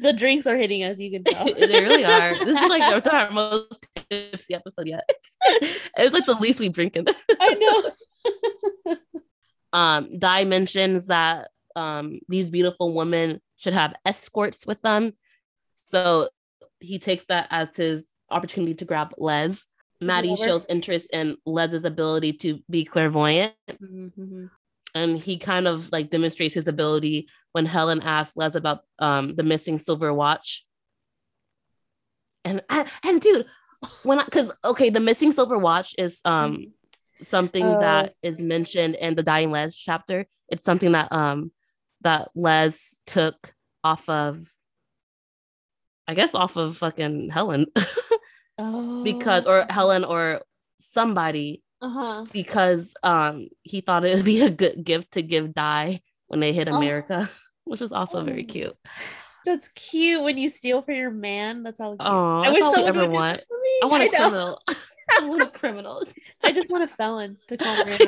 The 0.00 0.12
drinks 0.12 0.46
are 0.48 0.56
hitting 0.56 0.82
us, 0.82 0.98
you 0.98 1.10
can 1.12 1.22
tell. 1.24 1.44
they 1.54 1.80
really 1.82 2.04
are. 2.04 2.44
This 2.44 2.60
is 2.60 2.68
like 2.68 2.82
our, 2.82 3.12
our 3.14 3.30
most 3.30 3.86
tipsy 4.10 4.54
episode 4.54 4.86
yet. 4.88 5.08
it's 5.96 6.12
like 6.14 6.26
the 6.26 6.34
least 6.34 6.58
we've 6.60 6.72
drinking. 6.72 7.06
I 7.40 7.54
know. 8.86 8.96
Um, 9.72 10.18
Di 10.18 10.44
mentions 10.44 11.06
that 11.06 11.50
um 11.76 12.18
these 12.28 12.50
beautiful 12.50 12.92
women 12.92 13.40
should 13.56 13.72
have 13.72 13.94
escorts 14.04 14.66
with 14.66 14.82
them. 14.82 15.12
So 15.84 16.28
he 16.80 16.98
takes 16.98 17.26
that 17.26 17.46
as 17.50 17.76
his 17.76 18.10
opportunity 18.30 18.74
to 18.74 18.84
grab 18.84 19.14
Les. 19.18 19.64
Maddie 20.00 20.36
shows 20.36 20.66
interest 20.66 21.10
in 21.12 21.36
Les's 21.44 21.84
ability 21.84 22.32
to 22.34 22.60
be 22.70 22.84
clairvoyant. 22.84 23.54
Mhm. 23.82 24.50
and 24.94 25.16
he 25.18 25.36
kind 25.38 25.68
of 25.68 25.92
like 25.92 26.10
demonstrates 26.10 26.54
his 26.54 26.66
ability 26.66 27.28
when 27.52 27.64
Helen 27.66 28.00
asks 28.02 28.36
Les 28.36 28.54
about 28.56 28.80
um 28.98 29.36
the 29.36 29.42
missing 29.44 29.78
silver 29.78 30.12
watch. 30.12 30.66
And 32.44 32.62
I, 32.68 32.86
and 33.04 33.20
dude, 33.20 33.46
when 34.02 34.18
I 34.18 34.24
because 34.24 34.52
okay, 34.64 34.90
the 34.90 35.00
missing 35.00 35.32
silver 35.32 35.58
watch 35.58 35.94
is 35.98 36.20
um 36.24 36.72
something 37.22 37.64
Oh. 37.66 37.80
that 37.80 38.14
is 38.22 38.40
mentioned 38.40 38.94
in 38.96 39.14
the 39.14 39.22
dying 39.22 39.50
Les 39.50 39.76
chapter. 39.76 40.26
It's 40.48 40.64
something 40.64 40.92
that 40.92 41.12
um 41.12 41.52
that 42.00 42.30
Les 42.34 43.00
took 43.06 43.54
off 43.84 44.08
of 44.08 44.42
I 46.08 46.14
guess 46.14 46.34
off 46.34 46.56
of 46.56 46.76
fucking 46.78 47.28
Helen 47.30 47.66
Oh. 48.60 49.02
because 49.02 49.46
or 49.46 49.64
Helen 49.70 50.04
or 50.04 50.42
somebody 50.78 51.62
uh-huh. 51.80 52.26
because 52.32 52.94
um 53.02 53.48
he 53.62 53.80
thought 53.80 54.04
it 54.04 54.16
would 54.16 54.24
be 54.24 54.42
a 54.42 54.50
good 54.50 54.84
gift 54.84 55.12
to 55.12 55.22
give 55.22 55.54
Di 55.54 56.02
when 56.28 56.40
they 56.40 56.52
hit 56.52 56.68
Oh. 56.68 56.76
America, 56.76 57.30
which 57.64 57.80
was 57.80 57.92
also 57.92 58.22
very 58.22 58.44
Oh. 58.44 58.52
cute. 58.52 58.76
That's 59.46 59.68
cute 59.68 60.22
when 60.22 60.36
you 60.36 60.50
steal 60.50 60.82
for 60.82 60.92
your 60.92 61.10
man. 61.10 61.62
That's 61.62 61.80
all. 61.80 61.96
Oh, 61.98 62.40
I 62.40 62.42
that's 62.44 62.52
wish 62.54 62.62
all 62.62 62.74
we 62.76 62.84
ever 62.84 63.08
want. 63.08 63.38
that 63.38 63.46
for 63.48 63.56
me. 63.62 63.80
I 63.82 63.86
want 63.86 64.02
a 64.02 64.06
know. 64.06 64.18
criminal. 64.18 64.62
I 65.18 65.24
want 65.24 65.42
a 65.42 65.46
criminal. 65.48 66.04
I 66.44 66.52
just 66.52 66.68
want 66.70 66.84
a 66.84 66.88
felon 66.88 67.38
to 67.48 67.56
call 67.56 67.84
me. 67.84 67.98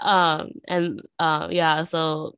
um 0.00 0.50
and 0.66 1.00
um 1.18 1.52
yeah, 1.52 1.84
so 1.84 2.36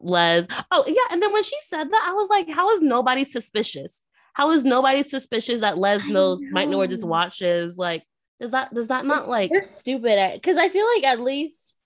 Les. 0.00 0.46
Oh 0.70 0.84
yeah, 0.86 1.12
and 1.12 1.22
then 1.22 1.32
when 1.32 1.42
she 1.44 1.56
said 1.62 1.90
that, 1.90 2.04
I 2.08 2.12
was 2.12 2.28
like, 2.30 2.48
how 2.50 2.70
is 2.70 2.80
nobody 2.82 3.24
suspicious? 3.24 4.02
How 4.36 4.50
is 4.50 4.64
nobody 4.64 5.02
suspicious 5.02 5.62
that 5.62 5.78
Les 5.78 6.06
knows 6.06 6.38
might 6.52 6.68
know 6.68 6.76
where 6.76 6.86
this 6.86 7.00
know. 7.00 7.06
watch 7.06 7.40
is? 7.40 7.78
Like, 7.78 8.04
does 8.38 8.50
that 8.50 8.74
does 8.74 8.88
that 8.88 9.06
not 9.06 9.28
like 9.28 9.50
They're 9.50 9.62
stupid 9.62 10.18
because 10.34 10.58
I 10.58 10.68
feel 10.68 10.86
like 10.94 11.04
at 11.04 11.20
least 11.20 11.78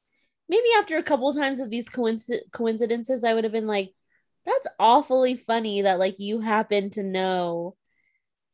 maybe 0.48 0.66
after 0.76 0.98
a 0.98 1.02
couple 1.04 1.32
times 1.32 1.60
of 1.60 1.70
these 1.70 1.88
coinci- 1.88 2.40
coincidences, 2.50 3.22
I 3.22 3.34
would 3.34 3.44
have 3.44 3.52
been 3.52 3.68
like, 3.68 3.92
"That's 4.44 4.66
awfully 4.80 5.36
funny 5.36 5.82
that 5.82 6.00
like 6.00 6.16
you 6.18 6.40
happen 6.40 6.90
to 6.90 7.04
know 7.04 7.76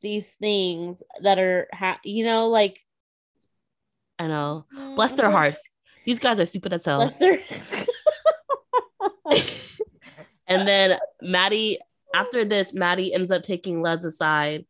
these 0.02 0.34
things 0.34 1.02
that 1.22 1.38
are 1.38 1.66
ha- 1.72 2.00
you 2.04 2.26
know 2.26 2.48
like 2.48 2.78
I 4.18 4.26
know. 4.26 4.66
Bless 4.94 5.14
their 5.14 5.24
mm-hmm. 5.28 5.36
hearts. 5.36 5.64
These 6.04 6.18
guys 6.18 6.38
are 6.38 6.44
stupid 6.44 6.74
as 6.74 6.84
hell. 6.84 7.10
Their 7.18 7.38
And 10.46 10.68
then 10.68 10.98
Maddie, 11.20 11.78
after 12.20 12.44
this, 12.44 12.74
Maddie 12.74 13.12
ends 13.14 13.30
up 13.30 13.42
taking 13.42 13.82
Les 13.82 14.04
aside 14.04 14.64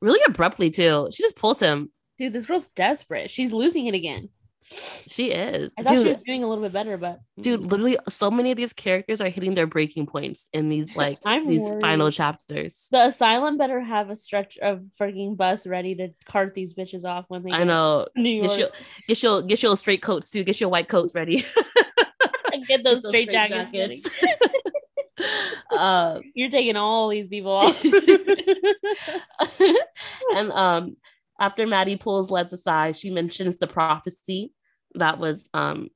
really 0.00 0.20
abruptly 0.26 0.70
too. 0.70 1.08
She 1.12 1.22
just 1.22 1.36
pulls 1.36 1.60
him. 1.60 1.90
dude. 2.18 2.32
This 2.32 2.46
girl's 2.46 2.68
desperate. 2.68 3.30
She's 3.30 3.52
losing 3.52 3.86
it 3.86 3.94
again. 3.94 4.28
She 5.06 5.30
is. 5.30 5.74
I 5.78 5.82
thought 5.82 5.96
Dude, 5.96 6.06
she 6.06 6.12
was 6.14 6.22
doing 6.22 6.44
a 6.44 6.48
little 6.48 6.64
bit 6.64 6.72
better, 6.72 6.96
but 6.96 7.20
mm. 7.38 7.42
dude, 7.42 7.62
literally 7.62 7.98
so 8.08 8.30
many 8.30 8.52
of 8.52 8.56
these 8.56 8.72
characters 8.72 9.20
are 9.20 9.28
hitting 9.28 9.54
their 9.54 9.66
breaking 9.66 10.06
points 10.06 10.48
in 10.54 10.70
these 10.70 10.96
like 10.96 11.18
these 11.46 11.68
worried. 11.68 11.80
final 11.80 12.10
chapters. 12.10 12.88
The 12.90 13.08
asylum 13.08 13.58
better 13.58 13.80
have 13.80 14.08
a 14.08 14.16
stretch 14.16 14.56
of 14.58 14.82
freaking 14.98 15.36
bus 15.36 15.66
ready 15.66 15.94
to 15.96 16.08
cart 16.24 16.54
these 16.54 16.72
bitches 16.72 17.04
off 17.04 17.26
when 17.28 17.42
they 17.42 17.50
I 17.50 17.58
get 17.58 17.66
know. 17.66 18.08
New 18.16 18.42
Get 18.42 18.58
York. 18.58 18.58
your 18.58 18.68
get 19.08 19.22
your 19.22 19.42
get 19.42 19.62
your 19.62 19.76
straight 19.76 20.00
coats 20.00 20.30
too. 20.30 20.42
Get 20.42 20.58
your 20.58 20.70
white 20.70 20.88
coats 20.88 21.14
ready. 21.14 21.44
Get 22.68 22.84
those 22.84 23.02
Get 23.02 23.08
straight 23.08 23.30
jackets. 23.30 24.08
uh, 25.70 26.20
You're 26.34 26.50
taking 26.50 26.76
all 26.76 27.08
these 27.08 27.28
people 27.28 27.52
off. 27.56 27.82
and 30.36 30.50
um 30.52 30.96
after 31.40 31.66
Maddie 31.66 31.96
pulls 31.96 32.30
Les 32.30 32.52
aside, 32.52 32.96
she 32.96 33.10
mentions 33.10 33.58
the 33.58 33.66
prophecy 33.66 34.52
that 34.94 35.18
was 35.18 35.48
um 35.54 35.88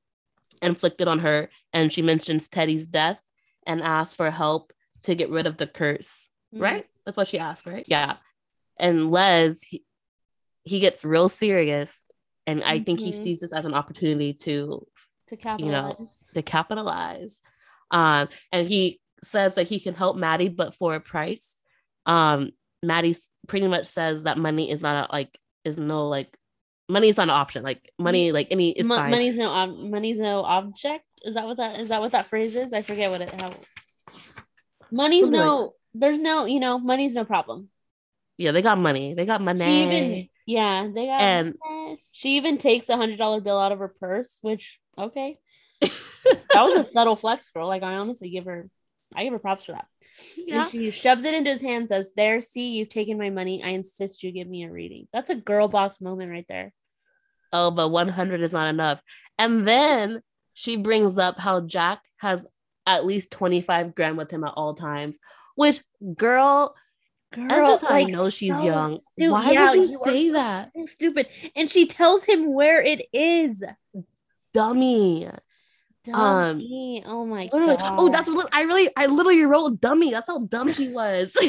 inflicted 0.61 1.07
on 1.07 1.19
her, 1.19 1.49
and 1.73 1.91
she 1.93 2.01
mentions 2.01 2.47
Teddy's 2.47 2.87
death 2.87 3.21
and 3.65 3.81
asks 3.81 4.15
for 4.15 4.29
help 4.31 4.73
to 5.03 5.15
get 5.15 5.29
rid 5.29 5.45
of 5.45 5.57
the 5.57 5.67
curse. 5.67 6.29
Mm-hmm. 6.53 6.63
Right? 6.63 6.85
That's 7.05 7.17
what 7.17 7.27
she 7.27 7.39
asked, 7.39 7.65
right? 7.65 7.85
Yeah. 7.87 8.17
And 8.79 9.11
Les, 9.11 9.61
he, 9.63 9.83
he 10.63 10.79
gets 10.79 11.05
real 11.05 11.29
serious, 11.29 12.07
and 12.45 12.63
I 12.63 12.79
think 12.79 12.99
he 12.99 13.11
Mhm. 13.11 13.23
sees 13.23 13.39
this 13.39 13.53
as 13.53 13.65
an 13.65 13.73
opportunity 13.73 14.33
to 14.43 14.85
to 15.29 15.37
capitalize. 15.37 16.25
to 16.33 16.41
capitalize. 16.41 17.41
Um, 17.91 18.27
and 18.51 18.67
he 18.67 18.99
says 19.23 19.55
that 19.55 19.67
he 19.67 19.79
can 19.79 19.93
help 19.93 20.15
Maddie, 20.17 20.49
but 20.49 20.75
for 20.75 20.95
a 20.95 20.99
price. 20.99 21.55
Um, 22.05 22.51
Maddie 22.83 23.15
pretty 23.47 23.67
much 23.67 23.87
says 23.87 24.23
that 24.23 24.37
money 24.37 24.69
is 24.71 24.81
not 24.81 25.09
a, 25.09 25.11
like 25.11 25.37
is 25.65 25.77
no 25.77 26.07
like 26.07 26.37
money 26.87 27.09
is 27.09 27.17
not 27.17 27.23
an 27.23 27.29
option. 27.31 27.63
Like 27.63 27.91
money, 27.99 28.31
like 28.31 28.47
any 28.51 28.71
it's 28.71 28.87
Mo- 28.87 28.95
fine. 28.95 29.11
money's 29.11 29.37
no 29.37 29.49
ob- 29.49 29.77
money's 29.77 30.19
no 30.19 30.43
object. 30.43 31.03
Is 31.23 31.33
that 31.33 31.45
what 31.45 31.57
that 31.57 31.79
is? 31.79 31.89
That 31.89 32.01
what 32.01 32.11
that 32.11 32.27
phrase 32.27 32.55
is? 32.55 32.73
I 32.73 32.81
forget 32.81 33.09
what 33.11 33.21
it. 33.21 33.29
How 33.41 33.51
money's 34.91 35.21
Something 35.23 35.39
like- 35.39 35.47
no. 35.47 35.73
there's 35.93 36.19
no. 36.19 36.45
You 36.45 36.59
know, 36.59 36.77
money's 36.79 37.15
no 37.15 37.25
problem. 37.25 37.69
yeah, 38.37 38.51
they 38.51 38.61
got 38.61 38.77
money. 38.77 39.13
They 39.13 39.25
got 39.25 39.41
money. 39.41 39.65
She 39.65 39.83
even 39.83 40.29
yeah, 40.45 40.87
they 40.93 41.07
got. 41.07 41.21
And- 41.21 41.55
money. 41.67 41.99
she 42.11 42.37
even 42.37 42.57
takes 42.57 42.89
a 42.89 42.95
hundred 42.97 43.17
dollar 43.17 43.41
bill 43.41 43.59
out 43.59 43.71
of 43.71 43.79
her 43.79 43.87
purse, 43.99 44.37
which 44.41 44.79
okay, 44.97 45.39
that 45.81 45.91
was 46.55 46.79
a 46.79 46.83
subtle 46.83 47.15
flex, 47.15 47.49
girl. 47.49 47.67
Like 47.67 47.83
I 47.83 47.95
honestly 47.95 48.29
give 48.29 48.45
her, 48.45 48.69
I 49.15 49.23
give 49.23 49.33
her 49.33 49.39
props 49.39 49.65
for 49.65 49.71
that. 49.73 49.87
yeah. 50.35 50.63
And 50.63 50.71
she 50.71 50.91
shoves 50.91 51.23
it 51.23 51.33
into 51.33 51.49
his 51.51 51.61
hand, 51.61 51.87
says, 51.89 52.11
"There, 52.15 52.41
see, 52.41 52.77
you've 52.77 52.89
taken 52.89 53.17
my 53.17 53.29
money. 53.29 53.63
I 53.63 53.69
insist 53.69 54.23
you 54.23 54.31
give 54.31 54.47
me 54.47 54.63
a 54.65 54.71
reading." 54.71 55.07
That's 55.13 55.29
a 55.29 55.35
girl 55.35 55.67
boss 55.67 56.01
moment 56.01 56.31
right 56.31 56.45
there. 56.47 56.73
oh, 57.53 57.71
but 57.71 57.89
100 57.89 58.41
is 58.41 58.53
not 58.53 58.67
enough. 58.67 59.01
And 59.39 59.65
then 59.67 60.21
she 60.53 60.75
brings 60.77 61.17
up 61.17 61.37
how 61.37 61.61
Jack 61.61 62.01
has 62.17 62.47
at 62.85 63.05
least 63.05 63.31
25 63.31 63.95
grand 63.95 64.17
with 64.17 64.31
him 64.31 64.43
at 64.43 64.53
all 64.55 64.73
times, 64.73 65.17
which 65.55 65.81
girl, 66.15 66.75
Girl, 67.33 67.79
like, 67.83 67.83
I 67.83 68.03
know 68.05 68.29
she's 68.29 68.57
so 68.57 68.63
young. 68.63 68.97
stu- 69.13 69.31
Why 69.33 69.51
yeah, 69.51 69.71
would 69.75 69.89
you 69.89 70.01
are 70.01 70.05
say 70.11 70.27
so 70.27 70.33
that? 70.33 70.71
Stupid. 70.85 71.27
And 71.55 71.69
she 71.69 71.85
tells 71.85 72.23
him 72.23 72.53
where 72.53 72.81
it 72.81 73.05
is. 73.13 73.63
Dummy. 74.53 75.27
Dummy. 76.13 77.03
oh 77.05 77.25
my 77.25 77.49
Literally. 77.51 77.77
god. 77.77 77.95
Oh, 77.99 78.09
that's 78.09 78.29
what 78.29 78.49
I 78.53 78.61
really 78.61 78.89
I 78.97 79.05
literally 79.07 79.43
wrote 79.45 79.79
dummy. 79.81 80.11
That's 80.11 80.29
how 80.29 80.39
dumb 80.39 80.71
she 80.73 80.89
was. 80.89 81.35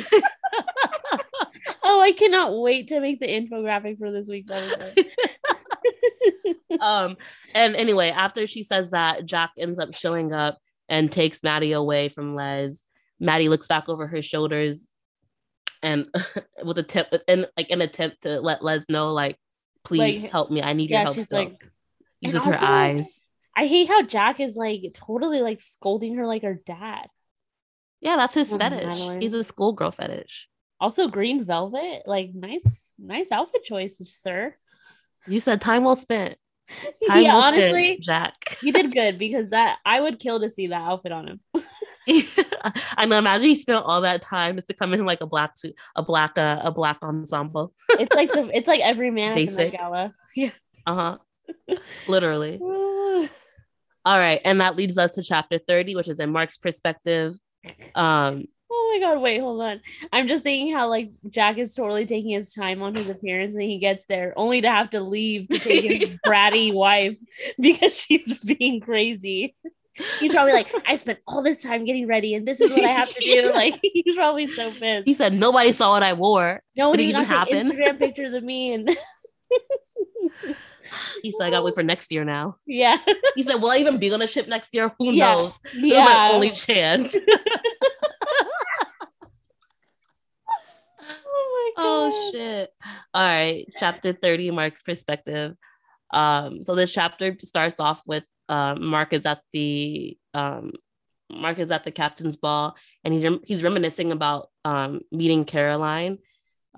Oh, 1.83 2.01
I 2.01 2.13
cannot 2.13 2.55
wait 2.59 2.89
to 2.89 3.01
make 3.01 3.19
the 3.19 3.27
infographic 3.27 3.99
for 3.99 4.11
this 4.13 4.29
week's 4.29 4.51
episode. 4.51 5.07
um 6.81 7.17
and 7.55 7.75
anyway, 7.77 8.11
after 8.11 8.47
she 8.47 8.63
says 8.63 8.91
that, 8.91 9.25
Jack 9.25 9.53
ends 9.59 9.79
up 9.79 9.95
showing 9.95 10.33
up 10.33 10.59
and 10.89 11.11
takes 11.11 11.43
Maddie 11.43 11.73
away 11.73 12.09
from 12.09 12.35
Les. 12.35 12.85
Maddie 13.21 13.49
looks 13.49 13.69
back 13.69 13.89
over 13.89 14.07
her 14.07 14.21
shoulders 14.23 14.87
and 15.83 16.09
with 16.65 16.79
a 16.79 16.83
tip 16.83 17.13
and 17.27 17.49
like 17.57 17.71
an 17.71 17.81
attempt 17.81 18.23
to 18.23 18.41
let 18.41 18.63
Les 18.63 18.85
know, 18.91 19.13
like, 19.13 19.37
please 19.85 20.23
Like, 20.23 20.33
help 20.33 20.51
me. 20.51 20.63
I 20.63 20.75
need 20.75 20.91
your 20.91 21.01
help 21.01 21.15
she's 21.15 21.27
still. 21.27 21.39
like, 21.45 21.67
Uses 22.21 22.45
her 22.45 22.59
eyes. 22.61 23.23
I 23.59 23.67
hate 23.67 23.89
how 23.89 24.03
Jack 24.03 24.39
is 24.39 24.55
like 24.55 24.83
totally 24.95 25.41
like 25.41 25.61
scolding 25.61 26.15
her 26.15 26.25
like 26.29 26.43
her 26.43 26.55
dad. 26.65 27.09
Yeah, 28.01 28.15
that's 28.15 28.35
his 28.35 28.55
Oh, 28.55 28.59
fetish. 28.59 28.87
Madeline. 28.87 29.21
He's 29.21 29.33
a 29.33 29.43
schoolgirl 29.43 29.91
fetish. 29.91 30.49
Also, 30.79 31.09
green 31.09 31.45
velvet, 31.45 32.03
like 32.07 32.31
nice, 32.35 32.95
nice 33.01 33.33
outfit 33.33 33.65
choices, 33.65 34.15
sir. 34.15 34.55
You 35.27 35.41
said 35.41 35.61
time 35.61 35.83
well 35.83 35.97
spent. 35.97 36.37
Time 37.09 37.25
yeah, 37.25 37.35
well 37.35 37.45
honestly, 37.45 37.85
spent, 37.95 38.03
Jack. 38.03 38.35
you 38.63 38.73
did 38.73 38.93
good 38.93 39.19
because 39.19 39.51
that 39.51 39.79
I 39.85 40.01
would 40.01 40.21
kill 40.21 40.39
to 40.39 40.51
see 40.51 40.69
that 40.69 40.83
outfit 40.83 41.11
on 41.11 41.27
him. 41.27 41.41
I 42.97 43.07
know. 43.07 43.19
Imagine 43.19 43.49
he 43.49 43.55
spent 43.57 43.85
all 43.85 44.03
that 44.03 44.23
time 44.23 44.55
just 44.55 44.69
to 44.69 44.75
come 44.75 44.95
in 44.95 45.05
like 45.05 45.21
a 45.21 45.27
black 45.27 45.59
suit, 45.59 45.75
a 45.97 46.03
black, 46.05 46.39
uh, 46.39 46.61
a 46.63 46.71
black 46.71 46.99
ensemble. 47.03 47.75
It's 47.91 48.15
like 48.15 48.33
the 48.33 48.49
it's 48.55 48.69
like 48.69 48.83
every 48.83 49.11
man 49.11 49.33
at 49.33 49.37
the 49.37 49.47
Basic. 49.47 49.73
Met 49.73 49.81
Gala. 49.81 50.15
Yeah. 50.37 50.51
Uh 50.87 50.95
huh. 50.95 51.79
Literally. 52.07 52.61
All 54.09 54.19
right, 54.19 54.41
and 54.43 54.63
that 54.63 54.75
leads 54.75 54.97
us 54.97 55.17
to 55.17 55.23
chapter 55.23 55.59
thirty, 55.59 55.95
which 55.95 56.09
is 56.09 56.19
in 56.19 56.31
Mark's 56.33 56.57
perspective. 56.57 57.35
Um, 57.95 58.45
oh 58.71 58.99
my 58.99 59.07
god, 59.07 59.21
wait, 59.21 59.39
hold 59.39 59.61
on. 59.61 59.83
I'm 60.11 60.29
just 60.29 60.45
thinking 60.45 60.73
how 60.75 60.89
like 60.89 61.11
Jack 61.29 61.59
is 61.59 61.75
totally 61.75 62.07
taking 62.07 62.31
his 62.31 62.55
time 62.55 62.83
on 62.83 62.95
his 62.95 63.11
appearance 63.11 63.53
and 63.53 63.63
he 63.63 63.77
gets 63.79 64.07
there 64.07 64.33
only 64.35 64.63
to 64.63 64.71
have 64.71 64.89
to 64.91 65.01
leave 65.01 65.51
to 65.51 65.59
take 65.59 65.85
his 65.85 66.19
bratty 66.27 66.73
wife 66.73 67.19
because 67.61 67.99
she's 67.99 68.43
being 68.43 68.81
crazy. 68.81 69.55
He's 70.21 70.33
probably 70.33 70.55
like, 70.55 70.73
I 70.87 70.97
spent 70.97 71.19
all 71.27 71.43
this 71.43 71.63
time 71.63 71.85
getting 71.85 72.07
ready 72.07 72.33
and 72.35 72.49
this 72.49 72.63
is 72.63 72.71
what 72.71 72.85
I 72.85 72.89
have 72.89 73.11
to 73.13 73.21
do. 73.21 73.53
Like 73.55 73.79
he's 73.83 74.15
probably 74.17 74.47
so 74.47 74.73
pissed. 74.73 75.07
he 75.07 75.13
said 75.13 75.35
nobody 75.35 75.75
saw 75.75 75.91
what 75.93 76.03
I 76.03 76.15
wore. 76.15 76.63
no 76.77 76.89
one 76.89 76.97
did 76.97 77.05
it 77.05 77.09
even 77.11 77.23
even 77.23 77.35
happen? 77.37 77.71
Instagram 77.71 77.99
pictures 77.99 78.33
of 78.33 78.43
me 78.43 78.73
and 78.73 78.89
He 81.23 81.33
said 81.33 81.47
I 81.47 81.51
got 81.51 81.59
to 81.59 81.65
wait 81.65 81.75
for 81.75 81.83
next 81.83 82.11
year 82.13 82.25
now. 82.25 82.57
yeah. 82.67 82.99
He 83.35 83.43
said, 83.43 83.57
"Will 83.57 83.71
I 83.71 83.77
even 83.79 83.99
be 83.99 84.13
on 84.13 84.23
a 84.23 84.27
ship 84.27 84.49
next 84.49 84.75
year? 84.75 84.93
Who 84.99 85.13
Yeah. 85.13 85.35
knows? 85.35 85.59
This 85.65 85.75
is 85.75 85.83
Yeah. 85.93 86.05
my 86.05 86.31
only 86.33 86.51
chance." 86.51 87.17
oh 91.01 91.73
my 91.77 91.83
god. 91.83 92.13
oh 92.13 92.31
shit 92.33 92.71
all 93.15 93.23
right 93.23 93.67
chapter 93.79 94.13
30 94.13 94.51
mark's 94.51 94.83
perspective 94.83 95.55
um 96.13 96.65
so 96.65 96.75
this 96.75 96.93
chapter 96.93 97.37
starts 97.43 97.81
off 97.81 98.03
with 98.07 98.29
um 98.49 98.85
mark 98.87 99.13
is 99.13 99.27
at 99.27 99.41
the 99.53 100.17
um 100.35 100.73
mark 101.31 101.59
is 101.59 101.71
at 101.71 101.85
the 101.85 101.91
captain's 101.91 102.37
ball 102.37 102.75
and 103.05 103.13
he's 103.15 103.23
rem- 103.23 103.41
he's 103.45 103.63
reminiscing 103.63 104.13
about 104.13 104.49
um 104.65 105.01
meeting 105.13 105.45
caroline 105.45 106.19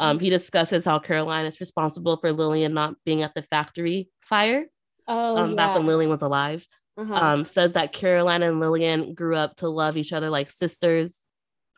um 0.00 0.18
he 0.18 0.30
discusses 0.30 0.84
how 0.84 0.98
caroline 0.98 1.46
is 1.46 1.60
responsible 1.60 2.16
for 2.16 2.32
lillian 2.32 2.72
not 2.74 2.94
being 3.04 3.22
at 3.22 3.34
the 3.34 3.42
factory 3.42 4.08
fire 4.32 4.62
Oh 5.06 5.36
um 5.38 5.50
yeah. 5.50 5.56
back 5.56 5.70
when 5.76 5.86
lillian 5.86 6.10
was 6.10 6.22
alive 6.22 6.62
Uh-huh. 7.00 7.14
um, 7.26 7.40
says 7.56 7.72
that 7.74 7.92
Caroline 8.00 8.42
and 8.42 8.60
Lillian 8.60 9.14
grew 9.14 9.34
up 9.42 9.56
to 9.60 9.68
love 9.82 9.96
each 9.96 10.12
other 10.12 10.28
like 10.28 10.50
sisters, 10.50 11.22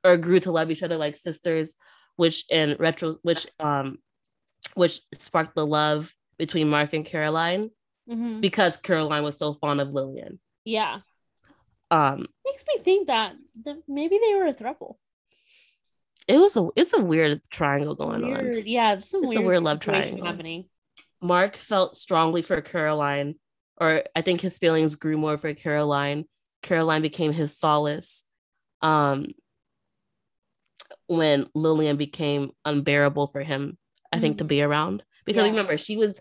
or 0.03 0.17
grew 0.27 0.41
to 0.41 0.51
love 0.59 0.69
each 0.73 0.83
other 0.83 0.99
like 1.05 1.17
sisters, 1.29 1.77
which 2.17 2.39
in 2.51 2.75
retro, 2.81 3.09
which 3.23 3.47
um, 3.61 3.99
which 4.75 4.95
sparked 5.15 5.55
the 5.55 5.67
love 5.79 6.01
between 6.43 6.69
Mark 6.75 6.91
and 6.97 7.07
Caroline 7.07 7.71
Mhm. 8.11 8.41
because 8.41 8.83
Caroline 8.89 9.23
was 9.23 9.39
so 9.39 9.55
fond 9.63 9.79
of 9.81 9.93
Lillian. 9.95 10.41
Yeah. 10.65 10.95
Um, 11.91 12.27
Makes 12.45 12.65
me 12.71 12.77
think 12.83 13.07
that, 13.07 13.37
that 13.65 13.77
maybe 13.87 14.19
they 14.19 14.35
were 14.35 14.47
a 14.51 14.55
throuple. 14.61 14.97
It 16.29 16.39
was 16.39 16.57
a 16.57 16.69
it's 16.77 16.93
a 16.93 17.01
weird 17.01 17.41
triangle 17.51 17.95
going 17.95 18.25
on. 18.25 18.53
Yeah, 18.67 18.95
it's 18.95 19.11
some 19.11 19.25
It's 19.25 19.35
a 19.35 19.41
weird, 19.41 19.45
weird 19.47 19.63
love 19.65 19.81
triangle. 19.81 20.25
happening. 20.27 20.67
Mark 21.21 21.57
felt 21.57 21.97
strongly 21.97 22.43
for 22.43 22.61
Caroline, 22.61 23.37
or 23.81 24.03
I 24.15 24.23
think 24.23 24.41
his 24.41 24.59
feelings 24.59 24.95
grew 24.97 25.17
more 25.17 25.37
for 25.39 25.53
Caroline. 25.55 26.25
Caroline 26.63 27.03
became 27.03 27.33
his 27.33 27.57
solace. 27.57 28.25
Um, 28.81 29.27
when 31.07 31.47
Lillian 31.55 31.97
became 31.97 32.51
unbearable 32.65 33.27
for 33.27 33.43
him, 33.43 33.77
I 34.13 34.19
think 34.21 34.39
to 34.39 34.45
be 34.45 34.63
around 34.63 35.03
because 35.25 35.45
Yeah. 35.45 35.51
remember 35.51 35.79
she 35.79 35.97
was 35.97 36.21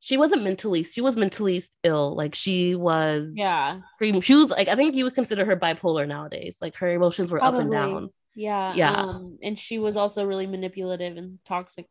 she 0.00 0.16
wasn't 0.18 0.42
mentally 0.42 0.82
she 0.82 1.00
was 1.00 1.16
mentally 1.16 1.62
ill 1.82 2.14
like 2.14 2.34
she 2.34 2.74
was 2.74 3.34
Yeah. 3.36 3.80
she 4.20 4.34
was 4.34 4.50
like 4.50 4.68
I 4.68 4.74
think 4.74 4.94
you 4.94 5.04
would 5.04 5.14
consider 5.14 5.44
her 5.46 5.56
bipolar 5.56 6.06
nowadays 6.06 6.58
like 6.60 6.76
her 6.76 6.90
emotions 6.90 7.30
were 7.30 7.42
up 7.42 7.54
and 7.54 7.70
down 7.70 8.10
Yeah. 8.34 8.74
Yeah. 8.74 8.92
Um, 9.02 9.38
and 9.42 9.58
she 9.58 9.78
was 9.78 9.96
also 9.96 10.24
really 10.24 10.46
manipulative 10.46 11.16
and 11.16 11.38
toxic. 11.44 11.86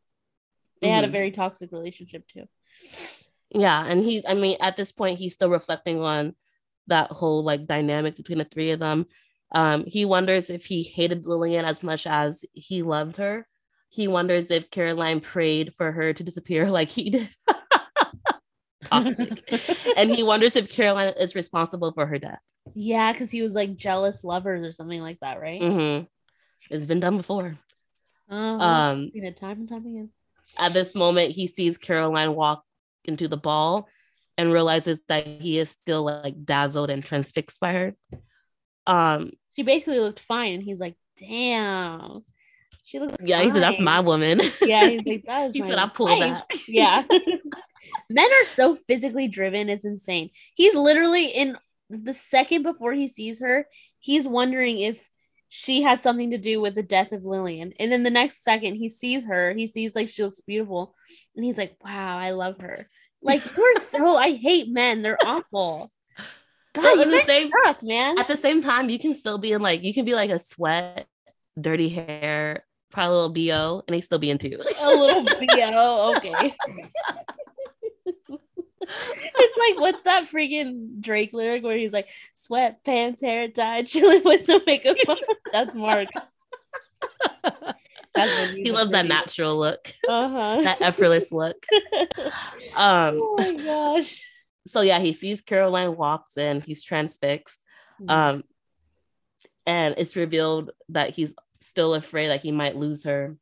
They 0.81 0.89
had 0.89 1.03
a 1.03 1.07
Mhm. 1.07 1.11
very 1.11 1.31
toxic 1.31 1.71
relationship 1.71 2.27
too. 2.27 2.45
Yeah, 3.49 3.85
and 3.85 4.03
he's 4.03 4.25
I 4.27 4.33
mean 4.33 4.57
at 4.59 4.75
this 4.75 4.91
point 4.91 5.19
he's 5.19 5.33
still 5.35 5.49
reflecting 5.49 6.01
on 6.01 6.35
that 6.87 7.11
whole 7.11 7.43
like 7.43 7.65
dynamic 7.67 8.15
between 8.17 8.39
the 8.39 8.45
three 8.45 8.71
of 8.71 8.79
them. 8.79 9.05
Um 9.53 9.85
he 9.85 10.05
wonders 10.05 10.49
if 10.49 10.65
he 10.65 10.83
hated 10.83 11.25
Lillian 11.25 11.63
as 11.65 11.83
much 11.83 12.07
as 12.07 12.43
he 12.53 12.81
loved 12.81 13.17
her. 13.17 13.47
He 13.89 14.07
wonders 14.07 14.49
if 14.49 14.71
Caroline 14.71 15.19
prayed 15.21 15.73
for 15.75 15.91
her 15.91 16.13
to 16.13 16.23
disappear 16.23 16.69
like 16.69 16.89
he 16.89 17.09
did. 17.11 17.29
Toxic. 18.85 19.39
and 19.97 20.09
he 20.11 20.23
wonders 20.23 20.55
if 20.55 20.71
Caroline 20.71 21.13
is 21.19 21.35
responsible 21.35 21.93
for 21.93 22.05
her 22.05 22.17
death. 22.19 22.39
yeah, 22.75 23.11
because 23.13 23.31
he 23.31 23.41
was 23.41 23.55
like 23.55 23.75
jealous 23.77 24.23
lovers 24.23 24.63
or 24.63 24.71
something 24.71 25.01
like 25.01 25.19
that, 25.21 25.39
right? 25.39 25.61
Mhm. 25.61 26.07
It's 26.73 26.85
been 26.85 26.99
done 26.99 27.17
before. 27.17 27.55
Uh-huh. 28.29 28.39
Um 28.65 29.09
Seen 29.13 29.25
it 29.25 29.37
time 29.37 29.59
and 29.59 29.69
time 29.69 29.85
again. 29.85 30.09
at 30.57 30.73
this 30.73 30.95
moment 30.95 31.31
he 31.31 31.45
sees 31.47 31.77
Caroline 31.77 32.33
walk 32.33 32.63
into 33.05 33.27
the 33.27 33.37
ball 33.37 33.87
and 34.37 34.51
realizes 34.51 34.99
that 35.07 35.27
he 35.27 35.59
is 35.59 35.69
still 35.69 36.03
like 36.03 36.43
dazzled 36.43 36.89
and 36.89 37.03
transfixed 37.05 37.59
by 37.59 37.73
her. 37.73 37.95
Um 38.87 39.31
She 39.55 39.63
basically 39.63 39.99
looked 39.99 40.19
fine, 40.19 40.53
and 40.55 40.63
he's 40.63 40.79
like, 40.79 40.95
"Damn, 41.17 42.23
she 42.85 42.99
looks." 42.99 43.21
Yeah, 43.23 43.41
he 43.43 43.49
said 43.51 43.61
that's 43.61 43.79
my 43.79 43.99
woman. 43.99 44.41
Yeah, 44.65 44.89
he's 44.89 45.01
like, 45.05 45.23
"That 45.27 45.45
is." 45.47 45.53
he 45.53 45.61
said 45.61 45.77
I 45.77 45.87
pulled 45.87 46.09
wife." 46.09 46.19
that. 46.49 46.51
Yeah. 46.67 47.03
Men 48.09 48.29
are 48.31 48.45
so 48.45 48.75
physically 48.75 49.27
driven, 49.27 49.69
it's 49.69 49.85
insane. 49.85 50.29
He's 50.55 50.73
literally 50.75 51.27
in 51.27 51.57
the 51.89 52.13
second 52.13 52.63
before 52.63 52.93
he 52.93 53.07
sees 53.07 53.39
her, 53.41 53.67
he's 53.99 54.27
wondering 54.27 54.79
if 54.79 55.07
she 55.55 55.83
had 55.83 56.01
something 56.01 56.31
to 56.31 56.39
do 56.39 56.59
with 56.59 56.73
the 56.73 56.81
death 56.81 57.11
of 57.11 57.23
Lillian. 57.25 57.73
And 57.79 57.91
then 57.91 58.01
the 58.01 58.09
next 58.09 58.43
second 58.43 58.73
he 58.73 58.89
sees 58.89 59.25
her, 59.27 59.53
he 59.53 59.67
sees 59.67 59.93
like 59.93 60.09
she 60.09 60.23
looks 60.23 60.39
beautiful, 60.39 60.95
and 61.35 61.45
he's 61.45 61.59
like, 61.59 61.77
Wow, 61.85 62.17
I 62.17 62.31
love 62.31 62.57
her. 62.59 62.75
Like 63.21 63.43
you're 63.55 63.75
so 63.79 64.17
I 64.17 64.33
hate 64.33 64.67
men, 64.69 65.03
they're 65.03 65.23
awful. 65.23 65.91
God, 66.73 66.83
Well, 66.83 66.97
you 67.07 67.19
the 67.21 67.25
same- 67.27 67.51
suck, 67.65 67.83
man. 67.83 68.17
At 68.17 68.25
the 68.27 68.35
same 68.35 68.63
time, 68.63 68.89
you 68.89 68.97
can 68.97 69.13
still 69.13 69.37
be 69.37 69.51
in 69.51 69.61
like 69.61 69.83
you 69.83 69.93
can 69.93 70.05
be 70.05 70.15
like 70.15 70.31
a 70.31 70.39
sweat, 70.39 71.05
dirty 71.61 71.89
hair, 71.89 72.65
probably 72.91 73.11
a 73.51 73.59
little 73.59 73.77
bo, 73.77 73.83
and 73.87 73.95
they 73.95 74.01
still 74.01 74.17
be 74.17 74.31
into. 74.31 74.47
a 74.47 74.89
little 74.89 75.23
bo, 75.47 76.15
okay. 76.17 76.55
it's 79.35 79.57
like 79.57 79.79
what's 79.79 80.03
that 80.03 80.25
freaking 80.29 80.99
Drake 80.99 81.33
lyric 81.33 81.63
where 81.63 81.77
he's 81.77 81.93
like 81.93 82.07
sweatpants, 82.35 83.21
hair 83.21 83.47
tied, 83.47 83.87
chilling 83.87 84.23
with 84.23 84.47
no 84.47 84.61
makeup 84.65 84.97
on? 85.07 85.17
That's 85.51 85.75
Mark. 85.75 86.09
That's 88.15 88.51
he 88.53 88.71
loves 88.71 88.91
that 88.91 89.07
natural 89.07 89.57
look, 89.57 89.91
Uh 90.07 90.61
that 90.61 90.81
effortless 90.81 91.31
look. 91.31 91.65
Um, 92.75 93.19
oh 93.21 93.35
my 93.37 93.53
gosh. 93.53 94.23
so 94.65 94.81
yeah, 94.81 94.97
he 94.97 95.13
sees 95.13 95.41
Caroline 95.41 95.95
walks 95.95 96.37
in, 96.37 96.61
he's 96.61 96.83
transfixed. 96.83 97.61
Um, 98.07 98.43
and 99.67 99.95
it's 99.97 100.15
revealed 100.15 100.71
that 100.89 101.11
he's 101.11 101.35
still 101.59 101.93
afraid 101.93 102.29
that 102.29 102.41
he 102.41 102.51
might 102.51 102.75
lose 102.75 103.03
her. 103.03 103.37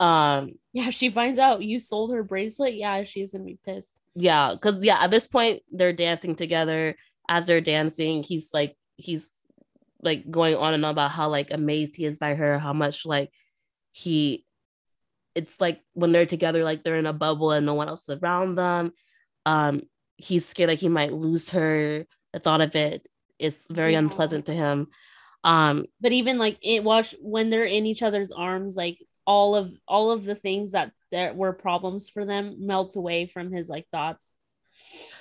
Um, 0.00 0.52
yeah, 0.72 0.90
she 0.90 1.08
finds 1.10 1.38
out 1.38 1.62
you 1.62 1.80
sold 1.80 2.12
her 2.12 2.22
bracelet. 2.22 2.74
Yeah, 2.74 3.02
she's 3.04 3.32
gonna 3.32 3.44
be 3.44 3.58
pissed. 3.64 3.94
yeah, 4.14 4.50
because 4.52 4.84
yeah, 4.84 4.98
at 5.02 5.10
this 5.10 5.26
point 5.26 5.62
they're 5.70 5.92
dancing 5.92 6.34
together. 6.34 6.96
As 7.28 7.46
they're 7.46 7.60
dancing, 7.60 8.22
he's 8.22 8.50
like 8.54 8.76
he's 8.96 9.30
like 10.02 10.30
going 10.30 10.54
on 10.56 10.74
and 10.74 10.84
on 10.84 10.90
about 10.92 11.10
how 11.10 11.28
like 11.28 11.50
amazed 11.52 11.96
he 11.96 12.04
is 12.04 12.18
by 12.18 12.34
her, 12.34 12.58
how 12.58 12.72
much 12.72 13.04
like 13.06 13.30
he 13.92 14.44
it's 15.34 15.60
like 15.60 15.80
when 15.94 16.12
they're 16.12 16.26
together, 16.26 16.64
like 16.64 16.82
they're 16.82 16.96
in 16.98 17.06
a 17.06 17.12
bubble 17.12 17.50
and 17.52 17.66
no 17.66 17.74
one 17.74 17.88
else 17.88 18.08
is 18.08 18.16
around 18.22 18.54
them. 18.54 18.92
Um, 19.44 19.82
he's 20.16 20.46
scared 20.46 20.70
like 20.70 20.78
he 20.78 20.88
might 20.88 21.12
lose 21.12 21.50
her, 21.50 22.06
the 22.32 22.38
thought 22.40 22.60
of 22.62 22.74
it 22.76 23.06
is 23.38 23.66
very 23.70 23.92
Yeah. 23.92 23.98
unpleasant 23.98 24.46
to 24.46 24.52
him. 24.54 24.88
Um, 25.44 25.84
but 26.00 26.12
even 26.12 26.38
like 26.38 26.58
it 26.62 26.82
watch 26.84 27.14
when 27.20 27.50
they're 27.50 27.64
in 27.66 27.86
each 27.86 28.02
other's 28.02 28.32
arms 28.32 28.76
like 28.76 28.98
all 29.26 29.56
of 29.56 29.72
all 29.88 30.10
of 30.10 30.24
the 30.24 30.34
things 30.34 30.72
that 30.72 30.92
there 31.10 31.34
were 31.34 31.52
problems 31.52 32.08
for 32.08 32.24
them 32.24 32.66
melt 32.66 32.96
away 32.96 33.26
from 33.26 33.52
his 33.52 33.68
like 33.68 33.86
thoughts 33.92 34.34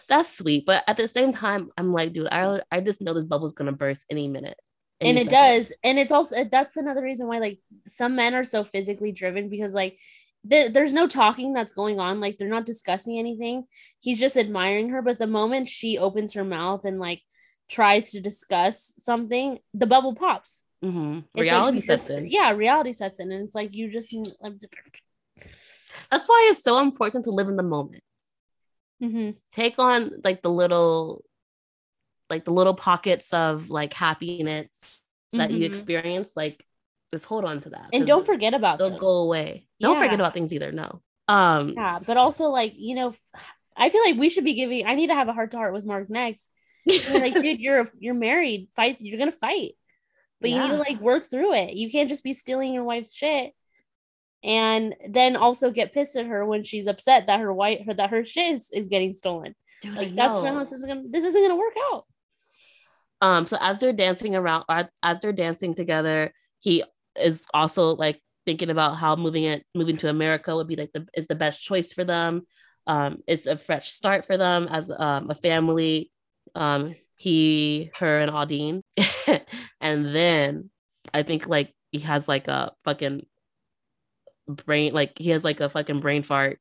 that's 0.07 0.37
sweet, 0.37 0.65
but 0.65 0.83
at 0.87 0.97
the 0.97 1.07
same 1.07 1.33
time, 1.33 1.69
I'm 1.77 1.91
like, 1.91 2.13
dude, 2.13 2.27
I 2.31 2.61
I 2.71 2.81
just 2.81 3.01
know 3.01 3.13
this 3.13 3.23
bubble's 3.25 3.53
gonna 3.53 3.71
burst 3.71 4.05
any 4.09 4.27
minute. 4.27 4.57
and 5.03 5.17
it 5.17 5.25
second. 5.25 5.31
does 5.31 5.73
and 5.83 5.99
it's 5.99 6.11
also 6.11 6.45
that's 6.45 6.77
another 6.77 7.01
reason 7.03 7.27
why 7.27 7.39
like 7.39 7.59
some 7.85 8.15
men 8.15 8.33
are 8.33 8.43
so 8.43 8.63
physically 8.63 9.11
driven 9.11 9.49
because 9.49 9.73
like 9.73 9.97
there 10.43 10.69
there's 10.69 10.93
no 10.93 11.07
talking 11.07 11.53
that's 11.53 11.73
going 11.73 11.99
on 11.99 12.19
like 12.21 12.37
they're 12.37 12.47
not 12.47 12.65
discussing 12.65 13.17
anything 13.19 13.65
he's 13.99 14.19
just 14.19 14.37
admiring 14.37 14.89
her 14.89 15.01
but 15.01 15.19
the 15.19 15.27
moment 15.27 15.67
she 15.67 15.97
opens 15.97 16.33
her 16.33 16.45
mouth 16.45 16.85
and 16.85 16.99
like 16.99 17.21
tries 17.67 18.11
to 18.11 18.21
discuss 18.21 18.93
something 18.97 19.59
the 19.73 19.87
bubble 19.87 20.15
pops 20.15 20.63
Mhm. 20.85 21.17
It's 21.19 21.27
like 21.35 21.41
Reality 21.43 21.81
sets 21.81 22.07
just- 22.07 22.19
in. 22.19 22.27
yeah 22.27 22.51
reality 22.51 22.93
sets 22.93 23.19
in 23.19 23.31
and 23.31 23.45
it's 23.45 23.55
like 23.55 23.73
you 23.73 23.89
just 23.89 24.13
That's 26.11 26.27
why 26.29 26.47
it's 26.51 26.61
so 26.61 26.79
important 26.79 27.23
to 27.25 27.31
live 27.31 27.47
in 27.47 27.55
the 27.55 27.63
moment. 27.63 28.03
Mhm. 29.01 29.35
Take 29.51 29.79
on 29.79 30.11
like 30.23 30.41
the 30.41 30.49
little, 30.51 31.23
like 32.29 32.45
the 32.45 32.51
little 32.53 32.73
pockets 32.75 33.33
of 33.33 33.69
like 33.69 33.93
happiness 33.93 34.99
that 35.31 35.51
you 35.51 35.59
Mhm. 35.65 35.69
experience. 35.69 36.35
Like, 36.35 36.63
just 37.11 37.25
hold 37.25 37.45
on 37.45 37.61
to 37.61 37.69
that. 37.69 37.89
and 37.93 38.05
don't 38.07 38.25
forget 38.25 38.53
about 38.53 38.77
they'll 38.79 38.91
those. 38.91 38.99
go 38.99 39.17
away. 39.23 39.67
Don't 39.79 39.97
forget 39.97 40.15
about 40.15 40.33
things 40.33 40.53
either. 40.53 40.71
No. 40.71 41.01
Um. 41.27 41.69
Yeah, 41.69 41.99
but 42.05 42.17
also 42.17 42.45
like 42.49 42.73
you 42.75 42.95
know, 42.95 43.13
I 43.75 43.89
feel 43.89 44.01
like 44.03 44.17
we 44.17 44.29
should 44.29 44.43
be 44.45 44.53
giving. 44.53 44.85
I 44.85 44.95
need 44.95 45.07
to 45.07 45.15
have 45.15 45.27
a 45.27 45.33
heart 45.33 45.51
to 45.51 45.57
heart 45.57 45.73
with 45.73 45.85
Mark 45.85 46.09
next. 46.09 46.51
Like, 46.87 47.33
dude, 47.43 47.59
you're 47.59 47.89
you're 47.99 48.13
married. 48.13 48.69
Fight. 48.75 49.01
You're 49.01 49.17
gonna 49.19 49.31
fight, 49.31 49.75
but 50.41 50.49
you 50.49 50.59
need 50.59 50.69
to 50.69 50.77
like 50.77 50.99
work 50.99 51.29
through 51.29 51.53
it. 51.53 51.73
You 51.73 51.89
can't 51.89 52.09
just 52.09 52.23
be 52.23 52.33
stealing 52.33 52.73
your 52.73 52.83
wife's 52.83 53.15
shit, 53.15 53.53
and 54.43 54.95
then 55.07 55.35
also 55.35 55.71
get 55.71 55.93
pissed 55.93 56.15
at 56.15 56.27
her 56.27 56.45
when 56.45 56.63
she's 56.63 56.87
upset 56.87 57.27
that 57.27 57.39
her 57.39 57.53
wife 57.53 57.85
her 57.85 57.93
that 57.93 58.09
her 58.09 58.23
shit 58.23 58.53
is, 58.53 58.69
is 58.71 58.89
getting 58.89 59.13
stolen. 59.13 59.55
Dude, 59.81 59.95
Like 59.95 60.15
that's 60.15 60.41
not 60.41 60.59
this 60.59 60.71
is 60.71 60.85
gonna. 60.85 61.03
This 61.09 61.23
isn't 61.23 61.41
gonna 61.41 61.55
work 61.55 61.75
out. 61.91 62.05
Um, 63.21 63.47
so 63.47 63.57
as 63.59 63.79
they're 63.79 63.93
dancing 63.93 64.35
around, 64.35 64.65
as 65.01 65.19
they're 65.19 65.33
dancing 65.33 65.73
together, 65.73 66.33
he 66.59 66.83
is 67.19 67.47
also 67.53 67.95
like 67.95 68.21
thinking 68.45 68.69
about 68.69 68.95
how 68.95 69.15
moving 69.15 69.45
it, 69.45 69.65
moving 69.73 69.97
to 69.97 70.09
America 70.09 70.55
would 70.55 70.67
be 70.67 70.75
like 70.75 70.91
the 70.93 71.07
is 71.13 71.27
the 71.27 71.35
best 71.35 71.63
choice 71.63 71.93
for 71.93 72.03
them. 72.03 72.45
Um, 72.87 73.23
it's 73.27 73.47
a 73.47 73.57
fresh 73.57 73.89
start 73.89 74.25
for 74.25 74.37
them 74.37 74.67
as 74.69 74.91
um, 74.91 75.29
a 75.29 75.35
family. 75.35 76.11
Um, 76.53 76.95
he, 77.17 77.91
her, 77.99 78.19
and 78.19 78.31
Audine, 78.31 78.81
and 79.81 80.05
then 80.05 80.69
I 81.13 81.23
think 81.23 81.47
like 81.47 81.73
he 81.91 81.99
has 81.99 82.27
like 82.27 82.47
a 82.47 82.73
fucking 82.83 83.25
brain, 84.47 84.93
like 84.93 85.17
he 85.17 85.29
has 85.31 85.43
like 85.43 85.59
a 85.59 85.69
fucking 85.69 85.99
brain 85.99 86.23
fart, 86.23 86.59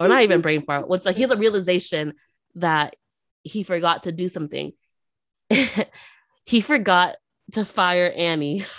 or 0.00 0.08
not 0.08 0.22
even 0.22 0.40
brain 0.40 0.62
fart. 0.64 0.88
What's 0.88 1.04
like 1.04 1.16
he 1.16 1.22
has 1.22 1.30
a 1.30 1.36
realization 1.36 2.14
that 2.56 2.96
he 3.42 3.62
forgot 3.62 4.04
to 4.04 4.12
do 4.12 4.28
something. 4.28 4.72
he 6.46 6.60
forgot 6.60 7.16
to 7.52 7.64
fire 7.64 8.12
Annie. 8.14 8.64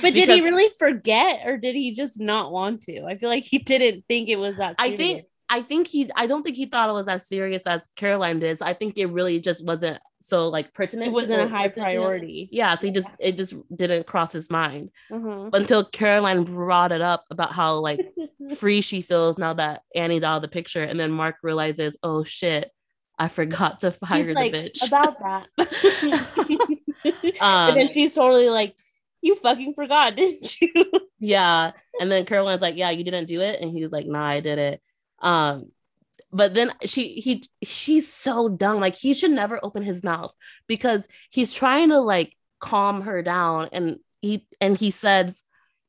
But 0.00 0.14
did 0.14 0.28
he 0.28 0.40
really 0.40 0.70
forget, 0.78 1.42
or 1.44 1.58
did 1.58 1.74
he 1.74 1.94
just 1.94 2.18
not 2.18 2.50
want 2.50 2.82
to? 2.82 3.04
I 3.04 3.16
feel 3.16 3.28
like 3.28 3.44
he 3.44 3.58
didn't 3.58 4.04
think 4.08 4.28
it 4.28 4.36
was 4.36 4.56
that. 4.56 4.76
I 4.78 4.96
think 4.96 4.98
serious. 4.98 5.26
I 5.52 5.62
think 5.62 5.88
he 5.88 6.08
I 6.14 6.26
don't 6.26 6.44
think 6.44 6.56
he 6.56 6.66
thought 6.66 6.88
it 6.88 6.92
was 6.92 7.08
as 7.08 7.26
serious 7.26 7.66
as 7.66 7.88
Caroline 7.96 8.38
did. 8.38 8.56
So 8.58 8.64
I 8.66 8.72
think 8.72 8.96
it 8.98 9.06
really 9.06 9.40
just 9.40 9.64
wasn't 9.66 9.98
so 10.20 10.48
like 10.48 10.72
pertinent. 10.72 11.08
it 11.08 11.12
wasn't 11.12 11.42
a 11.42 11.48
high 11.48 11.68
pertinent 11.68 11.90
to 11.90 11.96
him. 11.96 12.02
priority. 12.02 12.48
Yeah, 12.52 12.74
so 12.76 12.86
he 12.86 12.92
just 12.92 13.08
it 13.18 13.36
just 13.36 13.54
didn't 13.74 14.06
cross 14.06 14.32
his 14.32 14.48
mind 14.50 14.90
Uh-huh. 15.10 15.50
until 15.52 15.84
Caroline 15.84 16.44
brought 16.44 16.92
it 16.92 17.00
up 17.02 17.24
about 17.30 17.52
how 17.52 17.74
like 17.80 18.00
free 18.56 18.80
she 18.80 19.00
feels 19.00 19.38
now 19.38 19.52
that 19.54 19.82
Annie's 19.94 20.22
out 20.22 20.36
of 20.36 20.42
the 20.42 20.48
picture, 20.48 20.82
and 20.84 20.98
then 21.00 21.10
Mark 21.10 21.36
realizes, 21.42 21.98
oh 22.02 22.22
shit, 22.22 22.70
I 23.18 23.26
forgot 23.28 23.80
to 23.80 23.90
fire 23.90 24.18
He's 24.18 24.28
the 24.28 24.34
like 24.34 24.52
bitch. 24.52 24.86
about 24.86 25.18
that. 25.18 25.48
Um, 25.58 26.68
and 27.40 27.76
then 27.76 27.88
she's 27.88 28.14
totally 28.14 28.48
like, 28.50 28.76
"You 29.22 29.34
fucking 29.36 29.74
forgot, 29.74 30.16
didn't 30.16 30.60
you?" 30.60 30.84
yeah 31.22 31.72
and 32.00 32.10
then 32.10 32.24
caroline's 32.24 32.62
like 32.62 32.76
yeah 32.78 32.88
you 32.88 33.04
didn't 33.04 33.26
do 33.26 33.42
it 33.42 33.60
and 33.60 33.70
he's 33.70 33.92
like 33.92 34.06
nah 34.06 34.24
i 34.26 34.40
did 34.40 34.58
it 34.58 34.80
um 35.20 35.70
but 36.32 36.54
then 36.54 36.72
she 36.84 37.08
he 37.14 37.44
she's 37.62 38.12
so 38.12 38.48
dumb 38.48 38.80
like 38.80 38.96
he 38.96 39.14
should 39.14 39.30
never 39.32 39.58
open 39.62 39.82
his 39.82 40.04
mouth 40.04 40.34
because 40.66 41.08
he's 41.30 41.52
trying 41.52 41.88
to 41.90 41.98
like 42.00 42.36
calm 42.60 43.02
her 43.02 43.22
down 43.22 43.68
and 43.72 43.98
he 44.20 44.46
and 44.60 44.76
he 44.76 44.90
says 44.90 45.42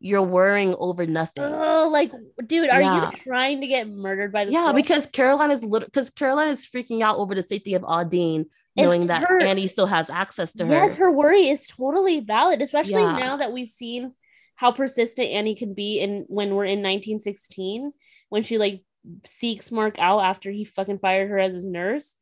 you're 0.04 0.24
worrying 0.24 0.74
over 0.80 1.06
nothing 1.06 1.44
oh, 1.44 1.88
like, 1.94 2.12
dude, 2.48 2.72
are 2.72 2.82
Yeah. 2.82 3.12
you 3.12 3.18
trying 3.18 3.62
to 3.62 3.68
get 3.68 3.88
murdered 3.88 4.32
by 4.32 4.46
this? 4.46 4.54
yeah 4.54 4.66
girl? 4.66 4.74
because 4.74 5.06
caroline 5.06 5.52
is 5.52 5.64
little 5.64 5.86
because 5.88 6.10
caroline 6.10 6.48
is 6.48 6.66
freaking 6.68 7.02
out 7.04 7.18
over 7.18 7.36
the 7.36 7.44
safety 7.44 7.76
of 7.76 7.84
audine 7.84 8.46
And 8.76 8.86
knowing 8.86 9.08
that 9.08 9.28
her- 9.28 9.40
annie 9.42 9.68
still 9.68 9.86
has 9.86 10.10
access 10.10 10.54
to 10.54 10.66
her 10.66 10.74
yes, 10.74 10.96
her 10.96 11.12
worry 11.12 11.50
is 11.50 11.68
totally 11.68 12.20
valid, 12.20 12.62
especially 12.64 13.02
Yeah. 13.04 13.18
now 13.18 13.38
that 13.38 13.52
we've 13.54 13.68
seen 13.70 14.16
how 14.56 14.72
persistent 14.72 15.28
Annie 15.30 15.56
can 15.56 15.74
be 15.74 16.00
in 16.00 16.26
when 16.30 16.54
we're 16.56 16.66
in 16.66 16.82
1916 16.84 17.92
when 18.30 18.44
she 18.44 18.58
like 18.60 18.84
seeks 19.26 19.72
Mark 19.72 19.98
out 20.00 20.20
after 20.20 20.52
he 20.52 20.66
fucking 20.66 21.00
fired 21.00 21.30
her 21.30 21.40
as 21.40 21.54
his 21.54 21.66
nurse. 21.66 22.16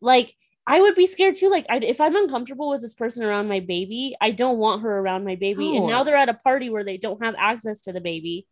Like 0.00 0.34
I 0.66 0.80
would 0.80 0.94
be 0.94 1.06
scared 1.06 1.36
too. 1.36 1.50
Like 1.50 1.66
I, 1.68 1.76
if 1.78 2.00
I'm 2.00 2.16
uncomfortable 2.16 2.70
with 2.70 2.80
this 2.80 2.94
person 2.94 3.24
around 3.24 3.48
my 3.48 3.60
baby, 3.60 4.16
I 4.20 4.30
don't 4.30 4.58
want 4.58 4.82
her 4.82 4.98
around 4.98 5.24
my 5.24 5.36
baby. 5.36 5.76
And 5.76 5.86
now 5.86 6.02
they're 6.04 6.16
at 6.16 6.28
a 6.28 6.34
party 6.34 6.70
where 6.70 6.84
they 6.84 6.96
don't 6.96 7.22
have 7.22 7.34
access 7.38 7.82
to 7.82 7.92
the 7.92 8.00
baby. 8.00 8.46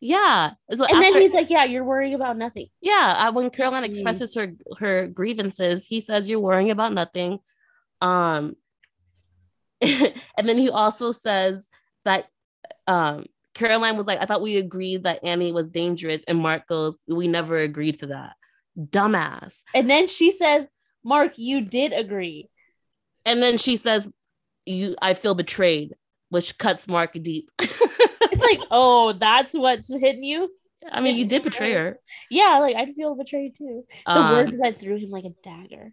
yeah 0.00 0.52
so 0.74 0.86
And 0.86 1.02
then 1.02 1.14
he's 1.20 1.34
like, 1.34 1.50
"Yeah, 1.50 1.64
you're 1.64 1.84
worrying 1.84 2.14
about 2.14 2.36
nothing." 2.38 2.68
yeah 2.80 3.28
uh, 3.28 3.32
when 3.32 3.50
caroline 3.50 3.82
Mm. 3.82 3.90
expresses 3.90 4.34
her 4.34 4.54
her 4.78 5.06
grievances 5.08 5.84
he 5.86 6.00
says 6.00 6.26
you're 6.28 6.40
worrying 6.40 6.70
about 6.70 6.94
nothing 6.94 7.38
um 8.00 8.56
and 9.82 10.44
then 10.48 10.56
he 10.56 10.70
also 10.70 11.12
says 11.12 11.68
that 12.04 12.26
um 12.86 13.26
caroline 13.54 13.96
was 13.96 14.06
like 14.06 14.20
i 14.20 14.24
thought 14.26 14.42
we 14.42 14.56
agreed 14.56 15.04
that 15.04 15.20
annie 15.24 15.52
was 15.52 15.68
dangerous 15.70 16.22
and 16.28 16.38
mark 16.38 16.66
goes 16.68 16.98
we 17.08 17.26
never 17.28 17.56
agreed 17.58 17.98
to 17.98 18.06
that 18.06 18.34
dumbass 18.78 19.62
And 19.74 19.90
then 19.90 20.06
she 20.06 20.30
says, 20.32 20.66
"Mark, 21.04 21.32
you 21.36 21.60
did 21.62 21.92
agree." 21.92 22.48
and 23.26 23.42
then 23.42 23.58
she 23.58 23.76
says 23.76 24.08
you 24.66 24.96
i 25.02 25.14
feel 25.14 25.34
betrayed 25.34 25.94
which 26.30 26.56
cuts 26.58 26.86
mark 26.88 27.12
deep 27.20 27.50
It's 28.32 28.42
like, 28.42 28.60
"Oh, 28.70 29.12
that's 29.12 29.52
what's 29.54 29.88
hitting 29.92 30.22
you." 30.22 30.48
i 30.92 31.00
mean 31.00 31.16
you 31.16 31.24
did 31.26 31.42
betray 31.42 31.72
her 31.72 31.98
Yeah, 32.30 32.58
like 32.60 32.76
I'd 32.76 32.94
feel 32.94 33.14
betrayed 33.14 33.54
too. 33.56 33.84
The 34.06 34.12
Um, 34.12 34.32
words 34.32 34.56
went 34.56 34.78
through 34.78 34.96
him 34.98 35.10
like 35.10 35.24
a 35.24 35.34
dagger. 35.42 35.92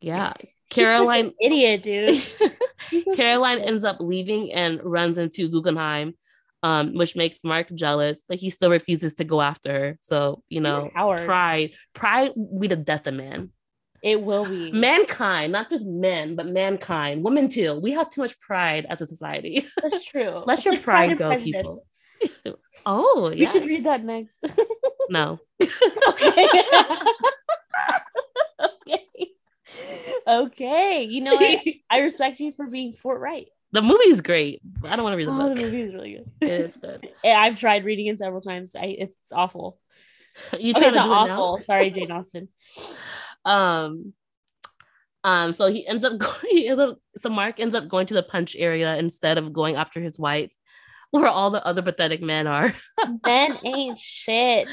yeah 0.00 0.32
caroline 0.70 1.32
idiot, 1.40 1.82
dude. 1.84 2.24
Caroline 3.16 3.58
ends 3.60 3.84
up 3.84 3.98
leaving 4.00 4.52
and 4.52 4.80
runs 4.82 5.18
into 5.18 5.48
Guggenheim, 5.48 6.14
um, 6.62 6.94
which 6.94 7.16
makes 7.16 7.44
Mark 7.44 7.68
jealous, 7.74 8.24
but 8.28 8.38
he 8.38 8.50
still 8.50 8.70
refuses 8.70 9.14
to 9.16 9.24
go 9.24 9.40
after 9.40 9.72
her. 9.72 9.98
So, 10.00 10.42
you 10.48 10.60
know, 10.60 10.90
pride, 10.94 11.72
pride 11.94 12.32
will 12.34 12.60
be 12.60 12.68
the 12.68 12.76
death 12.76 13.06
of 13.06 13.14
man. 13.14 13.50
It 14.02 14.22
will 14.22 14.44
be. 14.44 14.70
Mankind, 14.72 15.52
not 15.52 15.70
just 15.70 15.86
men, 15.86 16.36
but 16.36 16.46
mankind, 16.46 17.24
women 17.24 17.48
too. 17.48 17.74
We 17.74 17.92
have 17.92 18.10
too 18.10 18.20
much 18.20 18.38
pride 18.40 18.86
as 18.88 19.00
a 19.00 19.06
society. 19.06 19.66
That's 19.82 20.04
true. 20.10 20.42
Let 20.46 20.58
It's 20.58 20.64
your 20.64 20.74
like 20.74 20.82
pride 20.82 21.10
and 21.10 21.18
go, 21.18 21.28
Prejudice. 21.28 21.80
people. 22.20 22.58
oh, 22.86 23.30
We 23.30 23.36
yeah. 23.42 23.50
should 23.50 23.64
read 23.64 23.84
that 23.84 24.04
next. 24.04 24.44
No. 25.08 25.38
okay. 26.08 26.48
okay. 28.60 29.04
Okay. 30.26 31.02
You 31.08 31.20
know 31.20 31.36
what? 31.36 31.60
I 31.88 32.00
respect 32.00 32.40
you 32.40 32.50
for 32.50 32.66
being 32.68 32.92
forthright. 32.92 33.46
The 33.76 33.82
movie's 33.82 34.20
great. 34.20 34.60
I 34.84 34.96
don't 34.96 35.04
want 35.04 35.12
to 35.14 35.16
read 35.18 35.28
the 35.28 35.32
Oh, 35.32 35.54
the 35.54 35.60
movie 35.62 35.80
is 35.82 35.94
really 35.94 36.12
good. 36.14 36.30
It 36.48 36.60
is 36.60 36.76
good. 36.76 37.08
Yeah, 37.24 37.38
I've 37.40 37.58
tried 37.58 37.84
reading 37.84 38.06
it 38.08 38.18
several 38.18 38.40
times. 38.40 38.74
I, 38.74 38.86
it's 38.98 39.32
awful. 39.32 39.78
You 40.58 40.72
Okay, 40.76 40.86
it's 40.86 40.96
to 40.96 40.96
not 40.96 41.06
do 41.06 41.12
it 41.12 41.28
now? 41.34 41.42
awful. 41.42 41.64
Sorry, 41.64 41.90
Jane 41.90 42.10
Austen. 42.10 42.48
um 43.44 44.12
um 45.24 45.52
so 45.52 45.66
he 45.70 45.86
ends 45.86 46.04
up 46.04 46.18
going 46.18 46.34
he 46.50 46.68
ends 46.68 46.80
up- 46.82 46.98
so 47.16 47.28
mark 47.30 47.58
ends 47.60 47.74
up 47.74 47.88
going 47.88 48.06
to 48.06 48.14
the 48.14 48.22
punch 48.22 48.54
area 48.58 48.96
instead 48.96 49.38
of 49.38 49.52
going 49.52 49.76
after 49.76 50.00
his 50.00 50.18
wife 50.18 50.52
where 51.10 51.26
all 51.28 51.50
the 51.50 51.64
other 51.64 51.82
pathetic 51.82 52.20
men 52.22 52.46
are 52.46 52.74
Men 53.24 53.58
ain't 53.64 53.98
shit. 53.98 54.68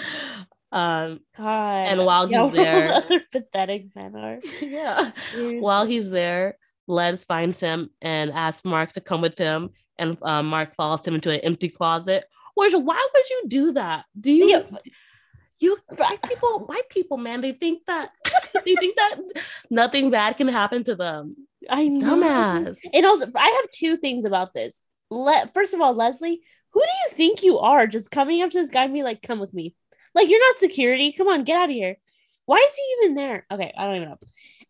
um 0.71 1.19
God. 1.37 1.87
And 1.89 2.05
while 2.05 2.29
Yeah, 2.29 2.43
he's 2.45 2.55
there- 2.55 2.93
other 2.93 3.21
pathetic 3.31 3.95
men 3.95 4.15
are. 4.15 4.39
yeah 4.61 5.11
Seriously. 5.31 5.59
while 5.61 5.85
he's 5.85 6.09
there 6.09 6.57
les 6.87 7.23
finds 7.23 7.59
him 7.59 7.89
and 8.01 8.31
asks 8.31 8.65
mark 8.65 8.91
to 8.91 9.01
come 9.01 9.21
with 9.21 9.37
him 9.37 9.69
and 9.97 10.17
um, 10.21 10.47
mark 10.47 10.75
follows 10.75 11.05
him 11.05 11.15
into 11.15 11.31
an 11.31 11.39
empty 11.41 11.69
closet 11.69 12.25
which 12.55 12.73
why 12.73 13.07
would 13.13 13.29
you 13.29 13.43
do 13.47 13.71
that 13.73 14.05
do 14.19 14.31
you 14.31 14.49
Yeah. 14.49 14.63
you 15.59 15.77
white 15.97 16.21
people 16.23 16.59
white 16.65 16.89
people 16.89 17.17
man 17.17 17.41
they 17.41 17.53
think 17.53 17.85
that 17.85 18.09
they 18.65 18.75
think 18.75 18.95
that 18.95 19.15
nothing 19.69 20.09
bad 20.09 20.37
can 20.37 20.47
happen 20.47 20.83
to 20.85 20.95
them? 20.95 21.35
I 21.69 21.87
know. 21.87 22.17
Dumbass. 22.17 22.79
And 22.93 23.05
also, 23.05 23.27
I 23.35 23.47
have 23.61 23.69
two 23.71 23.95
things 23.95 24.25
about 24.25 24.53
this. 24.53 24.81
Let 25.09 25.53
first 25.53 25.73
of 25.73 25.79
all, 25.79 25.93
Leslie, 25.93 26.41
who 26.71 26.81
do 26.81 26.87
you 27.05 27.15
think 27.15 27.41
you 27.41 27.59
are? 27.59 27.87
Just 27.87 28.11
coming 28.11 28.41
up 28.43 28.49
to 28.49 28.57
this 28.57 28.69
guy 28.69 28.83
and 28.83 28.93
be 28.93 29.01
like, 29.03 29.21
"Come 29.21 29.39
with 29.39 29.53
me." 29.53 29.73
Like 30.13 30.27
you're 30.29 30.45
not 30.45 30.59
security. 30.59 31.13
Come 31.13 31.29
on, 31.29 31.45
get 31.45 31.55
out 31.61 31.69
of 31.69 31.75
here. 31.75 31.95
Why 32.45 32.57
is 32.57 32.75
he 32.75 32.95
even 33.03 33.15
there? 33.15 33.45
Okay, 33.51 33.73
I 33.77 33.85
don't 33.85 33.95
even 33.95 34.09
know. 34.09 34.17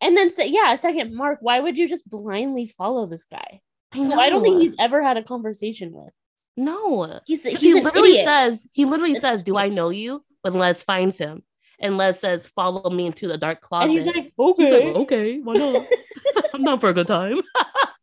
And 0.00 0.16
then 0.16 0.32
say, 0.32 0.48
yeah, 0.48 0.74
second, 0.76 1.14
Mark, 1.14 1.38
why 1.40 1.58
would 1.60 1.76
you 1.78 1.88
just 1.88 2.08
blindly 2.08 2.66
follow 2.66 3.06
this 3.06 3.24
guy? 3.24 3.60
I 3.92 3.96
Who 3.96 4.12
I 4.12 4.28
don't 4.28 4.42
think 4.42 4.60
he's 4.60 4.74
ever 4.78 5.02
had 5.02 5.16
a 5.16 5.22
conversation 5.22 5.92
with. 5.92 6.12
no. 6.56 7.20
He's, 7.26 7.42
'Cause 7.42 7.52
he's 7.52 7.60
he 7.60 7.74
literally 7.74 8.10
idiot. 8.10 8.24
says, 8.26 8.68
he 8.72 8.84
literally 8.84 9.14
says, 9.16 9.42
"Do 9.42 9.56
I 9.56 9.68
know 9.68 9.90
you?" 9.90 10.24
When 10.42 10.54
Les 10.54 10.82
finds 10.84 11.18
him, 11.18 11.42
and 11.80 11.96
Les 11.96 12.20
says, 12.20 12.46
"Follow 12.46 12.90
me 12.90 13.06
into 13.06 13.26
the 13.28 13.38
dark 13.38 13.58
and 13.58 13.62
closet." 13.62 13.90
he's 13.90 14.06
like, 14.06 14.14
He's 14.14 14.72
like, 14.72 14.84
okay. 14.84 14.92
okay, 14.94 15.38
why 15.40 15.54
not? 15.54 15.86
I'm 16.54 16.62
not 16.62 16.80
for 16.80 16.90
a 16.90 16.94
good 16.94 17.06
time. 17.08 17.38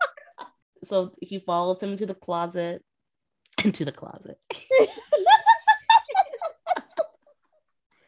so 0.84 1.14
he 1.22 1.40
follows 1.40 1.82
him 1.84 1.92
into 1.92 2.06
the 2.06 2.16
closet. 2.16 2.84
Into 3.64 3.86
the 3.86 3.92
closet. 3.92 4.38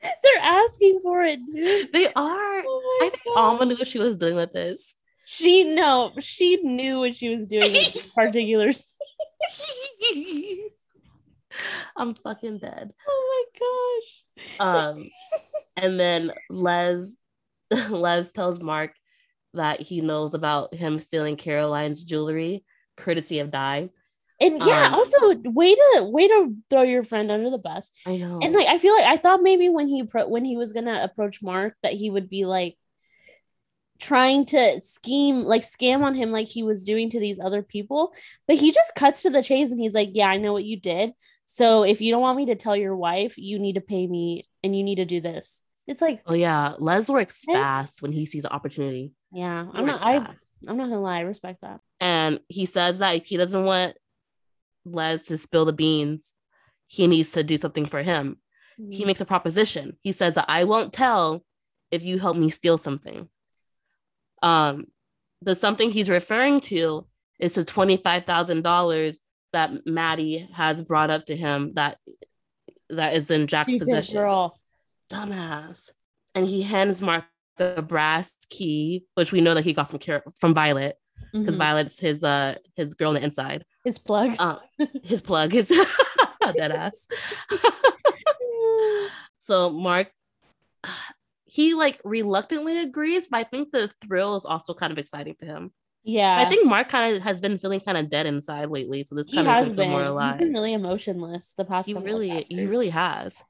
They're 0.24 0.42
asking 0.42 1.00
for 1.02 1.24
it, 1.24 1.40
dude. 1.54 1.92
They 1.94 2.08
are. 2.08 2.14
Oh 2.16 3.00
I 3.02 3.10
think 3.10 3.24
God. 3.26 3.38
Alma 3.38 3.66
knew 3.66 3.78
what 3.78 3.88
she 3.88 4.00
was 4.00 4.18
doing 4.18 4.36
with 4.36 4.54
this. 4.54 4.96
She 5.26 5.74
no, 5.74 6.12
she 6.20 6.58
knew 6.58 7.00
what 7.00 7.16
she 7.16 7.30
was 7.30 7.48
doing 7.48 7.72
with 7.72 7.94
this 7.94 8.14
particular. 8.16 8.72
scene. 8.74 10.70
I'm 11.96 12.14
fucking 12.16 12.58
dead. 12.60 12.92
Oh 13.08 13.46
my 13.60 14.60
gosh. 14.60 14.96
Um, 14.96 15.10
and 15.78 16.00
then 16.00 16.32
Les, 16.50 17.16
Les 17.90 18.32
tells 18.32 18.62
Mark 18.62 18.94
that 19.54 19.80
he 19.82 20.02
knows 20.02 20.34
about 20.34 20.74
him 20.74 20.98
stealing 20.98 21.36
Caroline's 21.36 22.04
jewelry, 22.04 22.66
courtesy 22.98 23.40
of 23.40 23.52
Di. 23.52 23.90
And 24.44 24.62
yeah, 24.64 24.88
Um, 24.88 24.94
also 24.96 25.36
way 25.46 25.74
to 25.76 26.04
way 26.04 26.28
to 26.28 26.56
throw 26.70 26.82
your 26.84 27.04
friend 27.04 27.32
under 27.32 27.50
the 27.50 27.58
bus. 27.58 27.92
I 28.06 28.18
know. 28.18 28.40
And 28.44 28.54
like 28.54 28.68
I 28.68 28.78
feel 28.78 28.94
like 28.96 29.06
I 29.06 29.18
thought 29.18 29.42
maybe 29.42 29.70
when 29.70 29.88
he 29.88 30.04
pro- 30.04 30.28
when 30.28 30.44
he 30.46 30.58
was 30.58 30.74
gonna 30.74 31.02
approach 31.04 31.42
Mark 31.42 31.76
that 31.84 31.94
he 31.94 32.10
would 32.10 32.30
be 32.30 32.46
like 32.46 32.78
trying 34.00 34.46
to 34.46 34.82
scheme 34.82 35.44
like 35.44 35.62
scam 35.64 36.02
on 36.04 36.14
him 36.16 36.32
like 36.32 36.48
he 36.48 36.64
was 36.64 36.84
doing 36.84 37.10
to 37.12 37.20
these 37.20 37.40
other 37.40 37.62
people, 37.62 38.14
but 38.48 38.58
he 38.58 38.72
just 38.72 38.96
cuts 38.96 39.22
to 39.22 39.30
the 39.30 39.44
chase 39.44 39.72
and 39.72 39.80
he's 39.80 39.94
like, 39.94 40.10
"Yeah, 40.14 40.28
I 40.28 40.38
know 40.38 40.52
what 40.54 40.66
you 40.66 40.78
did. 40.80 41.14
So 41.46 41.84
if 41.84 42.02
you 42.02 42.12
don't 42.12 42.22
want 42.22 42.38
me 42.38 42.48
to 42.48 42.56
tell 42.56 42.76
your 42.76 42.96
wife, 42.96 43.36
you 43.38 43.60
need 43.60 43.74
to 43.76 43.82
pay 43.82 44.06
me 44.08 44.46
and 44.64 44.76
you 44.76 44.84
need 44.84 44.96
to 44.96 45.06
do 45.06 45.22
this." 45.22 45.62
It's 45.86 46.02
like, 46.02 46.22
oh 46.26 46.34
yeah, 46.34 46.76
Les 46.80 47.10
works 47.10 47.44
Yes. 47.48 47.58
fast 47.58 48.02
when 48.02 48.12
he 48.14 48.26
sees 48.26 48.46
an 48.46 48.52
opportunity. 48.52 49.12
yeah, 49.34 49.66
I'm 49.74 49.86
not 49.86 50.02
I. 50.04 50.16
I'm 50.68 50.78
not 50.78 50.90
gonna 50.90 51.02
lie, 51.02 51.18
I 51.18 51.22
respect 51.22 51.62
that. 51.62 51.80
and 52.00 52.40
he 52.48 52.66
says 52.66 53.00
that 53.00 53.16
if 53.16 53.26
he 53.26 53.36
doesn't 53.38 53.64
want 53.66 53.96
Les 54.86 55.24
to 55.24 55.38
spill 55.38 55.66
the 55.66 55.74
beans, 55.74 56.34
he 56.88 57.08
needs 57.08 57.32
to 57.34 57.44
do 57.44 57.58
something 57.58 57.86
for 57.86 58.02
him. 58.04 58.38
He 58.90 59.06
makes 59.06 59.22
a 59.22 59.26
proposition. 59.26 59.98
He 60.02 60.12
says 60.12 60.38
I 60.48 60.64
won't 60.64 60.94
tell 60.94 61.44
if 61.92 62.04
you 62.04 62.18
help 62.20 62.36
me 62.38 62.50
steal 62.50 62.78
something. 62.78 63.30
Um, 64.42 64.86
the 65.42 65.56
something 65.56 65.92
he's 65.92 66.10
referring 66.10 66.60
to 66.62 67.06
is 67.40 67.56
the 67.56 67.64
twenty-five 67.64 68.24
thousand 68.26 68.64
dollars 68.64 69.20
that 69.54 69.86
Maddie 69.86 70.50
has 70.54 70.82
brought 70.82 71.12
up 71.12 71.26
to 71.26 71.36
him 71.36 71.74
that 71.76 72.00
that 72.90 73.14
is 73.14 73.30
in 73.30 73.48
Jack's 73.48 73.76
possession. 73.78 74.22
girl. 74.22 74.58
Dumbass. 75.12 75.92
And 76.36 76.48
he 76.48 76.64
hands 76.64 77.02
Mark 77.02 77.26
the 77.58 77.84
brass 77.88 78.34
key, 78.50 79.06
which 79.14 79.32
we 79.32 79.42
know 79.42 79.54
that 79.54 79.64
he 79.64 79.74
got 79.74 79.90
from 79.90 80.00
Car- 80.00 80.24
from 80.40 80.54
Violet 80.56 80.98
because 81.32 81.56
Mhm. 81.56 81.60
Violet's 81.60 82.00
his 82.00 82.24
uh 82.24 82.56
his 82.76 82.96
girl 82.96 83.10
on 83.10 83.16
the 83.16 83.24
inside. 83.24 83.66
His 83.84 83.98
plug. 84.00 84.36
Uh, 84.40 84.58
his 85.04 85.22
plug 85.22 85.54
is 85.56 85.68
dead 86.56 86.72
ass. 86.72 87.08
so 89.38 89.70
Mark, 89.70 90.12
he 91.46 91.74
like 91.74 92.00
reluctantly 92.04 92.80
agrees, 92.82 93.28
but 93.28 93.38
I 93.38 93.44
think 93.44 93.72
the 93.72 93.92
thrill 94.06 94.36
is 94.36 94.46
also 94.46 94.74
kind 94.74 94.92
of 94.92 94.98
exciting 94.98 95.36
to 95.40 95.46
him. 95.46 95.72
yeah. 96.04 96.38
I 96.40 96.46
think 96.50 96.66
Mark 96.68 96.90
kind 96.90 97.16
of 97.16 97.24
has 97.24 97.42
been 97.42 97.58
feeling 97.58 97.80
kind 97.80 97.98
of 97.98 98.10
dead 98.10 98.26
inside 98.26 98.70
lately, 98.70 99.04
so 99.04 99.16
this 99.16 99.30
kind 99.34 99.48
of 99.48 99.54
makes 99.54 99.60
him 99.62 99.76
feel 99.76 99.76
been. 99.76 99.90
more 99.92 100.00
He's 100.02 100.10
alive. 100.10 100.40
been 100.40 100.54
really 100.54 100.74
emotionless 100.74 101.54
the 101.54 101.66
past 101.66 101.88
he 101.88 101.94
really, 101.94 102.46
he 102.50 102.66
really 102.66 102.90
has. 102.90 103.44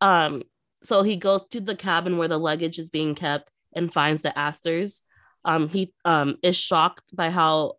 Um, 0.00 0.42
so 0.82 1.02
he 1.02 1.16
goes 1.16 1.46
to 1.48 1.60
the 1.60 1.76
cabin 1.76 2.18
where 2.18 2.28
the 2.28 2.38
luggage 2.38 2.78
is 2.78 2.90
being 2.90 3.14
kept 3.14 3.50
and 3.74 3.92
finds 3.92 4.22
the 4.22 4.36
Astors. 4.38 5.02
Um, 5.44 5.68
he 5.70 5.94
um 6.04 6.36
is 6.42 6.56
shocked 6.56 7.14
by 7.16 7.30
how 7.30 7.74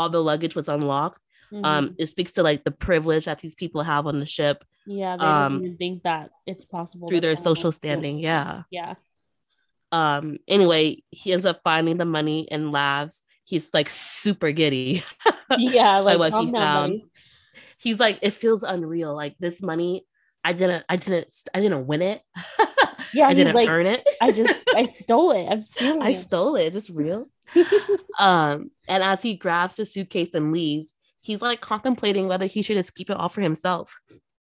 all 0.00 0.08
the 0.08 0.22
luggage 0.22 0.56
was 0.56 0.68
unlocked. 0.68 1.20
Mhm. 1.52 1.64
Um, 1.64 1.94
it 1.98 2.06
speaks 2.06 2.32
to 2.32 2.42
like 2.42 2.64
the 2.64 2.70
privilege 2.70 3.24
that 3.24 3.40
these 3.40 3.54
people 3.54 3.82
have 3.82 4.06
on 4.06 4.20
the 4.20 4.26
ship 4.26 4.64
yeah, 4.86 5.16
they 5.16 5.24
um, 5.24 5.64
even 5.64 5.76
think 5.76 6.02
that 6.02 6.30
it's 6.46 6.64
possible 6.64 7.08
through 7.08 7.20
their 7.20 7.36
social 7.36 7.72
standing. 7.72 8.18
Yeah. 8.18 8.62
Yeah. 8.70 8.94
Um, 9.92 10.38
anyway, 10.48 11.02
he 11.10 11.32
ends 11.32 11.46
up 11.46 11.60
finding 11.62 11.96
the 11.96 12.04
money 12.04 12.50
and 12.50 12.72
laughs. 12.72 13.24
He's 13.44 13.72
like 13.74 13.88
super 13.88 14.52
giddy. 14.52 15.02
Yeah, 15.58 15.98
like 15.98 16.20
what 16.20 16.32
he 16.32 16.52
found. 16.52 16.52
buddy. 16.52 17.04
He's 17.76 17.98
like, 17.98 18.20
it 18.22 18.34
feels 18.34 18.62
unreal. 18.62 19.16
Like 19.16 19.34
this 19.40 19.60
money, 19.60 20.06
I 20.44 20.52
didn't, 20.52 20.84
I 20.88 20.94
didn't, 20.94 21.26
I 21.52 21.58
didn't 21.58 21.88
win 21.88 22.02
it. 22.02 22.22
Yeah, 23.12 23.26
I 23.26 23.34
didn't 23.34 23.56
like, 23.56 23.68
earn 23.68 23.86
it. 23.86 24.08
I 24.22 24.30
just 24.30 24.64
I 24.72 24.86
stole 24.86 25.32
it. 25.32 25.48
I'm 25.48 25.62
stealing 25.62 26.02
I 26.02 26.12
stole 26.12 26.14
it. 26.14 26.16
stole 26.16 26.56
it. 26.56 26.66
Is 26.68 26.74
this 26.74 26.90
real? 26.90 27.28
um, 28.18 28.70
and 28.88 29.02
as 29.02 29.22
he 29.22 29.34
grabs 29.36 29.76
the 29.76 29.86
suitcase 29.86 30.30
and 30.34 30.52
leaves, 30.52 30.94
he's 31.20 31.42
like 31.42 31.60
contemplating 31.60 32.28
whether 32.28 32.46
he 32.46 32.62
should 32.62 32.76
just 32.76 32.94
keep 32.94 33.10
it 33.10 33.16
all 33.16 33.28
for 33.28 33.40
himself. 33.40 33.94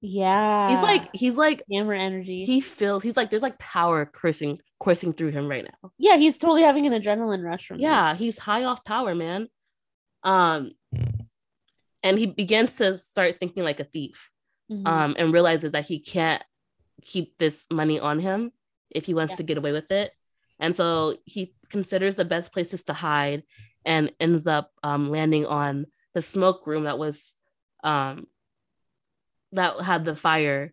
yeah. 0.00 0.68
He's 0.70 0.82
like, 0.82 1.08
he's 1.14 1.36
like, 1.36 1.62
hammer 1.72 1.94
energy. 1.94 2.44
he 2.44 2.60
feels 2.60 3.02
he's 3.02 3.16
like 3.16 3.30
there's 3.30 3.42
like 3.42 3.58
power 3.58 4.04
coursing 4.06 4.58
coursing 4.80 5.12
through 5.12 5.30
him 5.30 5.46
right 5.48 5.64
now. 5.64 5.90
yeah, 5.98 6.16
he's 6.16 6.38
totally 6.38 6.62
having 6.62 6.86
an 6.86 6.92
adrenaline 6.92 7.44
rush 7.44 7.66
from. 7.66 7.78
Yeah, 7.78 8.14
he's 8.14 8.38
high 8.38 8.64
off 8.64 8.84
power, 8.84 9.14
man. 9.14 9.48
Um, 10.24 10.72
and 12.02 12.18
he 12.18 12.26
begins 12.26 12.76
to 12.76 12.96
start 12.96 13.38
thinking 13.38 13.62
like 13.64 13.80
a 13.80 13.84
thief. 13.84 14.30
Mhm. 14.70 14.86
Um, 14.86 15.14
and 15.18 15.32
realizes 15.32 15.72
that 15.72 15.84
he 15.86 15.98
can't 16.00 16.42
keep 17.02 17.36
this 17.38 17.66
money 17.70 17.98
on 18.00 18.18
him 18.20 18.52
if 18.90 19.04
he 19.06 19.14
wants 19.14 19.32
Yeah. 19.32 19.36
to 19.38 19.42
get 19.42 19.58
away 19.58 19.72
with 19.72 19.90
it. 19.92 20.12
And 20.58 20.76
so 20.76 21.16
he 21.24 21.54
considers 21.72 22.14
the 22.16 22.24
best 22.24 22.52
places 22.52 22.84
to 22.84 22.92
hide 22.92 23.42
and 23.84 24.12
ends 24.20 24.46
up 24.46 24.70
um, 24.84 25.10
landing 25.10 25.44
on 25.46 25.86
the 26.14 26.22
smoke 26.22 26.66
room 26.66 26.84
that 26.84 26.98
was 26.98 27.36
um, 27.82 28.26
that 29.52 29.80
had 29.80 30.04
the 30.04 30.14
fire 30.14 30.72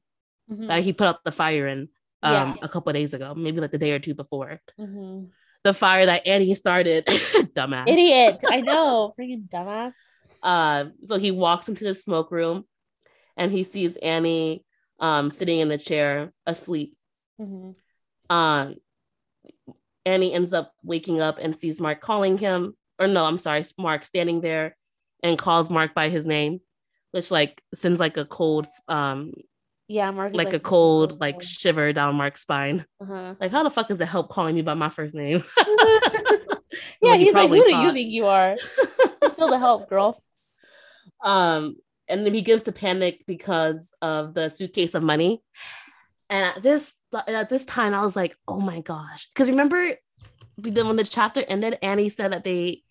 Mhm. 0.52 0.68
that 0.68 0.84
he 0.84 0.94
put 0.94 1.08
out 1.08 1.24
the 1.24 1.32
fire 1.32 1.68
in 1.68 1.90
um, 2.22 2.34
Yeah. 2.34 2.56
a 2.64 2.68
couple 2.70 2.90
of 2.90 2.96
days 2.96 3.14
ago, 3.14 3.34
maybe 3.36 3.62
like 3.62 3.72
the 3.72 3.78
day 3.78 3.92
or 3.94 4.00
two 4.00 4.14
before. 4.16 4.60
Mhm. 4.80 5.30
The 5.64 5.74
fire 5.74 6.06
that 6.06 6.26
Annie 6.28 6.54
started, 6.56 7.06
dumbass. 7.56 7.88
idiot. 7.88 8.44
I 8.48 8.62
know, 8.70 9.14
freaking 9.18 9.48
dumbass. 9.50 9.94
Um, 10.44 10.94
so 11.04 11.18
he 11.20 11.32
walks 11.32 11.70
into 11.70 11.84
the 11.84 11.94
smoke 11.94 12.32
room 12.32 12.66
and 13.38 13.52
he 13.52 13.64
sees 13.64 13.96
Annie 13.98 14.66
um, 15.00 15.32
sitting 15.32 15.60
in 15.60 15.70
the 15.70 15.78
chair 15.78 16.34
asleep. 16.46 16.96
Mhm. 17.40 17.76
Um, 18.30 18.76
Annie 20.10 20.34
ends 20.34 20.54
up 20.54 20.74
waking 20.84 21.22
up 21.22 21.38
and 21.40 21.56
sees 21.56 21.80
Mark 21.80 22.02
calling 22.02 22.38
him, 22.38 22.76
or 23.00 23.08
no, 23.08 23.24
I'm 23.24 23.38
sorry, 23.38 23.64
Mark 23.78 24.04
standing 24.04 24.42
there 24.42 24.76
and 25.24 25.38
calls 25.38 25.70
Mark 25.70 25.94
by 25.94 26.10
his 26.10 26.28
name, 26.28 26.60
which 27.12 27.32
like 27.32 27.62
sends 27.74 28.00
like 28.00 28.18
a 28.18 28.26
cold, 28.26 28.68
um, 28.88 29.34
Yeah, 29.88 30.12
Mark. 30.12 30.32
is 30.32 30.38
like 30.38 30.54
a 30.54 30.60
cold 30.60 31.20
like 31.20 31.42
shiver 31.42 31.94
down 31.94 32.16
Mark's 32.16 32.42
spine. 32.42 32.86
Uh-huh. 33.02 33.36
Like, 33.40 33.52
how 33.52 33.64
the 33.64 33.70
fuck 33.70 33.92
is 33.92 33.98
the 34.00 34.06
help 34.06 34.30
calling 34.30 34.56
me 34.56 34.62
by 34.62 34.74
my 34.74 34.90
first 34.90 35.14
name? 35.16 35.44
yeah, 37.02 37.16
he 37.16 37.26
he's 37.26 37.34
like, 37.34 37.50
probably 37.50 37.60
who 37.60 37.66
do 37.66 37.76
you 37.78 37.94
think 37.94 38.12
you 38.12 38.26
are? 38.26 38.58
You're 39.22 39.30
still 39.30 39.50
the 39.50 39.60
help, 39.68 39.90
girl. 39.90 40.22
Um, 41.24 41.76
and 42.08 42.26
then 42.26 42.34
he 42.34 42.42
begins 42.42 42.64
to 42.64 42.72
panic 42.72 43.24
because 43.28 43.94
of 44.02 44.34
the 44.34 44.50
suitcase 44.50 44.96
of 44.96 45.04
money. 45.04 45.44
And 46.30 46.46
at 46.46 46.62
this 46.64 46.94
at 47.28 47.50
this 47.50 47.66
time, 47.66 47.94
I 47.94 48.02
was 48.02 48.16
like, 48.16 48.36
oh 48.48 48.60
my 48.60 48.82
gosh. 48.82 49.28
Because 49.34 49.50
remember 49.50 49.96
the- 50.58 50.86
when 50.86 50.96
the 50.96 51.04
chapter 51.04 51.42
ended, 51.48 51.78
Annie 51.82 52.10
said 52.10 52.34
that 52.34 52.44
they 52.44 52.84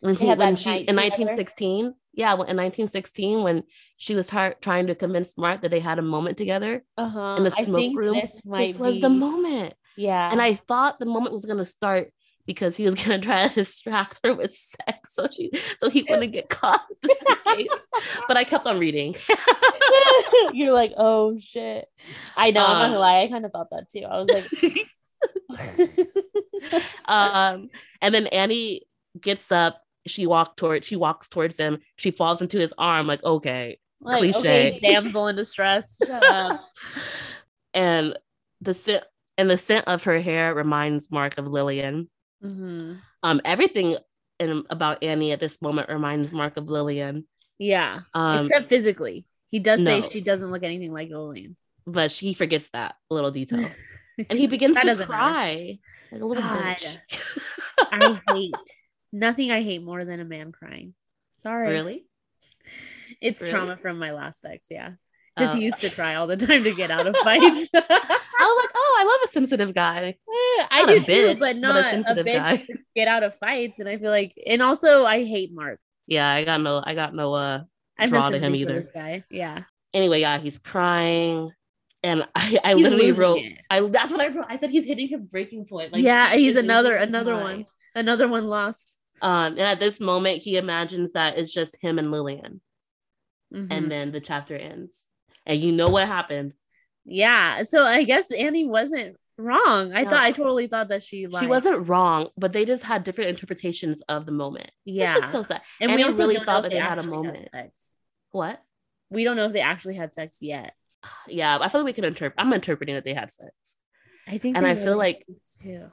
when 0.00 0.14
he 0.14 0.26
when 0.32 0.56
she 0.56 0.70
in 0.70 0.78
together? 0.86 1.00
1916, 1.02 1.94
yeah, 2.14 2.32
in 2.32 2.38
1916, 2.38 3.42
when 3.42 3.64
she 3.96 4.14
was 4.14 4.28
tar- 4.28 4.54
trying 4.60 4.86
to 4.86 4.94
convince 4.94 5.36
Mark 5.36 5.62
that 5.62 5.70
they 5.70 5.80
had 5.80 5.98
a 5.98 6.02
moment 6.02 6.36
together 6.38 6.84
Uh-huh. 6.96 7.34
in 7.38 7.44
the 7.44 7.50
smoke 7.50 7.96
room. 7.96 8.14
this 8.14 8.40
This 8.44 8.78
was 8.78 9.00
the 9.00 9.08
moment. 9.08 9.74
Yeah. 9.96 10.30
And 10.30 10.40
I 10.40 10.54
thought 10.54 10.98
the 11.00 11.06
moment 11.06 11.32
was 11.34 11.44
gonna 11.46 11.64
start 11.64 12.12
because 12.48 12.76
he 12.76 12.84
was 12.84 12.94
gonna 13.04 13.20
try 13.20 13.46
to 13.46 13.54
distract 13.54 14.18
her 14.24 14.34
with 14.34 14.52
sex, 14.54 15.14
so 15.14 15.28
she 15.30 15.52
so 15.78 15.88
he 15.88 16.04
wouldn't 16.08 16.32
get 16.32 16.48
caught. 16.48 16.82
with 16.88 17.00
the 17.02 17.16
suitcase. 17.44 17.68
but 18.26 18.36
I 18.36 18.42
kept 18.42 18.66
on 18.66 18.80
reading. 18.80 19.14
You're 20.52 20.72
like, 20.72 20.92
oh 20.96 21.38
shit. 21.38 21.86
I 22.36 22.50
know, 22.50 22.64
I'm 22.64 22.72
not 22.72 22.84
Um, 22.86 22.90
gonna 22.90 22.98
lie, 23.00 23.20
I 23.20 23.28
kind 23.28 23.44
of 23.44 23.52
thought 23.52 23.68
that 23.70 23.88
too. 23.90 24.02
I 24.04 24.18
was 24.18 24.30
like, 24.32 26.08
um, 27.04 27.68
and 28.00 28.14
then 28.14 28.26
Annie 28.28 28.82
gets 29.20 29.52
up. 29.52 29.82
She 30.06 30.26
walk 30.26 30.56
toward. 30.56 30.84
She 30.86 30.96
walks 30.96 31.28
towards 31.28 31.58
him. 31.58 31.78
She 31.96 32.10
falls 32.10 32.40
into 32.40 32.58
his 32.58 32.72
arm. 32.78 33.06
Like 33.06 33.22
okay, 33.22 33.78
Like, 34.00 34.18
Cliche. 34.18 34.38
okay, 34.38 34.78
damsel 34.80 35.26
in 35.28 35.36
distress. 35.36 36.00
And 37.74 38.16
the 38.62 38.72
scent 38.74 39.04
and 39.36 39.50
the 39.50 39.58
scent 39.58 39.86
of 39.86 40.04
her 40.04 40.18
hair 40.20 40.54
reminds 40.54 41.12
Mark 41.12 41.36
of 41.36 41.46
Lillian. 41.46 42.08
Mhm. 42.44 43.00
Um, 43.22 43.40
everything 43.44 43.96
in, 44.38 44.64
about 44.70 45.02
Annie 45.02 45.32
at 45.32 45.40
this 45.40 45.60
moment 45.60 45.88
reminds 45.88 46.30
Mark 46.32 46.56
of 46.56 46.68
Lillian. 46.68 47.26
Yeah, 47.58 48.00
Um, 48.14 48.46
except 48.46 48.66
physically. 48.68 49.26
He 49.48 49.58
does 49.58 49.82
say 49.84 50.00
she 50.02 50.20
doesn't 50.20 50.50
look 50.50 50.62
anything 50.62 50.92
like 50.92 51.08
Lillian. 51.10 51.56
but 51.86 52.12
she 52.12 52.34
forgets 52.34 52.68
that 52.70 52.94
little 53.10 53.30
detail, 53.30 53.68
and 54.30 54.38
he 54.38 54.46
begins 54.46 54.78
to 54.78 54.84
matter. 54.86 55.06
cry 55.06 55.78
like 56.12 56.20
a 56.20 56.24
little 56.24 56.42
God. 56.42 56.76
bitch. 56.76 57.18
I 57.78 58.20
hate 58.32 58.54
nothing. 59.12 59.50
I 59.50 59.62
hate 59.62 59.82
more 59.82 60.04
than 60.04 60.20
a 60.20 60.24
man 60.24 60.52
crying. 60.52 60.94
Sorry, 61.38 61.68
really? 61.70 62.04
It's 63.20 63.40
Really? 63.40 63.52
trauma 63.52 63.76
from 63.78 63.98
my 63.98 64.12
last 64.12 64.44
ex. 64.44 64.68
Yeah, 64.70 64.92
because 65.34 65.54
Oh. 65.54 65.58
he 65.58 65.64
used 65.64 65.80
to 65.80 65.90
cry 65.90 66.14
all 66.16 66.26
the 66.26 66.36
time 66.36 66.62
to 66.62 66.74
get 66.74 66.90
out 66.90 67.06
of 67.06 67.16
fights. 67.16 67.70
I 67.74 68.44
was 68.46 68.62
like, 68.64 68.70
oh, 68.74 68.96
I 69.00 69.04
love 69.04 69.20
a 69.24 69.28
sensitive 69.32 69.74
guy. 69.74 70.16
I 70.70 70.84
Not 70.84 70.86
do 70.86 71.00
too, 71.00 71.12
bitch, 71.12 71.38
but 71.38 71.40
but 71.40 71.56
a 71.56 71.60
not 71.60 72.18
a, 72.18 72.24
bitch 72.24 72.66
get 72.94 73.08
out 73.08 73.22
of 73.22 73.34
fights. 73.36 73.78
And 73.80 73.88
I 73.88 73.98
feel 73.98 74.10
like, 74.10 74.32
and 74.46 74.62
also 74.62 75.04
I 75.04 75.24
hate 75.24 75.52
Mark. 75.52 75.80
Yeah, 76.06 76.28
I 76.28 76.44
got 76.44 76.60
no, 76.60 76.82
I 76.84 76.94
got 76.94 77.14
no 77.14 77.34
uh 77.34 77.62
I 77.98 78.02
have 78.02 78.10
Draw 78.10 78.30
to 78.30 78.38
him 78.38 78.54
either. 78.54 78.78
This 78.78 78.90
guy, 78.90 79.24
yeah, 79.30 79.64
anyway, 79.92 80.20
yeah, 80.20 80.38
he's 80.38 80.58
crying. 80.58 81.50
And 82.02 82.22
I, 82.34 82.58
I 82.62 82.74
He's 82.74 82.84
literally 82.84 83.12
wrote 83.12 83.38
it. 83.38 83.58
I 83.70 83.80
that's 83.80 84.12
what 84.12 84.20
I 84.20 84.28
wrote. 84.28 84.46
I 84.48 84.56
said 84.56 84.70
he's 84.70 84.86
hitting 84.86 85.08
his 85.08 85.24
breaking 85.24 85.66
point. 85.66 85.92
Like 85.92 86.02
yeah. 86.02 86.34
He's 86.34 86.54
hitting 86.54 86.70
another 86.70 86.94
another 86.96 87.34
one, 87.34 87.66
another 87.94 88.28
one 88.28 88.44
lost. 88.44 88.96
Um, 89.20 89.52
and 89.54 89.60
at 89.60 89.80
this 89.80 89.98
moment, 90.00 90.42
he 90.42 90.56
imagines 90.56 91.12
that 91.12 91.38
it's 91.38 91.52
just 91.52 91.76
him 91.82 91.98
and 91.98 92.12
Lillian, 92.12 92.60
Mhm. 93.52 93.66
and 93.70 93.90
then 93.90 94.12
the 94.12 94.20
chapter 94.20 94.54
ends. 94.54 95.06
And 95.44 95.58
you 95.58 95.72
know 95.72 95.88
what 95.88 96.06
happened? 96.06 96.54
yeah, 97.04 97.62
so 97.62 97.84
I 97.84 98.04
guess 98.04 98.30
Annie 98.32 98.66
wasn't 98.66 99.16
wrong. 99.38 99.92
I 99.94 100.02
No. 100.02 100.10
thought 100.10 100.22
I 100.22 100.32
totally 100.32 100.66
thought 100.66 100.88
that 100.88 101.02
she 101.02 101.26
lied. 101.26 101.42
She 101.42 101.46
wasn't 101.46 101.88
wrong, 101.88 102.28
but 102.36 102.52
they 102.52 102.64
just 102.64 102.84
had 102.84 103.04
different 103.04 103.30
interpretations 103.30 104.00
of 104.02 104.26
the 104.26 104.32
moment. 104.32 104.70
Yeah, 104.84 105.12
It's 105.12 105.20
just 105.20 105.32
so 105.32 105.42
sad. 105.44 105.62
and 105.80 105.90
Annie 105.90 106.04
we 106.04 106.12
really 106.12 106.36
thought 106.36 106.62
that 106.64 106.70
they 106.72 106.78
had 106.78 106.98
a 106.98 107.04
moment. 107.04 107.48
sex. 107.50 107.94
What? 108.30 108.62
We 109.10 109.24
don't 109.24 109.36
know 109.36 109.46
if 109.46 109.52
they 109.52 109.60
actually 109.60 109.94
had 109.94 110.14
sex 110.14 110.38
yet. 110.42 110.74
Yeah, 111.28 111.58
I 111.60 111.68
feel 111.68 111.80
like 111.82 111.86
we 111.86 111.92
can 111.94 112.04
interpret. 112.04 112.34
I'm 112.42 112.52
interpreting 112.52 112.94
that 112.96 113.04
they 113.04 113.14
had 113.14 113.30
sex, 113.30 113.76
I 114.26 114.38
think, 114.38 114.56
And 114.56 114.66
I 114.66 114.74
feel 114.74 114.96
like- 114.96 115.24
too. 115.62 115.90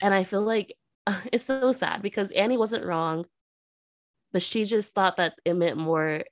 and 0.00 0.12
I 0.14 0.24
feel 0.24 0.42
like 0.42 0.76
it's 1.32 1.44
so 1.44 1.72
sad 1.72 2.00
because 2.02 2.30
Annie 2.32 2.56
wasn't 2.58 2.84
wrong, 2.86 3.26
but 4.32 4.42
she 4.42 4.64
just 4.64 4.94
thought 4.94 5.18
that 5.18 5.34
it 5.44 5.54
meant 5.54 5.76
more 5.76 6.24